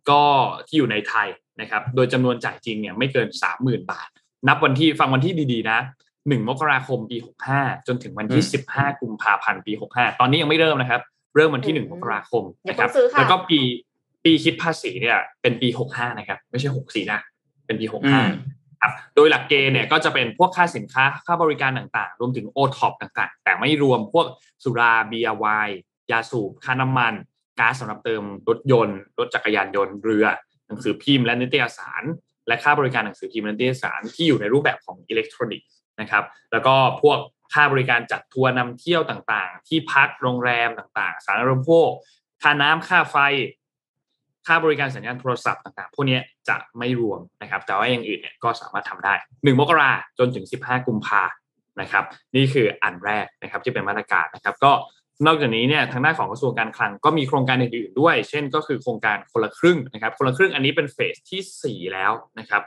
[0.10, 0.24] ก็
[0.68, 1.28] ที่อยู่ในไทย
[1.62, 3.28] นะครับ โดยจำนวนจ่ายจริงเนี่ยไม่เกิน
[3.60, 4.10] 30,000 บาท
[4.48, 5.80] นับวันที่ฟังวันที่ดีๆนะ
[6.16, 7.18] 1มกราคมปี
[7.52, 11.02] 65 จนถึงวันที่ 15 กุมภาพันธ์ปี 65 ตอนนี้ยังไม่เริ่มนะครับ
[11.38, 13.60] เริ่มวันที่หนึ่งมกราคมนะครับแล้วก็ปี
[14.24, 17.20] ปีคิดภาษีเนี่ยเป็นปีหกห้านะครับไม่ใช่หกสี่นะ
[17.66, 18.22] เป็นปีหกห้า
[18.82, 24.26] ครับโดยหลักเกณฑ์เนี่ยก็จะเป็นพวกค่าสินค้าค่าบริการต่างๆ รวมถึงโอท็อปต่างๆ แต่ไม่รวมพวก
[24.64, 25.80] สุราเบียร์ไวน์
[26.12, 27.14] ยาสูบค่าน้ำมัน
[27.60, 30.26] ก๊าซสำหรับเติมรถยนต์ รถจักรยานยนต์เรือ
[30.68, 32.04] หนังสือพิมพ์และนิตยสาร
[32.48, 37.20] และค่าบริการหนังสือพิมพ์และนิตยสารที่อยู่ในรูปแบบของอิเล็กทรอนิกส์นะครับแล้วก็พวก
[37.54, 41.90] ค่าบริการจัดทัวร์นำเที่ยวต่างๆ ที่พักโรงแรมต่างๆ สาธารณูปโภค
[42.42, 43.18] ค่าน้ำค่าไฟ
[44.48, 46.20] ค่าบริการสัญญาณโทรศัพท์ต่างๆ พวกนี้
[46.50, 51.24] จะไม่รวมนะครับ แต่ว่าอย่างอื่นเนี่ยก็สามารถทำได้ 1 มกราจนถึง 15 กุมภา
[51.82, 52.04] นะครับ
[52.36, 54.74] นี่คืออันแรกนะครับที่เป็นมาตรการนะครับ ก็
[55.26, 62.64] นอกจากนี้เนี่ยทางด้านของกระทรวงการคลังก็มีโครงการอื่นๆด้วย เช่นก็คือโครงการคนละครึ่งนะครับ คนละครึ่งอันนี้เป็นเฟสที่ 4 แล้วนะครับ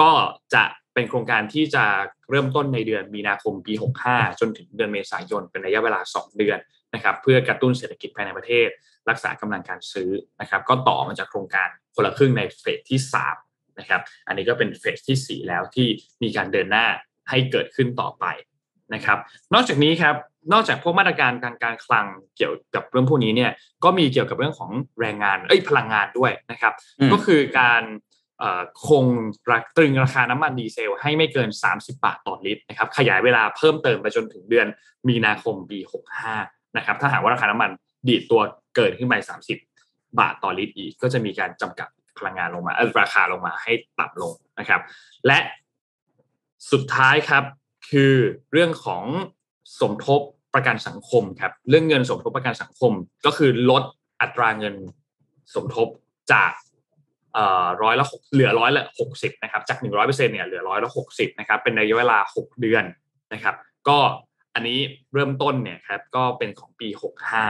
[0.00, 0.10] ก็
[0.54, 0.64] จะ
[0.94, 1.84] เป็นโครงการที่จะ
[2.30, 3.72] เริ่มต้นในเดือนมีนาคมปี
[4.06, 6.58] 65 จนถึงเดือนเมษายน เป็นระยะเวลา 2 เดือน
[6.94, 8.68] นะครับเพื่อกระตุ้นเศรษฐกิจภายในประเทศ
[9.10, 13.00] รักษากำลังการซื้อนะครับก็ต่อมาจากโครงการคนละครึ่งในเฟสที่
[13.38, 15.86] 3นะครับอันนี้ก็เป็นเฟสที่ 4 แล้วที่
[16.22, 16.86] มีการเดินหน้า
[17.30, 18.24] ให้เกิดขึ้นต่อไป
[18.94, 19.18] นะครับ
[19.54, 20.16] นอกจากนี้ครับ
[20.52, 23.50] นอกจากพวกมาตรการการการคลังเกี่ยวกับเรื่องพวกนี้เนี่ย
[23.84, 24.70] ก็มีเกี่ยวกับเรื่องของ
[25.00, 26.72] แรงงานเอ้ยพลังงานด้วยนะครับ
[27.12, 27.82] ก็คือการ
[28.88, 29.04] คง
[29.52, 34.66] รักตรึงราคาน้ำมันดีเซลให้ไม่เกิน 30 บาทต่อลิตรนะครับขยายเวลาเพิ่มเติมไปจนถึงเดือน
[35.08, 35.78] มีนาคมปี
[36.28, 37.70] 65 นะครับถ้าหากว่าราคาน้ำมัน
[38.08, 38.40] ดีดตัว
[38.76, 39.14] เกินขึ้นไป
[39.66, 41.88] 30 บาทต่อลิตรอีก ก็จะมีการจำกัด
[42.18, 44.80] พลังงานลงมาราคาลงมาให้ต่ำลงนะครับ
[45.26, 45.38] และ
[46.72, 47.44] สุดท้ายครับ
[47.90, 48.14] คือ
[48.52, 49.04] เรื่องของ
[49.80, 50.20] สมทบ
[50.54, 52.92] ประกันสังคมครับเรื่องเงินสมทบประกันสังคม
[53.26, 53.82] ก็คือลด
[54.20, 54.74] อัตราเงิน
[55.54, 55.88] สมทบ
[56.32, 56.52] จาก
[57.82, 62.84] ร้อยละหกเหลือร้อยละหกสิบนะครับจากหนึ่งร้อยเปอร์เซ็นเนี่ยเหลือร้อยละหกสิบนะครับเป็นระยะเวลาหกเดือน
[63.32, 63.54] นะครับ
[63.88, 63.98] ก็
[64.54, 64.78] อันนี้
[65.14, 67.44] เริ่มต้นเนี่ยครับก็เป็นของปีหกห้า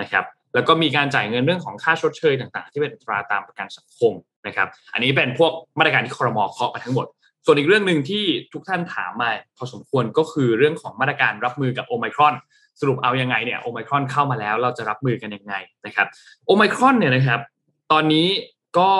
[0.00, 0.24] นะครับ
[0.54, 4.12] แล้วก็มีการจ่ายเงินเรื่องของค่าชดเชยต่างๆ ที่เป็นตราตามประกันสังคม
[4.46, 7.06] นะครับ อันนี้เป็นพวกมาตรการที่คอรมอเคาะมาทั้งหมด
[7.46, 12.34] ส่วนอีกเรื่องหนึ่งที่ทุกท่านถามมาพอสมควรก็คือเรื่องของมาตรการรับมือกับโอไมครอน
[12.80, 15.54] สรุปเอายังไงเนี่ยโอไมครอนเข้ามาแล้วเราจะรับมือกันยังไง
[15.86, 16.06] นะครับ
[16.46, 17.40] โอไมครอนเนี่ยนะครับ
[17.92, 18.26] ตอนนี้
[18.78, 18.90] ก็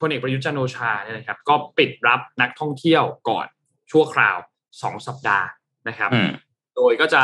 [0.00, 3.46] พลเอกประยุทธ์จันโอชาเนี่ยนะครับ ก็ปิดรับนักท่องเที่ยวก่อน
[3.90, 4.36] ชั่วคราว
[4.82, 5.46] สองสัปดาห์
[5.88, 6.10] นะครับ
[6.76, 7.22] โดยก็จะ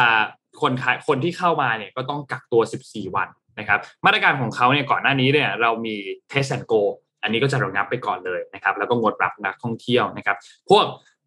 [0.60, 0.72] คน
[1.08, 5.96] คนที่เข้ามาเนี่ยก็ต้องกักตัว 14 วันนะครับ มาตรการของเขาเนี่ยก่อนหน้านี้เนี่ยเรามี
[6.28, 6.74] Test & Go
[7.22, 10.36] อันนี้ก็จะระงับไปก่อนเลยนะครับ แล้วก็งดรับนักท่องเที่ยวนะครับ
[10.70, 10.84] พวก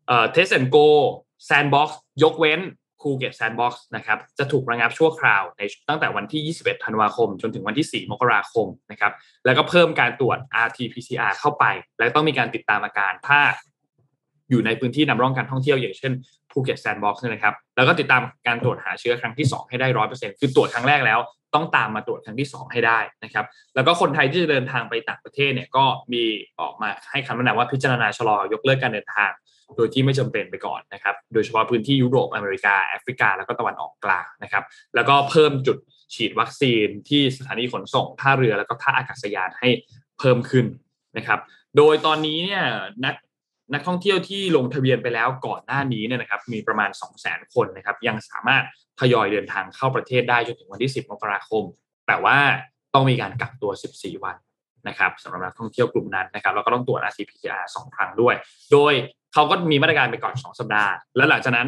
[0.08, 0.78] เอ่อ Test & Go
[1.46, 2.60] Sandbox ยกเว้น
[3.06, 9.14] ภูเก็ต Sandbox นะครับจะถูกระงับชั่วคราวในตั้งแต่วันที่ 21 ธันวาคม จนถึงวันที่ 4 มกราคมนะครับ
[9.46, 11.66] แล้วก็เพิ่มการตรวจ RT-PCR เข้าไป
[11.98, 13.40] และต้องมีการติดตามอาการถ้า
[14.50, 16.14] อยู่ในพื้นที่นำร่องการท่องเที่ยวอย่างเช่น
[16.52, 21.20] ภูเก็ต Sandbox นะครับแล้วก็ติดตามการตรวจหาเชื้อครั้งที่ 2 ให้ได้ร้อยเปอร์เซ็นต์คือตรวจครั้งแรกแล้ว
[21.54, 23.46] ต้องตามมาตรวจครั้งที่ 2 ให้ได้นะครับ
[23.76, 26.24] แล้วก็คนไทยที่จะเดินทางไปต่างประเทศเนี่ยก็มี
[26.60, 29.32] ออกมาให้คำแนะนำว่าพิจารณาชะลอยกเลิกการเดินทาง
[29.76, 34.64] โดยที่ไม่จำเป็นไปก่อนนะครับโดยเฉพาะพื้นที่ยุโรปอเมริกาแอฟริกา แล้วก็ตะวันออกกลางนะครับ
[34.96, 35.78] แล้วก็เพิ่มจุด
[36.14, 39.70] ฉีดวัคซีนที่สถานีขนส่งท่าเรือแล้วก็ท่าอากาศยานให้
[40.20, 40.66] เพิ่มขึ้น
[41.18, 41.40] นะครับ
[41.78, 42.64] โดยตอนนี้เนี่ย
[43.06, 43.16] นัก
[43.74, 48.64] นักท่องเที่ยวที่ลงทะเบียนไปแล้วก่อนหน้านี้เนี่ยนะครับมีประมาณ 2 0 0 0 0 0 คนนะครับยังสามารถ
[49.00, 51.64] ทยอยเดินทางเข้าประเทศได้จนถึงวันที่ 10 มกราคม
[52.08, 52.38] แต่ว่า
[52.94, 54.36] ต้องมีการกักตัว 14 วัน
[54.88, 58.36] นะครับสำหรับนักท่องเที่ยวกลุ่มนั้นนะครับแล้วก็ต้องตรวจ RT-PCR 2 ครั้งด้วย
[58.72, 58.94] โดย
[59.36, 61.68] เขาก็มีมาตรการไปก่อน2สัปดาห์ แล้วหลังจากนั้น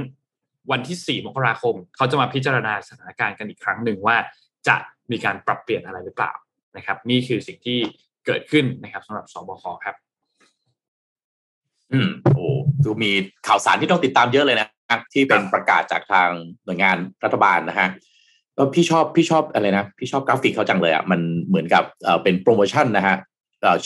[0.72, 4.18] วันที่ 4 มกราคม เขาจะมาพิจารณาสถานการณ์กันอีกครั้งหนึ่งว่า
[4.68, 4.76] จะ
[5.11, 6.32] มีการปรับเปลี่ยนอะไรหรือเปล่า
[6.78, 7.80] นะครับ นี่คือสิ่งที่
[8.26, 9.95] เกิดขึ้นนะครับสำหรับสบคครับ
[11.93, 12.47] อืมโอ้
[12.84, 13.11] ดูมี
[13.47, 14.68] ข่าวสารที่ต้องติดตามเยอะเลยนะ
[15.13, 16.30] ที่เป็นประกาศจากทาง
[16.65, 17.88] หน่วยงานรัฐบาลนะฮะ
[18.57, 23.15] ก็พี่ชอบพี่ชอบอะไรนะพี่ชอบกราฟิกเขาจังเลยอะมันเหมือนกับเอ่อเป็นโปรโมชั่นนะฮะ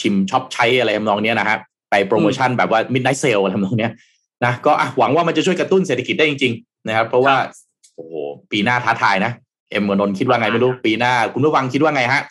[0.00, 1.58] ชิมช็อปใช้อะไรทำนองนี้นะฮะ
[1.92, 3.88] ไปโปรโมชั่นแบบว่า midnight sale ทำตรงนี้
[4.44, 7.34] นะก็หวังว่ามันจะช่วยกระตุ้นเศรษฐกิจได้จริง ๆ นะครับ เพราะว่า
[7.94, 8.14] โอ้โห
[8.50, 9.32] ปีหน้าท้าทายนะ
[9.70, 12.22] เอ็มนนคิดว่าไงไม่รู้ปีหน้า คุณผู้ฟังคิดว่าไงฮะ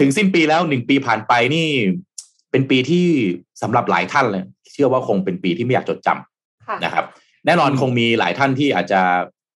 [0.00, 1.66] ถึงสิ้นปีแล้วหนึ่งปีผ่านไปนี่
[2.50, 3.06] เป็นปีที่
[3.62, 7.04] สำหรับหลายท่านเลยเชื่อว่าคงเป็นปีที่ไม่อยากจดจำนะครับ
[7.46, 9.00] แน่นอนคงมีหลายท่านที่อาจจะ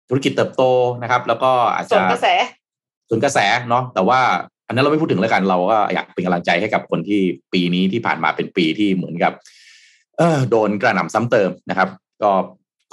[0.09, 0.63] ธุรกิจเติบโต
[1.01, 2.28] นะครับ แล้วก็อาจจะส่วนกระแส
[3.09, 3.39] ส่วนกระแส
[3.70, 4.20] เนาะแต่ว่า
[4.68, 7.22] อันนั้นเราไม่พูดถึงแล้วกันเราก็อยากเป็นกำลังใจให้กับคนที่
[7.53, 9.34] ปีนี้ที่ผ่านมาเป็นปีที่เหมือนกับ
[10.18, 11.89] เออโดนกระหน่ำซ้ำเติมนะครับ
[12.24, 12.32] ก็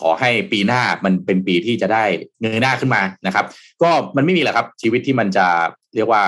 [0.03, 2.05] ขอให้ปีหน้ามันเป็นปีที่จะได้
[2.41, 3.47] เงยหน้าขึ้นมานะครับ
[3.83, 5.47] ก็มันไม่มีแหละครับ ชีวิตที่มันจะ
[5.95, 6.23] เรียกว่า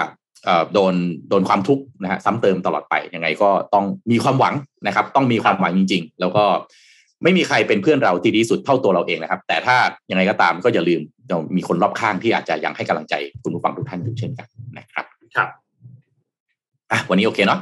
[0.73, 0.95] โดน
[1.29, 4.55] โดนความทุกข์นะฮะซ้ำเติมตลอดไปยังไงก็ต้องมีความหวัง
[4.87, 6.45] นะครับ ต้องมีความหวังจริง ๆ แล้วก็
[7.23, 9.77] ไม่มีใครเป็นเพื่อนเราที่ดีสุดเท่าตัวเราเองนะครับ แต่ถ้า
[10.11, 15.05] ยังไงก็ตามก็อย่าลืมเรามีคนรอบข้างที่อาจจะยังให้กำลังใจคุณผู้ฟังทุกท่านอยู่เช่นกันนะครับ
[15.37, 15.49] ครับ
[16.93, 17.61] อะวันนี้โอเคเนาะ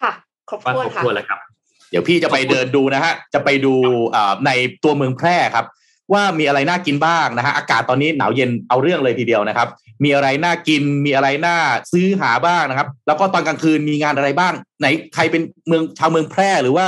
[0.00, 0.12] ค่ะ
[0.48, 1.38] ครบถ้วนค่ะครบถ้วนแล้วครับ
[1.90, 3.74] เดี๋ยวพี่จะไปเดินดูนะฮะ จะไปดู
[4.46, 4.50] ใน
[4.84, 5.66] ตัวเมืองแพร่ครับ
[6.12, 9.68] ว่ามีอะไรน่ากินบ้างนะฮะอากาศตอนนี้หนาวเย็นเอาเรื่องเลยทีเดียวนะครับ
[10.04, 11.56] มีอะไรน่ากินมีอะไรน่า
[11.92, 16.86] ซื้อหาบ้างนะครับ แล้วก็ตอนกลางคืนมีงานอะไรบ้าง ไหนใครเป็นเมืองชาวเมืองแพร่หรือว่า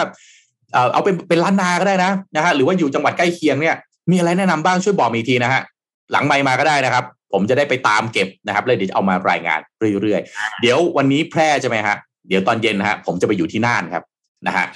[0.93, 3.77] เอาเป็นเป็นล้านนาก็ได้นะนะฮะหรือว่าอยู่จังหวัดใกล้เคียงเนี่ย
[4.11, 5.63] มีอะไรแนะนำบ้างช่วยบอกมาทีนะฮะ
[6.13, 9.61] หลังไมค์มาก็ได้นะครับ ผมจะได้ไปตามเก็บนะครับเลยเดี๋ยวเอามารายงาน
[10.03, 11.97] เรื่อยๆ เดี๋ยววันนี้แพร่ใช่ไหมฮะ
[12.29, 14.03] เดี๋ยวตอนเย็นนะฮะผมจะไปอยู่ที่น่านครับ
[14.47, 14.67] นะฮะ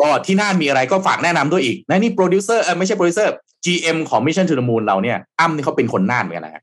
[0.00, 3.32] ก็ที่น่านมีอะไรก็ฝากแนะนำด้วยอีกนะนี่โปรดิวเซอร์เออไม่ใช่โปรดิวเซอร์
[3.64, 6.62] GM ของ Mission to the Moon เราเนี่ยอ้ำนี่เขาเป็นคนน่านเหมือนกันนะฮะ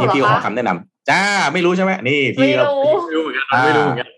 [0.00, 2.64] นี่พี่ขอคำแนะนำจ้าไม่รู้ใช่ไหมนี่พี่เรา
[3.04, 4.10] ไม่รู้เหมือนกันไม่รู้เหมือนกัน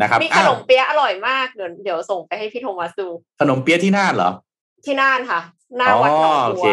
[0.00, 3.08] นะครับมีขนมเปี๊ยะอร่อยมากเดี๋ยวเดี๋ยวส่งไปให้พี่โทมัสดู
[3.40, 4.30] ขนมเปี๊ยะที่น่านเหรอ
[4.86, 5.40] ที่น่านค่ะ
[5.78, 6.64] หน้าวัดหนองบัว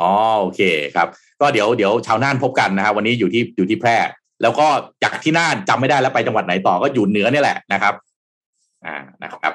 [0.00, 0.60] อ๋อโอเค
[0.96, 1.08] ครับ
[1.40, 3.96] ก็เดี๋ยวเดี๋ยวชาวน่านพบกันนะครับวันนี้อยู่ที่อยู่ที่แพร่
[4.42, 4.66] แล้วก็
[5.04, 7.94] จากที่น่านจำไม่ได้แล้วไปจังหวัดไหนต่อก็อยู่เหนือนี่แหละนะครับ
[8.84, 9.54] อ่านะครับครับ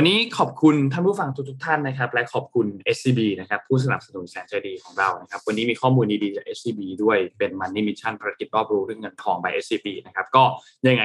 [0.00, 2.66] วันนี้ขอบคุณท่านผู้ฟังทุกๆท่านนะครับ และขอบคุณ
[2.96, 10.44] SCB นะครับผู้สนับสนุนแสนใจดีของเรานะครับ วันนี้มีข้อมูลดีๆจาก SCB ด้วยเป็น Money Mission ภารกิจรอบรู้เรื่องเงินทองไป SCB นะครับก็
[10.86, 11.04] ยังไง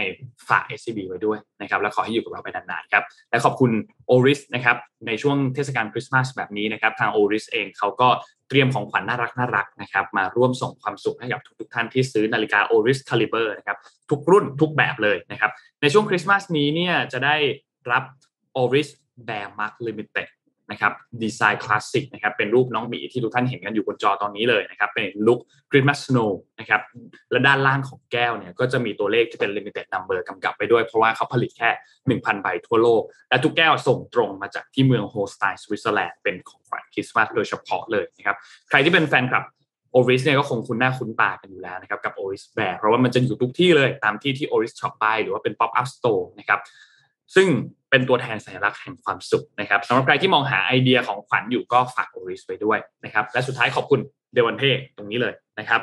[0.49, 3.72] ฝาก SCB ไว้ด้วยนะครับและขอให้อยู่กับเราไปนานๆครับและขอบคุณ
[4.11, 8.10] Oris นะครับในช่วงเทศกาลคริสต์มาสแบบนี้นะครับทาง Oris เองเขาก็
[8.49, 13.78] เตรียมของขวัญน่ารักน่ารักนะครับมาร่วมส่งความสุขให้กับทุกๆท่านที่ซื้อนาฬิกา Oris Caliber นะครับ
[14.10, 15.52] ทุกรุ่นทุกแบบเลยนะครับ
[15.82, 17.36] ในช่วงคริสต์มาสนี้เนี่ยจะได้
[17.91, 18.03] รับ
[18.61, 18.89] Oris
[19.27, 20.30] Bear Mug Limited
[20.71, 20.93] นะครับ
[21.23, 25.39] ดีไซน์คลาสสิกนะครับเป็นรูปน้องหมีที่ทุกท่านเห็นกันอยู่บนจอตอนนี้เลยนะครับเป็นลุค
[25.69, 26.81] Christmas Snow นะครับ
[27.31, 31.69] และด้านล่างของแก้วเนี่ยก็จะมีตัวเลขที่เป็น Limited Number กำกับไปด้วยเพราะว่าเขาผลิตแค่
[32.09, 38.38] 1,000 ใบทั่วโลก และทุกแก้วส่งตรงมาจากที่เมืองโฮลสไตน์สวิตเซอร์แลนด์เป็นของขวัญคริสต์มาสโดยเฉพาะเลยนะครับ
[38.69, 39.43] ใครที่เป็นแฟนคลับ
[39.91, 46.59] Oris เนี่ยก็คงคุ้นหน้าคุ้นตากันอยู่แล้วนะครับกับ Oris Bear เพราะว่ามันจะอยู่ทุกที่เลยตามที่ที่ Oris shop ไปหรือว่าเป็น Pop Up Store นะครับ
[47.35, 47.47] ซึ่ง
[47.89, 53.99] เป็นตัวแทนสัญลักษณ์แห่งความสุขนะครับสำหรับใครที่มองหาไอเดียของขวัญอยู่ก็ฝาก Oris ไปด้วยนะครับและสุดท้ายขอบคุณ
[54.34, 54.64] Devante
[54.97, 55.81] ตรงนี้เลยนะครับ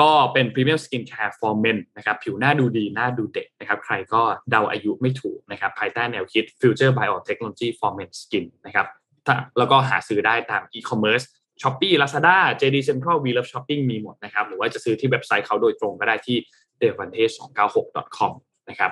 [0.00, 8.86] ก็เป็น premium skincare for men นะครับผิวหน้าดูดีหน้าดูเด็กนะครับใครก็เดาอายุไม่ถูกนะครับภายใต้แนวคิด Future Biotechnology for Men Skin นะครับ
[9.58, 11.22] แล้วก็หาซื้อได้ตามอีคอมเมิร์ซ
[11.62, 16.36] Shopee Lazada JD Central We Love Shopping มีหมดนะครับหรือว่าจะซื้อที่เว็บไซต์เขาโดยตรงก็ได้ที่
[16.80, 18.32] d e v a n t e 2 9 6 com
[18.70, 18.90] นะครับ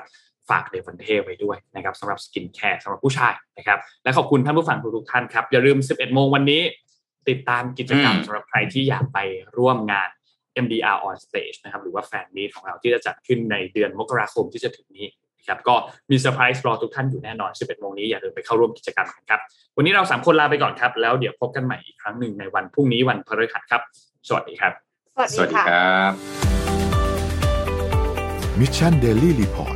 [0.51, 6.63] ฝาก Devante ไว้ด้วยนะครับสำหรับ skincare สำหรับผู้ชายนะครับและขอบคุณท่านผู้ฟังทุกท่านครับ อย่าลืม 11 โมงวันนี้
[7.29, 9.19] ติดตามกิจกรรมสำหรับใครที่อยากไป
[9.59, 10.09] ร่วมงาน
[10.65, 15.07] MDR on stage นะครับหรือว่า fan meet ของเราที่จะจัดขึ้นในเดือนมกราคมที่จะถึงนี้
[15.49, 15.75] ครับก็
[16.11, 19.41] มีเซอร์ไพรส์รอทุกท่านอยู่แน่นอน 11 โมงนี้อย่าลืมไปเข้าร่วมกิจกรรมกันครับ
[19.77, 23.83] วันนี้เราสามคนลาไปก่อนครับ แล้วเดี๋ยวพบกันใหม่อีกครั้งหนึ่งในวันพรุ่งนี้วันพฤหัสครับ
[24.29, 24.73] สวัสดีครับ
[25.37, 26.13] สวัสดีครับ
[28.61, 29.76] Mission Daily Report